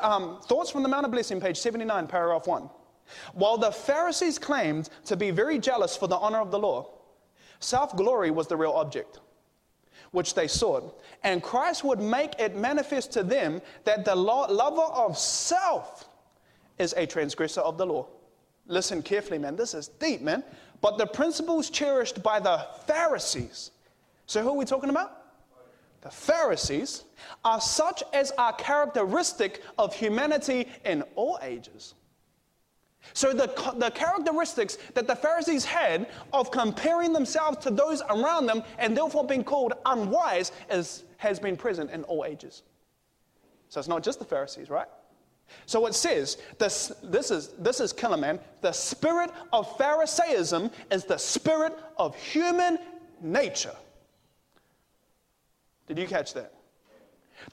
Um, 0.00 0.40
Thoughts 0.40 0.70
from 0.70 0.82
the 0.82 0.88
Mount 0.88 1.04
of 1.04 1.12
Blessing, 1.12 1.42
page 1.42 1.58
79, 1.58 2.06
paragraph 2.06 2.46
1. 2.46 2.70
While 3.32 3.58
the 3.58 3.72
Pharisees 3.72 4.38
claimed 4.38 4.90
to 5.06 5.16
be 5.16 5.30
very 5.30 5.58
jealous 5.58 5.96
for 5.96 6.06
the 6.06 6.16
honor 6.16 6.40
of 6.40 6.50
the 6.50 6.58
law, 6.58 6.90
self 7.60 7.96
glory 7.96 8.30
was 8.30 8.46
the 8.46 8.56
real 8.56 8.72
object 8.72 9.20
which 10.10 10.34
they 10.34 10.48
sought. 10.48 11.00
And 11.22 11.42
Christ 11.42 11.84
would 11.84 12.00
make 12.00 12.38
it 12.38 12.56
manifest 12.56 13.12
to 13.12 13.22
them 13.22 13.60
that 13.84 14.04
the 14.04 14.14
lover 14.14 14.82
of 14.82 15.18
self 15.18 16.08
is 16.78 16.94
a 16.96 17.06
transgressor 17.06 17.60
of 17.60 17.76
the 17.78 17.86
law. 17.86 18.06
Listen 18.66 19.02
carefully, 19.02 19.38
man. 19.38 19.56
This 19.56 19.74
is 19.74 19.88
deep, 19.88 20.20
man. 20.20 20.44
But 20.80 20.98
the 20.98 21.06
principles 21.06 21.70
cherished 21.70 22.22
by 22.22 22.38
the 22.38 22.66
Pharisees. 22.86 23.72
So, 24.26 24.42
who 24.42 24.50
are 24.50 24.56
we 24.56 24.64
talking 24.64 24.90
about? 24.90 25.12
The 26.02 26.10
Pharisees 26.10 27.04
are 27.44 27.60
such 27.60 28.02
as 28.12 28.30
are 28.38 28.52
characteristic 28.52 29.62
of 29.78 29.94
humanity 29.94 30.68
in 30.84 31.02
all 31.16 31.38
ages. 31.42 31.94
So, 33.14 33.32
the, 33.32 33.46
the 33.76 33.90
characteristics 33.90 34.76
that 34.94 35.06
the 35.06 35.16
Pharisees 35.16 35.64
had 35.64 36.08
of 36.32 36.50
comparing 36.50 37.12
themselves 37.12 37.58
to 37.58 37.70
those 37.70 38.02
around 38.10 38.46
them 38.46 38.62
and 38.78 38.96
therefore 38.96 39.24
being 39.24 39.44
called 39.44 39.74
unwise 39.86 40.52
is, 40.70 41.04
has 41.16 41.38
been 41.38 41.56
present 41.56 41.90
in 41.90 42.04
all 42.04 42.24
ages. 42.24 42.62
So, 43.68 43.78
it's 43.78 43.88
not 43.88 44.02
just 44.02 44.18
the 44.18 44.24
Pharisees, 44.24 44.68
right? 44.68 44.88
So 45.66 45.86
it 45.86 45.94
says, 45.94 46.38
this, 46.58 46.92
this, 47.02 47.30
is, 47.30 47.48
this 47.58 47.80
is 47.80 47.92
killer, 47.92 48.16
man. 48.16 48.38
The 48.60 48.72
spirit 48.72 49.30
of 49.52 49.78
Pharisaism 49.78 50.70
is 50.90 51.04
the 51.04 51.18
spirit 51.18 51.78
of 51.96 52.16
human 52.16 52.78
nature. 53.20 53.74
Did 55.86 55.98
you 55.98 56.06
catch 56.06 56.34
that? 56.34 56.52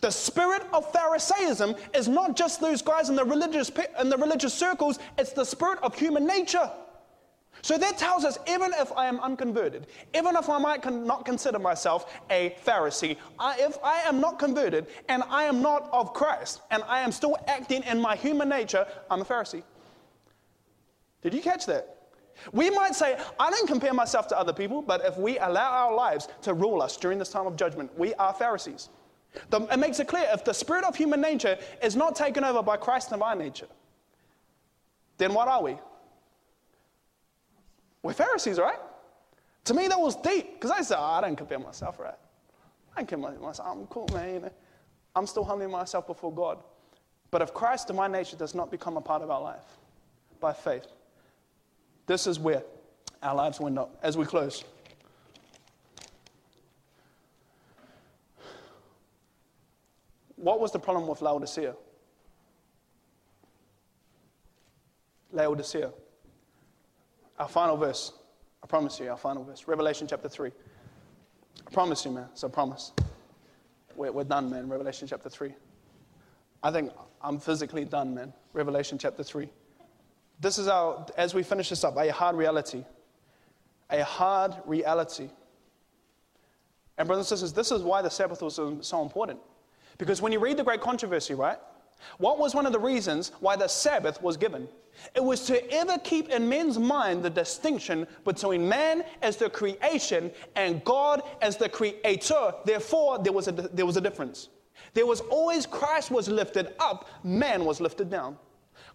The 0.01 0.11
spirit 0.11 0.63
of 0.73 0.91
Pharisaism 0.91 1.75
is 1.93 2.07
not 2.07 2.35
just 2.35 2.59
those 2.61 2.81
guys 2.81 3.09
in 3.09 3.15
the 3.15 3.23
religious, 3.23 3.71
in 3.99 4.09
the 4.09 4.17
religious 4.17 4.53
circles, 4.53 4.99
it's 5.17 5.31
the 5.31 5.45
spirit 5.45 5.79
of 5.81 5.97
human 5.97 6.25
nature. 6.25 6.69
So 7.61 7.77
that 7.77 7.97
tells 7.97 8.25
us 8.25 8.37
even 8.47 8.73
if 8.77 8.91
I 8.95 9.07
am 9.07 9.19
unconverted, 9.19 9.87
even 10.13 10.35
if 10.35 10.49
I 10.49 10.59
might 10.59 10.81
con- 10.81 11.07
not 11.07 11.25
consider 11.25 11.57
myself 11.57 12.13
a 12.29 12.55
Pharisee, 12.63 13.17
I, 13.39 13.57
if 13.59 13.77
I 13.83 14.01
am 14.01 14.21
not 14.21 14.37
converted 14.37 14.87
and 15.09 15.23
I 15.29 15.45
am 15.45 15.61
not 15.61 15.89
of 15.91 16.13
Christ 16.13 16.61
and 16.69 16.83
I 16.83 16.99
am 16.99 17.11
still 17.11 17.37
acting 17.47 17.81
in 17.83 17.99
my 17.99 18.15
human 18.15 18.49
nature, 18.49 18.85
I'm 19.09 19.21
a 19.21 19.25
Pharisee. 19.25 19.63
Did 21.23 21.33
you 21.33 21.41
catch 21.41 21.65
that? 21.65 22.09
We 22.51 22.69
might 22.69 22.93
say, 22.93 23.17
I 23.39 23.49
don't 23.49 23.67
compare 23.67 23.93
myself 23.93 24.27
to 24.27 24.37
other 24.37 24.53
people, 24.53 24.81
but 24.81 25.03
if 25.03 25.17
we 25.17 25.39
allow 25.39 25.71
our 25.71 25.95
lives 25.95 26.27
to 26.43 26.53
rule 26.53 26.81
us 26.81 26.97
during 26.97 27.17
this 27.17 27.29
time 27.29 27.47
of 27.47 27.55
judgment, 27.55 27.97
we 27.97 28.13
are 28.15 28.33
Pharisees. 28.33 28.89
The, 29.49 29.61
it 29.71 29.77
makes 29.77 29.99
it 29.99 30.07
clear 30.07 30.27
if 30.31 30.43
the 30.43 30.53
spirit 30.53 30.83
of 30.85 30.95
human 30.95 31.21
nature 31.21 31.57
is 31.81 31.95
not 31.95 32.15
taken 32.15 32.43
over 32.43 32.61
by 32.61 32.77
Christ's 32.77 33.11
divine 33.11 33.39
nature, 33.39 33.67
then 35.17 35.33
what 35.33 35.47
are 35.47 35.63
we? 35.63 35.77
We're 38.03 38.13
Pharisees, 38.13 38.59
right? 38.59 38.79
To 39.65 39.73
me, 39.73 39.87
that 39.87 39.99
was 39.99 40.15
deep 40.15 40.53
because 40.53 40.71
I 40.71 40.81
said, 40.81 40.97
oh, 40.99 41.03
I 41.03 41.21
don't 41.21 41.35
compare 41.35 41.59
myself, 41.59 41.99
right? 41.99 42.13
I 42.95 42.99
don't 43.01 43.07
compare 43.07 43.31
myself. 43.39 43.67
I'm 43.71 43.87
cool, 43.87 44.07
man. 44.13 44.51
I'm 45.15 45.25
still 45.25 45.43
humbling 45.43 45.71
myself 45.71 46.05
before 46.05 46.31
God. 46.33 46.59
But 47.31 47.41
if 47.41 47.53
Christ's 47.53 47.85
divine 47.85 48.11
nature 48.11 48.37
does 48.37 48.53
not 48.53 48.69
become 48.69 48.97
a 48.97 49.01
part 49.01 49.21
of 49.21 49.31
our 49.31 49.41
life 49.41 49.65
by 50.39 50.53
faith, 50.53 50.85
this 52.05 52.27
is 52.27 52.39
where 52.39 52.63
our 53.23 53.35
lives 53.35 53.59
went 53.59 53.77
up. 53.79 53.97
As 54.03 54.15
we 54.15 54.25
close, 54.25 54.63
what 60.45 60.59
was 60.59 60.71
the 60.71 60.77
problem 60.77 61.07
with 61.07 61.23
Laodicea? 61.23 61.73
Laodicea. 65.31 65.91
Our 67.39 67.47
final 67.47 67.75
verse. 67.75 68.13
I 68.61 68.67
promise 68.67 68.99
you, 68.99 69.09
our 69.09 69.17
final 69.17 69.43
verse. 69.43 69.67
Revelation 69.67 70.05
chapter 70.07 70.29
3. 70.29 70.51
I 71.65 71.71
promise 71.71 72.05
you, 72.05 72.11
man. 72.11 72.27
It's 72.31 72.43
a 72.43 72.49
promise. 72.49 72.91
We're, 73.95 74.11
we're 74.11 74.23
done, 74.23 74.51
man. 74.51 74.69
Revelation 74.69 75.07
chapter 75.07 75.31
3. 75.31 75.51
I 76.61 76.69
think 76.69 76.91
I'm 77.23 77.39
physically 77.39 77.83
done, 77.83 78.13
man. 78.13 78.31
Revelation 78.53 78.99
chapter 78.99 79.23
3. 79.23 79.49
This 80.39 80.59
is 80.59 80.67
our, 80.67 81.07
as 81.17 81.33
we 81.33 81.41
finish 81.41 81.69
this 81.69 81.83
up, 81.83 81.97
a 81.97 82.11
hard 82.11 82.35
reality. 82.35 82.85
A 83.89 84.03
hard 84.03 84.53
reality. 84.67 85.27
And, 86.99 87.07
brothers 87.07 87.31
and 87.31 87.39
sisters, 87.39 87.51
this 87.51 87.71
is 87.71 87.81
why 87.81 88.03
the 88.03 88.11
Sabbath 88.11 88.43
was 88.43 88.53
so 88.53 89.01
important. 89.01 89.39
Because 89.97 90.21
when 90.21 90.31
you 90.31 90.39
read 90.39 90.57
the 90.57 90.63
Great 90.63 90.81
Controversy, 90.81 91.33
right? 91.33 91.57
What 92.17 92.37
was 92.37 92.53
one 92.53 92.65
of 92.65 92.73
the 92.73 92.79
reasons 92.79 93.31
why 93.39 93.55
the 93.55 93.67
Sabbath 93.67 94.21
was 94.21 94.37
given? 94.37 94.67
It 95.13 95.23
was 95.23 95.45
to 95.47 95.73
ever 95.73 95.97
keep 95.99 96.29
in 96.29 96.47
men's 96.47 96.77
mind 96.77 97.23
the 97.23 97.29
distinction 97.29 98.07
between 98.23 98.67
man 98.67 99.03
as 99.21 99.37
the 99.37 99.49
creation 99.49 100.31
and 100.55 100.83
God 100.83 101.21
as 101.41 101.57
the 101.57 101.69
creator. 101.69 102.53
Therefore, 102.63 103.19
there 103.19 103.33
was 103.33 103.47
a, 103.47 103.51
there 103.51 103.85
was 103.85 103.97
a 103.97 104.01
difference. 104.01 104.49
There 104.93 105.05
was 105.05 105.21
always 105.21 105.65
Christ 105.65 106.11
was 106.11 106.27
lifted 106.27 106.73
up, 106.79 107.09
man 107.23 107.65
was 107.65 107.81
lifted 107.81 108.09
down. 108.09 108.37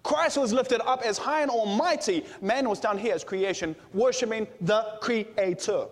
Christ 0.02 0.38
was 0.38 0.52
lifted 0.52 0.80
up 0.86 1.02
as 1.02 1.18
high 1.18 1.42
and 1.42 1.50
almighty, 1.50 2.24
man 2.40 2.68
was 2.68 2.80
down 2.80 2.96
here 2.96 3.14
as 3.14 3.24
creation, 3.24 3.76
worshiping 3.92 4.46
the 4.62 4.98
creator. 5.00 5.86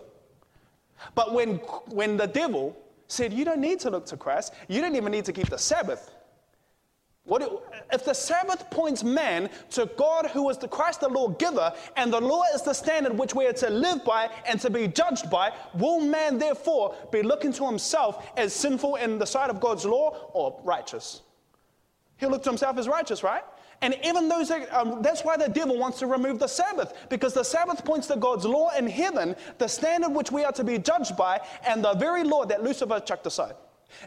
But 1.15 1.33
when, 1.33 1.55
when 1.89 2.17
the 2.17 2.27
devil 2.27 2.75
said, 3.09 3.33
You 3.33 3.43
don't 3.43 3.59
need 3.59 3.81
to 3.81 3.89
look 3.89 4.05
to 4.05 4.17
Christ, 4.17 4.53
you 4.69 4.79
don't 4.79 4.95
even 4.95 5.11
need 5.11 5.25
to 5.25 5.33
keep 5.33 5.49
the 5.49 5.57
Sabbath. 5.57 6.11
What 7.25 7.43
it, 7.43 7.49
if 7.93 8.05
the 8.05 8.13
Sabbath 8.13 8.69
points 8.71 9.03
man 9.03 9.51
to 9.71 9.87
God 9.97 10.27
who 10.27 10.49
is 10.49 10.57
the 10.57 10.67
Christ, 10.67 11.01
the 11.01 11.09
lawgiver, 11.09 11.73
and 11.95 12.11
the 12.11 12.19
law 12.19 12.41
is 12.55 12.63
the 12.63 12.73
standard 12.73 13.15
which 13.15 13.35
we 13.35 13.45
are 13.45 13.53
to 13.53 13.69
live 13.69 14.03
by 14.03 14.31
and 14.47 14.59
to 14.61 14.69
be 14.71 14.87
judged 14.87 15.29
by, 15.29 15.53
will 15.75 15.99
man 15.99 16.39
therefore 16.39 16.95
be 17.11 17.21
looking 17.21 17.53
to 17.53 17.65
himself 17.67 18.31
as 18.35 18.51
sinful 18.51 18.95
in 18.95 19.19
the 19.19 19.25
sight 19.25 19.51
of 19.51 19.59
God's 19.59 19.85
law 19.85 20.31
or 20.33 20.59
righteous? 20.63 21.21
He'll 22.17 22.31
look 22.31 22.43
to 22.43 22.49
himself 22.49 22.79
as 22.79 22.87
righteous, 22.87 23.21
right? 23.21 23.43
And 23.81 23.97
even 24.03 24.27
those, 24.27 24.51
um, 24.71 25.01
that's 25.01 25.23
why 25.23 25.37
the 25.37 25.47
devil 25.47 25.77
wants 25.77 25.99
to 25.99 26.07
remove 26.07 26.39
the 26.39 26.47
Sabbath, 26.47 26.93
because 27.09 27.33
the 27.33 27.43
Sabbath 27.43 27.85
points 27.85 28.07
to 28.07 28.17
God's 28.17 28.45
law 28.45 28.69
in 28.77 28.87
heaven, 28.87 29.35
the 29.57 29.67
standard 29.67 30.09
which 30.09 30.31
we 30.31 30.43
are 30.43 30.51
to 30.53 30.63
be 30.63 30.77
judged 30.77 31.15
by, 31.15 31.39
and 31.65 31.83
the 31.83 31.93
very 31.93 32.23
law 32.23 32.45
that 32.45 32.63
Lucifer 32.63 32.99
chucked 32.99 33.25
aside. 33.25 33.53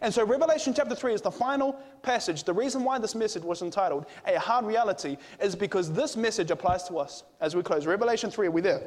And 0.01 0.13
so, 0.13 0.25
Revelation 0.25 0.75
chapter 0.75 0.95
3 0.95 1.15
is 1.15 1.23
the 1.23 1.31
final 1.31 1.73
passage. 2.03 2.45
The 2.45 2.55
reason 2.55 2.85
why 2.85 2.99
this 2.99 3.15
message 3.15 3.43
was 3.43 3.63
entitled 3.63 4.07
A 4.27 4.39
Hard 4.39 4.65
Reality 4.65 5.17
is 5.41 5.57
because 5.57 5.93
this 5.93 6.17
message 6.17 6.51
applies 6.51 6.85
to 6.85 6.99
us. 6.99 7.25
As 7.41 7.57
we 7.57 7.63
close, 7.63 7.87
Revelation 7.87 8.31
3, 8.31 8.47
are 8.47 8.51
we 8.51 8.61
there? 8.61 8.83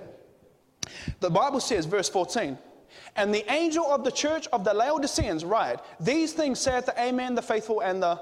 The 1.20 1.30
Bible 1.30 1.60
says, 1.60 1.86
verse 1.86 2.08
14, 2.08 2.58
and 3.16 3.34
the 3.34 3.50
angel 3.52 3.86
of 3.86 4.04
the 4.04 4.12
church 4.12 4.48
of 4.54 4.64
the 4.64 4.74
Laodiceans 4.74 5.44
write, 5.44 5.80
These 6.00 6.34
things 6.34 6.60
saith 6.60 6.86
the 6.86 7.00
Amen, 7.00 7.36
the 7.36 7.42
faithful, 7.42 7.82
and 7.82 8.02
the 8.02 8.22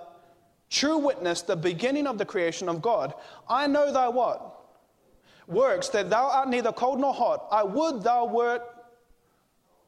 true 0.73 0.97
witness, 0.97 1.43
the 1.43 1.55
beginning 1.55 2.07
of 2.07 2.17
the 2.17 2.25
creation 2.25 2.67
of 2.67 2.81
God. 2.81 3.13
I 3.47 3.67
know 3.67 3.93
thy 3.93 4.09
what? 4.09 4.59
Works, 5.47 5.89
that 5.89 6.09
thou 6.09 6.29
art 6.29 6.49
neither 6.49 6.71
cold 6.71 6.99
nor 6.99 7.13
hot. 7.13 7.47
I 7.51 7.63
would 7.63 8.01
thou 8.03 8.25
wert 8.25 8.63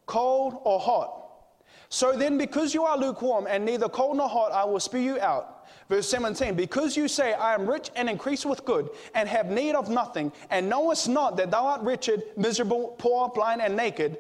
cold 0.06 0.62
or 0.64 0.80
hot. 0.80 1.24
So 1.90 2.16
then, 2.16 2.38
because 2.38 2.74
you 2.74 2.84
are 2.84 2.98
lukewarm 2.98 3.48
and 3.50 3.66
neither 3.66 3.90
cold 3.90 4.18
nor 4.18 4.30
hot, 4.30 4.52
I 4.52 4.64
will 4.66 4.80
spew 4.80 5.00
you 5.00 5.20
out. 5.20 5.68
Verse 5.90 6.08
17, 6.10 6.56
because 6.56 6.96
you 6.96 7.08
say, 7.08 7.34
I 7.34 7.54
am 7.54 7.68
rich 7.68 7.90
and 7.96 8.10
increase 8.10 8.46
with 8.46 8.66
good, 8.66 8.90
and 9.14 9.28
have 9.30 9.48
need 9.48 9.76
of 9.76 9.90
nothing, 9.90 10.32
and 10.50 10.70
knowest 10.70 11.08
not 11.08 11.38
that 11.38 11.52
thou 11.52 11.66
art 11.66 11.82
wretched, 11.82 12.24
miserable, 12.38 12.96
poor, 12.98 13.30
blind, 13.30 13.62
and 13.62 13.76
naked, 13.76 14.18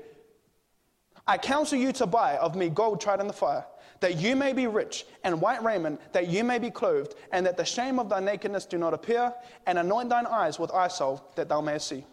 I 1.27 1.37
counsel 1.37 1.77
you 1.77 1.91
to 1.93 2.05
buy 2.05 2.37
of 2.37 2.55
me 2.55 2.69
gold 2.69 3.01
tried 3.01 3.19
in 3.19 3.27
the 3.27 3.33
fire 3.33 3.65
that 4.05 4.17
you 4.17 4.35
may 4.35 4.53
be 4.53 4.67
rich, 4.67 5.07
and 5.23 5.41
white 5.41 5.63
raiment, 5.63 5.99
that 6.13 6.27
you 6.27 6.43
may 6.43 6.59
be 6.59 6.69
clothed, 6.69 7.15
and 7.31 7.43
that 7.43 7.57
the 7.57 7.65
shame 7.65 7.97
of 7.97 8.07
thy 8.07 8.19
nakedness 8.19 8.67
do 8.67 8.77
not 8.77 8.93
appear, 8.93 9.33
and 9.65 9.79
anoint 9.79 10.09
thine 10.09 10.27
eyes 10.27 10.59
with 10.59 10.69
eye 10.69 10.87
that 11.33 11.49
thou 11.49 11.59
mayest 11.59 11.87
see. 11.87 12.05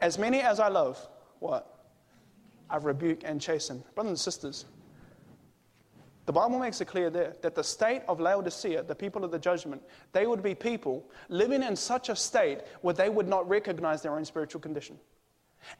As 0.00 0.18
many 0.18 0.40
as 0.40 0.58
I 0.58 0.68
love, 0.68 1.06
what? 1.38 1.84
I 2.70 2.78
rebuke 2.78 3.24
and 3.26 3.38
chasten. 3.38 3.84
Brothers 3.94 4.08
and 4.12 4.18
sisters, 4.18 4.64
the 6.24 6.32
Bible 6.32 6.58
makes 6.58 6.80
it 6.80 6.86
clear 6.86 7.10
there 7.10 7.34
that 7.42 7.54
the 7.54 7.62
state 7.62 8.00
of 8.08 8.18
Laodicea, 8.18 8.82
the 8.84 8.94
people 8.94 9.22
of 9.22 9.30
the 9.30 9.38
judgment, 9.38 9.82
they 10.12 10.26
would 10.26 10.42
be 10.42 10.54
people 10.54 11.04
living 11.28 11.62
in 11.62 11.76
such 11.76 12.08
a 12.08 12.16
state 12.16 12.60
where 12.80 12.94
they 12.94 13.10
would 13.10 13.28
not 13.28 13.46
recognize 13.46 14.00
their 14.00 14.16
own 14.16 14.24
spiritual 14.24 14.62
condition. 14.62 14.98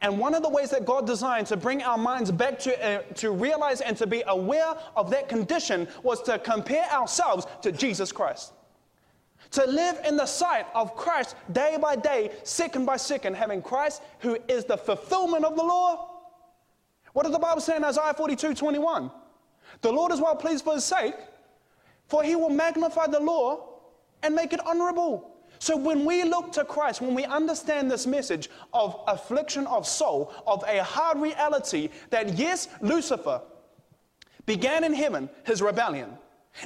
And 0.01 0.17
one 0.19 0.33
of 0.33 0.43
the 0.43 0.49
ways 0.49 0.69
that 0.71 0.85
God 0.85 1.05
designed 1.05 1.47
to 1.47 1.57
bring 1.57 1.83
our 1.83 1.97
minds 1.97 2.31
back 2.31 2.59
to, 2.59 2.85
uh, 2.85 3.01
to 3.15 3.31
realize 3.31 3.81
and 3.81 3.95
to 3.97 4.07
be 4.07 4.23
aware 4.27 4.75
of 4.95 5.09
that 5.11 5.29
condition 5.29 5.87
was 6.03 6.21
to 6.23 6.39
compare 6.39 6.89
ourselves 6.91 7.45
to 7.61 7.71
Jesus 7.71 8.11
Christ. 8.11 8.53
To 9.51 9.65
live 9.65 9.99
in 10.07 10.17
the 10.17 10.25
sight 10.25 10.65
of 10.73 10.95
Christ 10.95 11.35
day 11.51 11.77
by 11.79 11.95
day, 11.95 12.31
second 12.43 12.85
by 12.85 12.97
second, 12.97 13.35
having 13.35 13.61
Christ 13.61 14.01
who 14.19 14.37
is 14.47 14.65
the 14.65 14.77
fulfillment 14.77 15.45
of 15.45 15.55
the 15.55 15.63
law. 15.63 16.09
What 17.13 17.23
does 17.23 17.31
the 17.31 17.39
Bible 17.39 17.61
say 17.61 17.75
in 17.75 17.83
Isaiah 17.83 18.13
42 18.13 18.55
21? 18.55 19.11
The 19.81 19.91
Lord 19.91 20.11
is 20.11 20.19
well 20.19 20.35
pleased 20.35 20.63
for 20.63 20.73
his 20.73 20.83
sake, 20.83 21.15
for 22.07 22.23
he 22.23 22.35
will 22.35 22.49
magnify 22.49 23.07
the 23.07 23.19
law 23.19 23.69
and 24.23 24.33
make 24.33 24.53
it 24.53 24.65
honorable. 24.65 25.32
So 25.63 25.77
when 25.77 26.03
we 26.03 26.25
look 26.25 26.51
to 26.53 26.65
Christ, 26.65 26.99
when 26.99 27.15
we 27.15 27.23
understand 27.23 27.89
this 27.89 28.05
message 28.05 28.49
of 28.73 28.99
affliction 29.07 29.65
of 29.67 29.87
soul, 29.87 30.33
of 30.45 30.61
a 30.67 30.83
hard 30.83 31.21
reality 31.21 31.87
that 32.09 32.37
yes, 32.37 32.67
Lucifer 32.81 33.39
began 34.45 34.83
in 34.83 34.93
heaven 34.93 35.29
his 35.45 35.61
rebellion. 35.61 36.17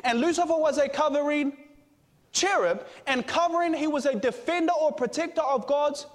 And 0.03 0.19
Lucifer 0.19 0.57
was 0.57 0.79
a 0.79 0.89
covering 0.89 1.55
cherub, 2.31 2.87
and 3.05 3.27
covering, 3.27 3.75
he 3.75 3.85
was 3.85 4.07
a 4.07 4.15
defender 4.15 4.73
or 4.73 4.91
protector 4.91 5.43
of 5.43 5.67
God's 5.67 6.07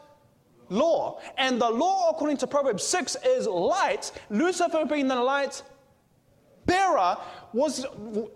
law. 0.69 1.21
And 1.39 1.63
the 1.63 1.71
law, 1.71 2.11
according 2.11 2.39
to 2.39 2.49
Proverbs 2.49 2.83
6, 2.83 3.17
is 3.25 3.47
light. 3.47 4.11
Lucifer 4.29 4.85
being 4.87 5.07
the 5.07 5.23
light 5.23 5.63
bearer 6.67 7.17
was 7.53 7.87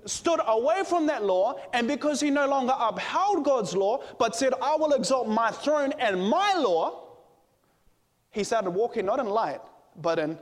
stood 0.05 0.41
away 0.47 0.83
from 0.85 1.07
that 1.07 1.25
law 1.25 1.55
and 1.73 1.89
because 1.89 2.21
he 2.21 2.31
no 2.31 2.47
longer 2.47 2.75
upheld 2.79 3.45
God's 3.45 3.75
law 3.75 4.03
but 4.19 4.37
said 4.37 4.53
I 4.63 4.77
will 4.77 4.93
exalt 4.93 5.29
my 5.29 5.51
throne 5.51 5.93
and 5.99 6.23
my 6.29 6.55
law 6.55 7.05
he 8.31 8.45
started 8.45 8.71
walking 8.71 9.07
not 9.07 9.19
in 9.19 9.27
light 9.27 9.61
but 10.01 10.19
in 10.19 10.39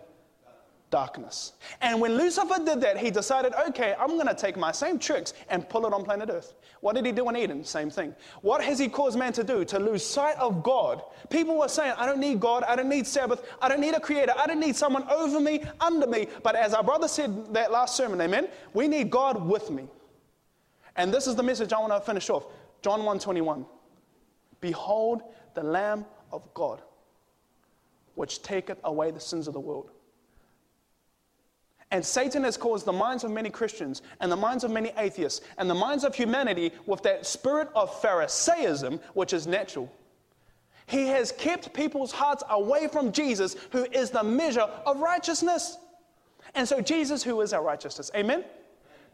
darkness. 0.94 1.54
And 1.80 2.00
when 2.00 2.16
Lucifer 2.16 2.54
did 2.64 2.80
that, 2.82 2.96
he 2.96 3.10
decided, 3.10 3.52
okay, 3.68 3.96
I'm 3.98 4.10
going 4.10 4.28
to 4.28 4.34
take 4.34 4.56
my 4.56 4.70
same 4.70 4.96
tricks 4.96 5.34
and 5.48 5.68
pull 5.68 5.86
it 5.86 5.92
on 5.92 6.04
planet 6.04 6.30
Earth. 6.30 6.54
What 6.82 6.94
did 6.94 7.04
he 7.04 7.10
do 7.10 7.28
in 7.28 7.36
Eden? 7.36 7.64
Same 7.64 7.90
thing. 7.90 8.14
What 8.42 8.62
has 8.62 8.78
he 8.78 8.88
caused 8.88 9.18
man 9.18 9.32
to 9.32 9.42
do? 9.42 9.64
To 9.64 9.80
lose 9.80 10.06
sight 10.06 10.36
of 10.36 10.62
God. 10.62 11.02
People 11.30 11.58
were 11.58 11.66
saying, 11.66 11.94
I 11.98 12.06
don't 12.06 12.20
need 12.20 12.38
God. 12.38 12.62
I 12.62 12.76
don't 12.76 12.88
need 12.88 13.08
Sabbath. 13.08 13.42
I 13.60 13.68
don't 13.68 13.80
need 13.80 13.94
a 13.94 13.98
creator. 13.98 14.34
I 14.38 14.46
don't 14.46 14.60
need 14.60 14.76
someone 14.76 15.02
over 15.10 15.40
me, 15.40 15.64
under 15.80 16.06
me. 16.06 16.28
But 16.44 16.54
as 16.54 16.74
our 16.74 16.84
brother 16.84 17.08
said 17.08 17.52
that 17.54 17.72
last 17.72 17.96
sermon, 17.96 18.20
amen, 18.20 18.46
we 18.72 18.86
need 18.86 19.10
God 19.10 19.44
with 19.44 19.72
me. 19.72 19.88
And 20.94 21.12
this 21.12 21.26
is 21.26 21.34
the 21.34 21.42
message 21.42 21.72
I 21.72 21.80
want 21.80 21.92
to 21.92 22.00
finish 22.02 22.30
off. 22.30 22.46
John 22.82 23.00
1:21. 23.00 23.66
Behold 24.60 25.22
the 25.54 25.64
Lamb 25.64 26.06
of 26.30 26.42
God, 26.54 26.82
which 28.14 28.42
taketh 28.42 28.78
away 28.84 29.10
the 29.10 29.18
sins 29.18 29.48
of 29.48 29.54
the 29.54 29.64
world. 29.70 29.90
And 31.94 32.04
Satan 32.04 32.42
has 32.42 32.56
caused 32.56 32.86
the 32.86 32.92
minds 32.92 33.22
of 33.22 33.30
many 33.30 33.50
Christians 33.50 34.02
and 34.18 34.30
the 34.30 34.36
minds 34.36 34.64
of 34.64 34.72
many 34.72 34.90
atheists 34.98 35.42
and 35.58 35.70
the 35.70 35.76
minds 35.76 36.02
of 36.02 36.12
humanity 36.12 36.72
with 36.86 37.04
that 37.04 37.24
spirit 37.24 37.68
of 37.76 38.02
Pharisaism, 38.02 38.98
which 39.12 39.32
is 39.32 39.46
natural. 39.46 39.88
He 40.86 41.06
has 41.06 41.30
kept 41.30 41.72
people's 41.72 42.10
hearts 42.10 42.42
away 42.50 42.88
from 42.88 43.12
Jesus, 43.12 43.54
who 43.70 43.84
is 43.92 44.10
the 44.10 44.24
measure 44.24 44.68
of 44.84 44.98
righteousness. 44.98 45.78
And 46.56 46.66
so, 46.68 46.80
Jesus, 46.80 47.22
who 47.22 47.40
is 47.42 47.52
our 47.52 47.62
righteousness. 47.62 48.10
Amen? 48.16 48.42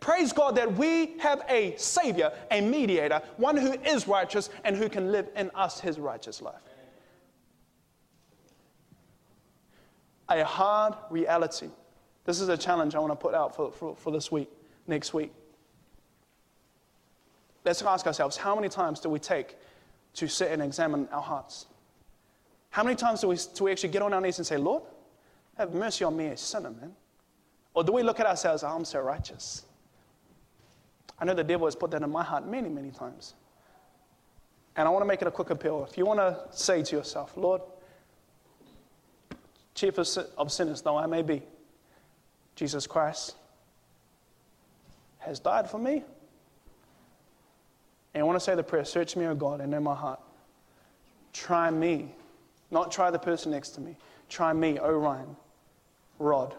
Praise 0.01 0.33
God 0.33 0.57
that 0.57 0.73
we 0.75 1.19
have 1.19 1.43
a 1.51 1.77
Savior, 1.77 2.33
a 2.51 2.63
mediator, 2.63 3.21
one 3.37 3.59
who 3.59 3.73
is 3.73 4.09
righteous 4.09 4.49
and 4.65 4.75
who 4.75 4.89
can 4.89 5.13
live 5.13 5.29
in 5.37 5.51
us 5.55 5.81
his 5.81 5.99
righteous 5.99 6.41
life. 6.41 6.63
A 10.31 10.43
hard 10.43 10.95
reality. 11.11 11.69
This 12.31 12.41
is 12.41 12.49
a 12.49 12.57
challenge 12.57 12.95
I 12.95 13.01
want 13.01 13.11
to 13.11 13.17
put 13.17 13.35
out 13.35 13.57
for, 13.57 13.73
for, 13.73 13.97
for 13.97 14.13
this 14.13 14.31
week, 14.31 14.49
next 14.87 15.13
week. 15.13 15.33
Let's 17.65 17.83
ask 17.83 18.07
ourselves 18.07 18.37
how 18.37 18.55
many 18.55 18.69
times 18.69 19.01
do 19.01 19.09
we 19.09 19.19
take 19.19 19.57
to 20.15 20.29
sit 20.29 20.53
and 20.53 20.63
examine 20.63 21.09
our 21.11 21.23
hearts? 21.23 21.67
How 22.69 22.85
many 22.85 22.95
times 22.95 23.23
do 23.23 23.27
we, 23.27 23.37
do 23.57 23.65
we 23.65 23.73
actually 23.73 23.89
get 23.89 24.03
on 24.03 24.13
our 24.13 24.21
knees 24.21 24.39
and 24.39 24.47
say, 24.47 24.59
Lord, 24.59 24.85
have 25.59 25.75
mercy 25.75 26.05
on 26.05 26.17
me, 26.17 26.27
a 26.27 26.37
sinner, 26.37 26.71
man? 26.71 26.93
Or 27.75 27.83
do 27.83 27.91
we 27.91 28.05
look 28.05 28.21
at 28.21 28.27
ourselves, 28.27 28.63
oh, 28.63 28.69
I'm 28.69 28.85
so 28.85 29.01
righteous? 29.01 29.65
I 31.19 31.25
know 31.25 31.35
the 31.35 31.43
devil 31.43 31.67
has 31.67 31.75
put 31.75 31.91
that 31.91 32.03
in 32.03 32.11
my 32.11 32.23
heart 32.23 32.47
many, 32.47 32.69
many 32.69 32.93
times. 32.93 33.35
And 34.77 34.87
I 34.87 34.91
want 34.93 35.03
to 35.03 35.09
make 35.09 35.21
it 35.21 35.27
a 35.27 35.33
quick 35.33 35.51
appeal. 35.51 35.85
If 35.91 35.99
you 35.99 36.07
want 36.07 36.21
to 36.21 36.39
say 36.57 36.85
to 36.85 36.95
yourself, 36.95 37.37
Lord, 37.37 37.63
chief 39.75 39.99
of 39.99 40.53
sinners 40.53 40.81
though 40.81 40.97
I 40.97 41.07
may 41.07 41.23
be, 41.23 41.43
Jesus 42.61 42.87
Christ 42.87 43.37
has 45.19 45.41
died 45.41 45.71
for 45.71 45.79
me. 45.79 46.05
And 48.13 48.21
I 48.21 48.23
want 48.23 48.37
to 48.37 48.45
say 48.45 48.55
the 48.55 48.63
prayer 48.63 48.85
Search 48.85 49.17
me, 49.17 49.25
O 49.25 49.35
God, 49.35 49.63
and 49.63 49.71
know 49.71 49.81
my 49.81 49.95
heart. 49.95 50.21
Try 51.33 51.71
me, 51.71 52.15
not 52.71 52.93
try 52.93 53.11
the 53.11 53.19
person 53.19 53.51
next 53.51 53.71
to 53.71 53.81
me. 53.81 53.97
Try 54.29 54.53
me, 54.53 54.79
O 54.79 54.93
Ryan, 54.93 55.35
Rod. 56.19 56.55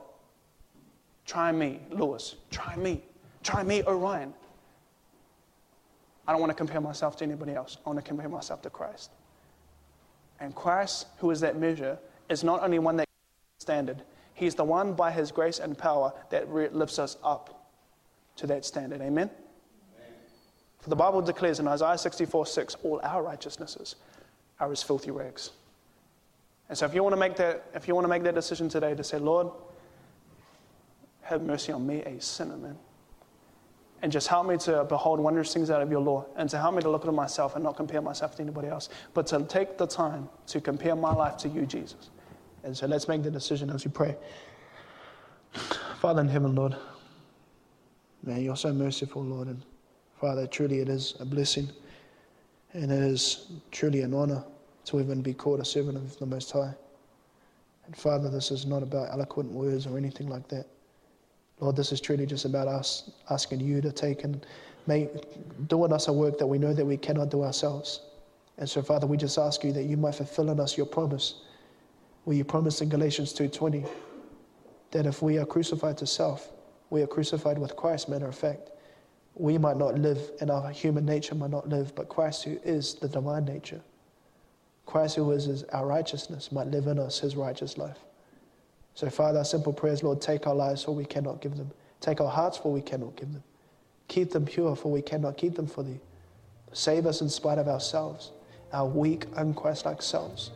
Try 1.27 1.51
me, 1.51 1.79
Lewis. 1.91 2.33
Try 2.49 2.75
me. 2.77 3.03
Try 3.43 3.61
me, 3.61 3.83
Orion. 3.83 4.33
I 6.27 6.31
don't 6.31 6.41
want 6.41 6.49
to 6.49 6.55
compare 6.55 6.81
myself 6.81 7.15
to 7.17 7.25
anybody 7.25 7.53
else. 7.53 7.77
I 7.85 7.89
want 7.89 7.99
to 7.99 8.03
compare 8.03 8.27
myself 8.27 8.63
to 8.63 8.71
Christ. 8.71 9.11
And 10.39 10.55
Christ, 10.55 11.05
who 11.19 11.29
is 11.29 11.41
that 11.41 11.59
measure, 11.59 11.99
is 12.27 12.43
not 12.43 12.63
only 12.63 12.79
one 12.79 12.97
that 12.97 13.07
standard. 13.59 14.01
He's 14.41 14.55
the 14.55 14.63
one 14.63 14.93
by 14.93 15.11
his 15.11 15.31
grace 15.31 15.59
and 15.59 15.77
power 15.77 16.11
that 16.31 16.51
lifts 16.51 16.97
us 16.97 17.15
up 17.23 17.69
to 18.37 18.47
that 18.47 18.65
standard. 18.65 18.99
Amen? 18.99 19.29
Amen? 19.29 20.09
For 20.79 20.89
the 20.89 20.95
Bible 20.95 21.21
declares 21.21 21.59
in 21.59 21.67
Isaiah 21.67 21.95
64 21.95 22.47
6, 22.47 22.77
all 22.81 22.99
our 23.03 23.21
righteousnesses 23.21 23.97
are 24.59 24.71
as 24.71 24.81
filthy 24.81 25.11
rags. 25.11 25.51
And 26.69 26.75
so 26.75 26.87
if 26.87 26.95
you 26.95 27.03
want 27.03 27.13
to 27.13 27.19
make 27.19 27.35
that, 27.35 27.65
if 27.75 27.87
you 27.87 27.93
want 27.93 28.05
to 28.05 28.09
make 28.09 28.23
that 28.23 28.33
decision 28.33 28.67
today 28.67 28.95
to 28.95 29.03
say, 29.03 29.19
Lord, 29.19 29.49
have 31.21 31.43
mercy 31.43 31.71
on 31.71 31.85
me, 31.85 32.01
a 32.01 32.19
sinner, 32.19 32.57
man. 32.57 32.79
And 34.01 34.11
just 34.11 34.27
help 34.27 34.47
me 34.47 34.57
to 34.57 34.85
behold 34.85 35.19
wondrous 35.19 35.53
things 35.53 35.69
out 35.69 35.83
of 35.83 35.91
your 35.91 36.01
law 36.01 36.25
and 36.35 36.49
to 36.49 36.57
help 36.57 36.73
me 36.73 36.81
to 36.81 36.89
look 36.89 37.05
at 37.05 37.13
myself 37.13 37.53
and 37.53 37.63
not 37.63 37.75
compare 37.75 38.01
myself 38.01 38.37
to 38.37 38.41
anybody 38.41 38.69
else, 38.69 38.89
but 39.13 39.27
to 39.27 39.43
take 39.43 39.77
the 39.77 39.85
time 39.85 40.29
to 40.47 40.59
compare 40.59 40.95
my 40.95 41.13
life 41.13 41.37
to 41.37 41.47
you, 41.47 41.67
Jesus. 41.67 42.09
And 42.63 42.75
so 42.75 42.87
let's 42.87 43.07
make 43.07 43.23
the 43.23 43.31
decision 43.31 43.69
as 43.69 43.85
we 43.85 43.91
pray. 43.91 44.15
Father 45.99 46.21
in 46.21 46.27
heaven, 46.27 46.55
Lord, 46.55 46.75
man, 48.23 48.41
you're 48.41 48.55
so 48.55 48.73
merciful, 48.73 49.23
Lord. 49.23 49.47
And 49.47 49.61
Father, 50.19 50.47
truly 50.47 50.79
it 50.79 50.89
is 50.89 51.15
a 51.19 51.25
blessing 51.25 51.69
and 52.73 52.91
it 52.91 53.01
is 53.01 53.51
truly 53.71 54.01
an 54.01 54.13
honor 54.13 54.43
to 54.85 54.99
even 54.99 55.21
be 55.21 55.33
called 55.33 55.59
a 55.59 55.65
servant 55.65 55.97
of 55.97 56.17
the 56.19 56.25
Most 56.25 56.51
High. 56.51 56.73
And 57.85 57.95
Father, 57.95 58.29
this 58.29 58.51
is 58.51 58.65
not 58.65 58.83
about 58.83 59.11
eloquent 59.11 59.51
words 59.51 59.85
or 59.87 59.97
anything 59.97 60.27
like 60.27 60.47
that. 60.49 60.65
Lord, 61.59 61.75
this 61.75 61.91
is 61.91 62.01
truly 62.01 62.25
just 62.25 62.45
about 62.45 62.67
us 62.67 63.11
asking 63.29 63.59
you 63.59 63.81
to 63.81 63.91
take 63.91 64.23
and 64.23 64.45
make, 64.87 65.09
do 65.67 65.85
in 65.85 65.93
us 65.93 66.07
a 66.07 66.13
work 66.13 66.37
that 66.39 66.47
we 66.47 66.57
know 66.57 66.73
that 66.73 66.85
we 66.85 66.97
cannot 66.97 67.29
do 67.29 67.43
ourselves. 67.43 68.01
And 68.57 68.69
so, 68.69 68.81
Father, 68.81 69.07
we 69.07 69.17
just 69.17 69.37
ask 69.37 69.63
you 69.63 69.71
that 69.73 69.83
you 69.83 69.97
might 69.97 70.15
fulfill 70.15 70.49
in 70.49 70.59
us 70.59 70.77
your 70.77 70.85
promise, 70.85 71.41
where 72.23 72.37
you 72.37 72.43
promised 72.43 72.81
in 72.81 72.89
Galatians 72.89 73.33
2.20 73.33 73.87
that 74.91 75.05
if 75.05 75.21
we 75.21 75.37
are 75.37 75.45
crucified 75.45 75.97
to 75.97 76.07
self, 76.07 76.51
we 76.89 77.01
are 77.01 77.07
crucified 77.07 77.57
with 77.57 77.75
Christ, 77.75 78.09
matter 78.09 78.27
of 78.27 78.35
fact. 78.35 78.69
We 79.35 79.57
might 79.57 79.77
not 79.77 79.97
live, 79.97 80.31
and 80.41 80.51
our 80.51 80.69
human 80.69 81.05
nature 81.05 81.35
might 81.35 81.51
not 81.51 81.69
live, 81.69 81.95
but 81.95 82.09
Christ, 82.09 82.43
who 82.43 82.59
is 82.63 82.95
the 82.95 83.07
divine 83.07 83.45
nature, 83.45 83.81
Christ, 84.85 85.15
who 85.15 85.31
is 85.31 85.63
our 85.71 85.87
righteousness, 85.87 86.51
might 86.51 86.67
live 86.67 86.87
in 86.87 86.99
us 86.99 87.19
his 87.19 87.37
righteous 87.37 87.77
life. 87.77 87.97
So, 88.93 89.09
Father, 89.09 89.39
our 89.39 89.45
simple 89.45 89.71
prayers, 89.71 90.03
Lord, 90.03 90.19
take 90.19 90.47
our 90.47 90.55
lives 90.55 90.83
for 90.83 90.93
we 90.93 91.05
cannot 91.05 91.41
give 91.41 91.55
them. 91.55 91.71
Take 92.01 92.19
our 92.19 92.29
hearts 92.29 92.57
for 92.57 92.73
we 92.73 92.81
cannot 92.81 93.15
give 93.15 93.31
them. 93.31 93.43
Keep 94.09 94.31
them 94.31 94.45
pure 94.45 94.75
for 94.75 94.91
we 94.91 95.01
cannot 95.01 95.37
keep 95.37 95.55
them 95.55 95.67
for 95.67 95.83
thee. 95.83 95.99
Save 96.73 97.05
us 97.05 97.21
in 97.21 97.29
spite 97.29 97.57
of 97.57 97.69
ourselves, 97.69 98.31
our 98.73 98.85
weak, 98.85 99.27
unchristlike 99.31 100.01
selves. 100.01 100.51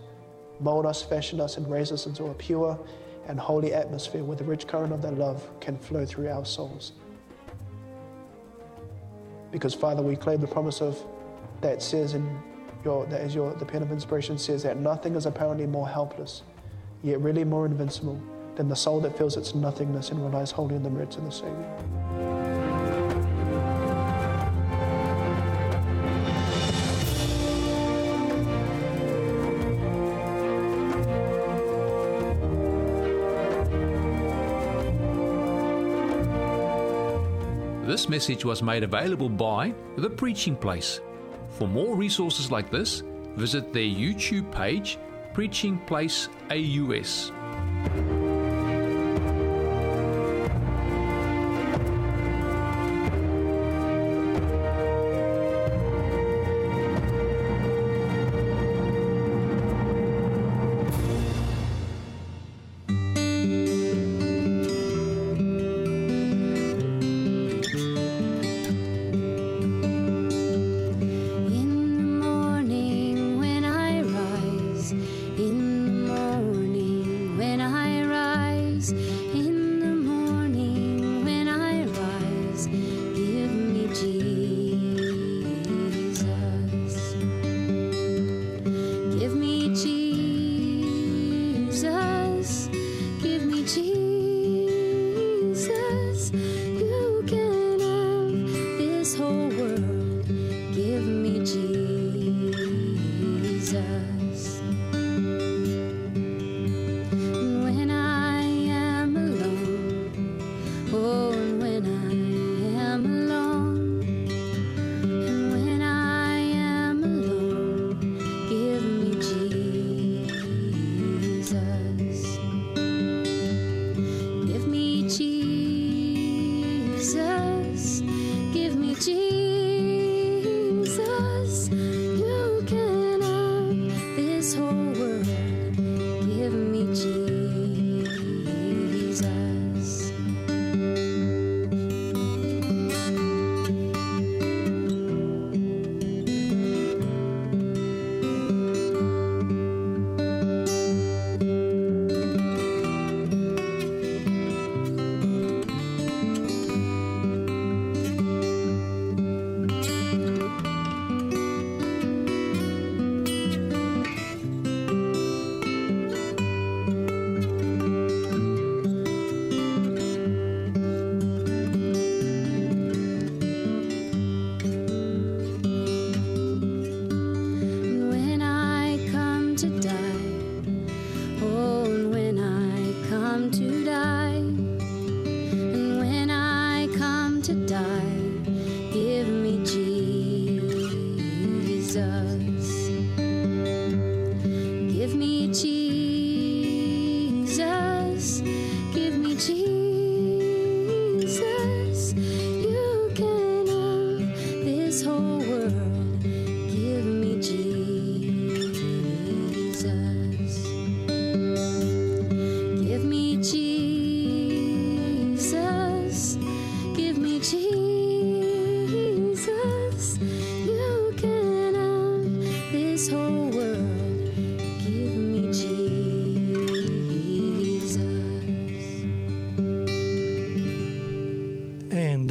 Mold 0.59 0.85
us, 0.85 1.01
fashion 1.01 1.39
us, 1.41 1.57
and 1.57 1.69
raise 1.69 1.91
us 1.91 2.05
into 2.05 2.25
a 2.25 2.33
pure 2.33 2.79
and 3.27 3.39
holy 3.39 3.73
atmosphere 3.73 4.23
where 4.23 4.37
the 4.37 4.43
rich 4.43 4.67
current 4.67 4.93
of 4.93 5.01
thy 5.01 5.09
love 5.09 5.47
can 5.59 5.77
flow 5.77 6.05
through 6.05 6.29
our 6.29 6.45
souls. 6.45 6.93
Because, 9.51 9.73
Father, 9.73 10.01
we 10.01 10.15
claim 10.15 10.41
the 10.41 10.47
promise 10.47 10.81
of 10.81 11.01
that 11.61 11.81
says 11.81 12.13
in 12.13 12.37
your, 12.83 13.05
that 13.07 13.21
is 13.21 13.33
your, 13.33 13.53
the 13.53 13.65
pen 13.65 13.81
of 13.81 13.91
inspiration 13.91 14.37
says 14.37 14.63
that 14.63 14.77
nothing 14.77 15.15
is 15.15 15.25
apparently 15.25 15.65
more 15.65 15.87
helpless 15.87 16.43
yet 17.05 17.21
really 17.21 17.43
more 17.43 17.65
invincible 17.65 18.19
than 18.55 18.67
the 18.67 18.75
soul 18.75 18.99
that 19.01 19.15
feels 19.17 19.37
its 19.37 19.53
nothingness 19.53 20.09
and 20.09 20.23
relies 20.23 20.49
wholly 20.51 20.75
on 20.75 20.83
the 20.83 20.89
merits 20.89 21.17
of 21.17 21.25
the 21.25 21.31
Savior. 21.31 22.44
This 38.05 38.09
message 38.11 38.45
was 38.45 38.61
made 38.61 38.83
available 38.83 39.29
by 39.29 39.73
The 39.97 40.11
Preaching 40.11 40.55
Place. 40.55 41.01
For 41.49 41.67
more 41.67 41.95
resources 41.95 42.51
like 42.51 42.69
this, 42.69 43.01
visit 43.35 43.73
their 43.73 43.81
YouTube 43.81 44.51
page 44.51 44.99
Preaching 45.33 45.79
Place 45.87 46.29
AUS. 46.51 47.31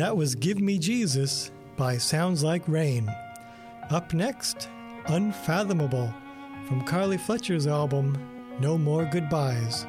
That 0.05 0.19
was 0.19 0.35
Give 0.35 0.61
Me 0.61 0.79
Jesus 0.79 1.51
by 1.79 1.97
Sounds 1.97 2.45
Like 2.45 2.69
Rain. 2.69 3.11
Up 3.89 4.13
next, 4.13 4.69
Unfathomable 5.07 6.13
from 6.69 6.85
Carly 6.85 7.17
Fletcher's 7.17 7.67
album 7.67 8.15
No 8.61 8.77
More 8.77 9.07
Goodbyes. 9.07 9.87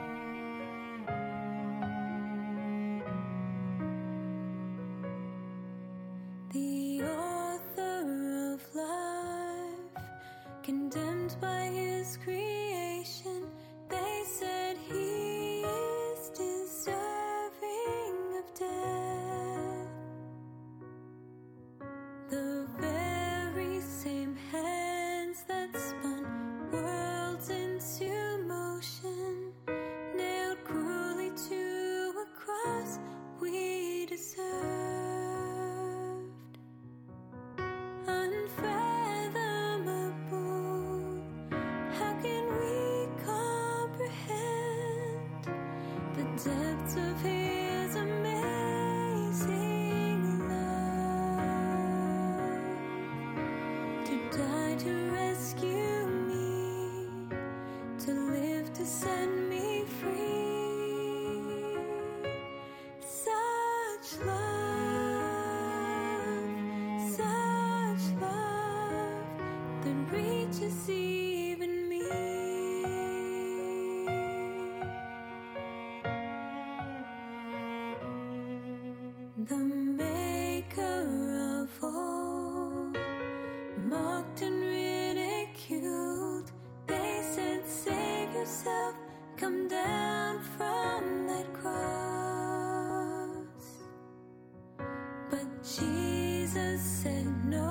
Jesus 96.56 97.04
said 97.04 97.28
no 97.46 97.68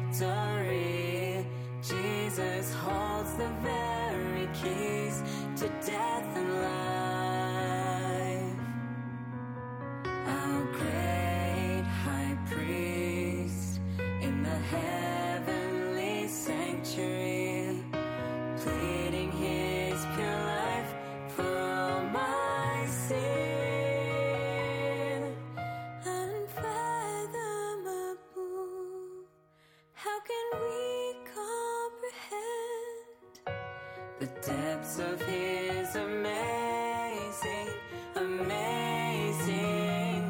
The 34.21 34.27
depths 34.43 34.99
of 34.99 35.21
his 35.23 35.97
amazing, 35.97 37.69
amazing 38.17 39.57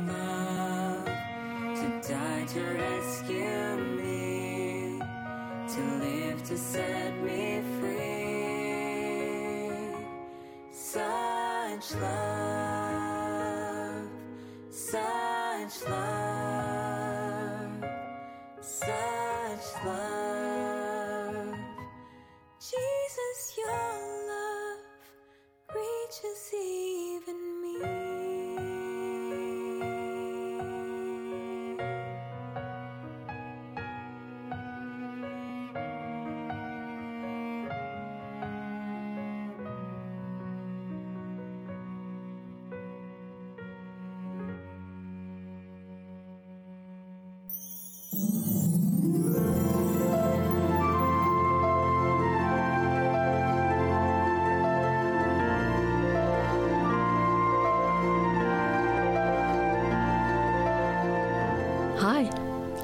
love? 0.07 1.05
To 1.75 2.01
die 2.09 2.45
to 2.47 2.61
rescue 2.61 3.77
me, 3.97 5.01
to 5.75 5.81
live 6.07 6.41
to 6.45 6.57
set 6.57 7.21
me 7.21 7.63
free. 7.81 8.05
Such 10.71 11.95
love, 12.01 12.20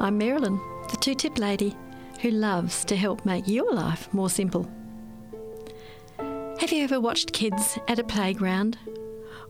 I'm 0.06 0.18
Marilyn, 0.18 0.60
the 0.88 0.96
two 0.98 1.16
tip 1.16 1.36
lady 1.36 1.74
who 2.20 2.30
loves 2.30 2.84
to 2.84 2.94
help 2.94 3.26
make 3.26 3.48
your 3.48 3.72
life 3.72 4.08
more 4.14 4.30
simple. 4.30 4.70
Have 6.60 6.70
you 6.70 6.84
ever 6.84 7.00
watched 7.00 7.32
kids 7.32 7.76
at 7.88 7.98
a 7.98 8.04
playground, 8.04 8.78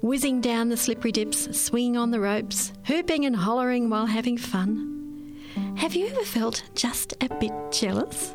whizzing 0.01 0.41
down 0.41 0.71
the 0.71 0.79
slippery 0.79 1.13
dips, 1.13 1.61
swinging 1.61 1.99
on 1.99 2.11
the 2.11 2.21
ropes, 2.21 2.73
whooping 2.89 3.27
and 3.27 3.37
hollering 3.37 3.91
while 3.91 4.07
having 4.07 4.39
fun? 4.39 5.37
Have 5.77 5.95
you 5.95 6.07
ever 6.07 6.25
felt 6.25 6.63
just 6.75 7.13
a 7.21 7.29
bit 7.39 7.53
jealous? 7.71 8.35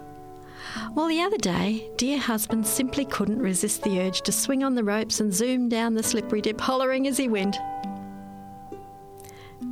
Well, 0.93 1.07
the 1.07 1.23
other 1.23 1.37
day, 1.37 1.89
dear 1.97 2.19
husband 2.19 2.67
simply 2.67 3.03
couldn't 3.03 3.39
resist 3.39 3.81
the 3.81 3.99
urge 3.99 4.21
to 4.21 4.31
swing 4.31 4.63
on 4.63 4.75
the 4.75 4.83
ropes 4.83 5.21
and 5.21 5.33
zoom 5.33 5.69
down 5.69 5.95
the 5.95 6.03
slippery 6.03 6.41
dip, 6.41 6.61
hollering 6.61 7.07
as 7.07 7.17
he 7.17 7.27
went. 7.27 7.57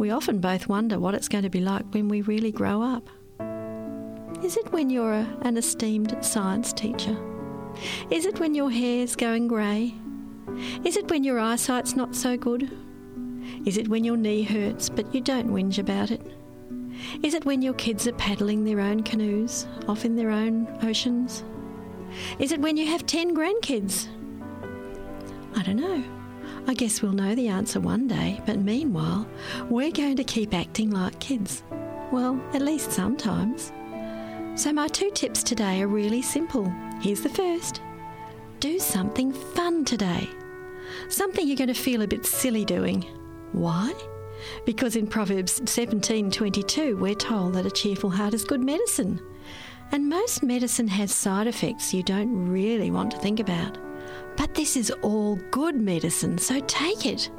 We 0.10 0.14
often 0.14 0.40
both 0.40 0.68
wonder 0.68 0.98
what 1.00 1.14
it's 1.14 1.28
going 1.28 1.44
to 1.44 1.52
be 1.52 1.62
like 1.62 1.86
when 1.94 2.08
we 2.08 2.24
really 2.24 2.52
grow 2.52 2.82
up. 2.82 3.08
Is 4.44 4.58
it 4.58 4.74
when 4.74 4.90
you're 4.90 5.14
a, 5.14 5.38
an 5.44 5.56
esteemed 5.56 6.18
science 6.26 6.74
teacher? 6.74 7.16
Is 8.10 8.26
it 8.26 8.40
when 8.40 8.56
your 8.56 8.72
hair's 8.72 9.16
going 9.16 9.48
grey? 9.48 9.94
Is 10.84 10.98
it 10.98 11.12
when 11.12 11.24
your 11.24 11.40
eyesight's 11.40 11.96
not 11.96 12.16
so 12.16 12.38
good? 12.38 12.76
Is 13.68 13.78
it 13.78 13.88
when 13.88 14.04
your 14.04 14.18
knee 14.18 14.42
hurts 14.42 14.90
but 14.90 15.14
you 15.14 15.22
don't 15.22 15.52
whinge 15.52 15.78
about 15.78 16.10
it? 16.10 16.26
Is 17.22 17.36
it 17.36 17.46
when 17.46 17.62
your 17.62 17.76
kids 17.76 18.08
are 18.08 18.14
paddling 18.14 18.64
their 18.64 18.80
own 18.80 19.04
canoes 19.04 19.68
off 19.88 20.06
in 20.06 20.16
their 20.16 20.32
own 20.32 20.68
oceans? 20.82 21.44
Is 22.40 22.52
it 22.52 22.62
when 22.62 22.78
you 22.78 22.88
have 22.88 23.06
10 23.06 23.36
grandkids? 23.36 24.08
I 25.56 25.62
don't 25.62 25.78
know. 25.78 26.04
I 26.68 26.74
guess 26.74 27.02
we'll 27.02 27.14
know 27.14 27.36
the 27.36 27.48
answer 27.48 27.80
one 27.80 28.08
day, 28.08 28.42
but 28.46 28.60
meanwhile, 28.60 29.28
we're 29.70 29.92
going 29.92 30.16
to 30.18 30.24
keep 30.24 30.54
acting 30.54 30.92
like 30.92 31.20
kids. 31.20 31.64
Well, 32.12 32.42
at 32.54 32.62
least 32.62 32.92
sometimes. 32.92 33.72
So, 34.56 34.74
my 34.74 34.88
two 34.88 35.12
tips 35.12 35.44
today 35.44 35.82
are 35.82 35.88
really 35.88 36.22
simple. 36.22 36.72
Here's 37.02 37.22
the 37.22 37.30
first 37.30 37.82
do 38.60 38.78
something 38.78 39.32
fun 39.32 39.86
today. 39.86 40.28
Something 41.08 41.48
you're 41.48 41.56
going 41.56 41.70
to 41.70 41.74
feel 41.74 42.02
a 42.02 42.08
bit 42.08 42.26
silly 42.26 42.66
doing. 42.66 43.06
Why? 43.54 43.94
Because 44.66 44.96
in 44.96 45.08
Proverbs 45.08 45.62
17:22 45.62 47.00
we're 47.00 47.16
told 47.16 47.54
that 47.54 47.66
a 47.66 47.72
cheerful 47.72 48.10
heart 48.10 48.34
is 48.34 48.44
good 48.44 48.62
medicine. 48.62 49.22
And 49.92 50.10
most 50.10 50.44
medicine 50.44 50.88
has 50.90 51.14
side 51.14 51.48
effects 51.48 51.94
you 51.94 52.04
don't 52.04 52.50
really 52.50 52.92
want 52.92 53.12
to 53.12 53.18
think 53.18 53.40
about. 53.40 53.78
But 54.40 54.56
this 54.56 54.78
is 54.78 54.90
all 55.02 55.36
good 55.52 55.76
medicine, 55.76 56.38
so 56.38 56.62
take 56.62 57.06
it. 57.06 57.30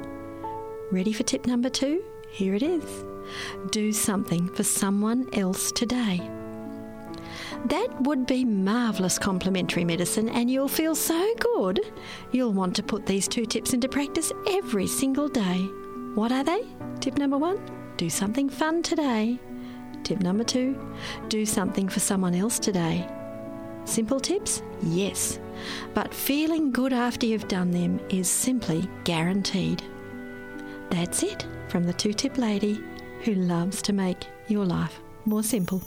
Ready 0.91 1.11
for 1.11 1.23
tip 1.23 1.47
number 1.47 1.67
2? 1.67 2.03
Here 2.29 2.53
it 2.53 2.61
is. 2.61 2.83
Do 3.71 3.91
something 3.91 4.47
for 4.49 4.61
someone 4.61 5.27
else 5.33 5.71
today. 5.71 6.21
That 7.65 7.87
would 8.01 8.27
be 8.27 8.45
marvellous 8.45 9.17
complementary 9.17 9.83
medicine, 9.83 10.29
and 10.29 10.47
you'll 10.51 10.67
feel 10.67 10.93
so 10.93 11.33
good. 11.39 11.79
You'll 12.31 12.53
want 12.53 12.75
to 12.75 12.83
put 12.83 13.07
these 13.07 13.27
two 13.27 13.47
tips 13.47 13.73
into 13.73 13.89
practice 13.89 14.31
every 14.47 14.85
single 14.85 15.27
day. 15.27 15.57
What 16.13 16.31
are 16.31 16.43
they? 16.43 16.67
Tip 16.99 17.17
number 17.17 17.37
one 17.39 17.59
do 17.97 18.11
something 18.11 18.47
fun 18.47 18.83
today. 18.83 19.39
Tip 20.03 20.19
number 20.19 20.43
two 20.43 20.79
do 21.29 21.47
something 21.47 21.89
for 21.89 21.99
someone 21.99 22.35
else 22.35 22.59
today. 22.59 23.09
Simple 23.85 24.19
tips? 24.19 24.61
Yes. 24.83 25.39
But 25.93 26.13
feeling 26.13 26.71
good 26.71 26.93
after 26.93 27.25
you've 27.25 27.47
done 27.47 27.71
them 27.71 27.99
is 28.09 28.29
simply 28.29 28.89
guaranteed. 29.03 29.83
That's 30.89 31.23
it 31.23 31.45
from 31.67 31.83
the 31.83 31.93
two 31.93 32.13
tip 32.13 32.37
lady 32.37 32.83
who 33.23 33.33
loves 33.35 33.81
to 33.83 33.93
make 33.93 34.27
your 34.47 34.65
life 34.65 34.99
more 35.25 35.43
simple. 35.43 35.81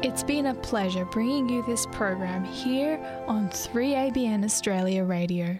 It's 0.00 0.22
been 0.22 0.46
a 0.46 0.54
pleasure 0.54 1.04
bringing 1.04 1.48
you 1.48 1.64
this 1.64 1.84
program 1.86 2.44
here 2.44 3.00
on 3.26 3.48
3ABN 3.48 4.44
Australia 4.44 5.02
Radio. 5.02 5.58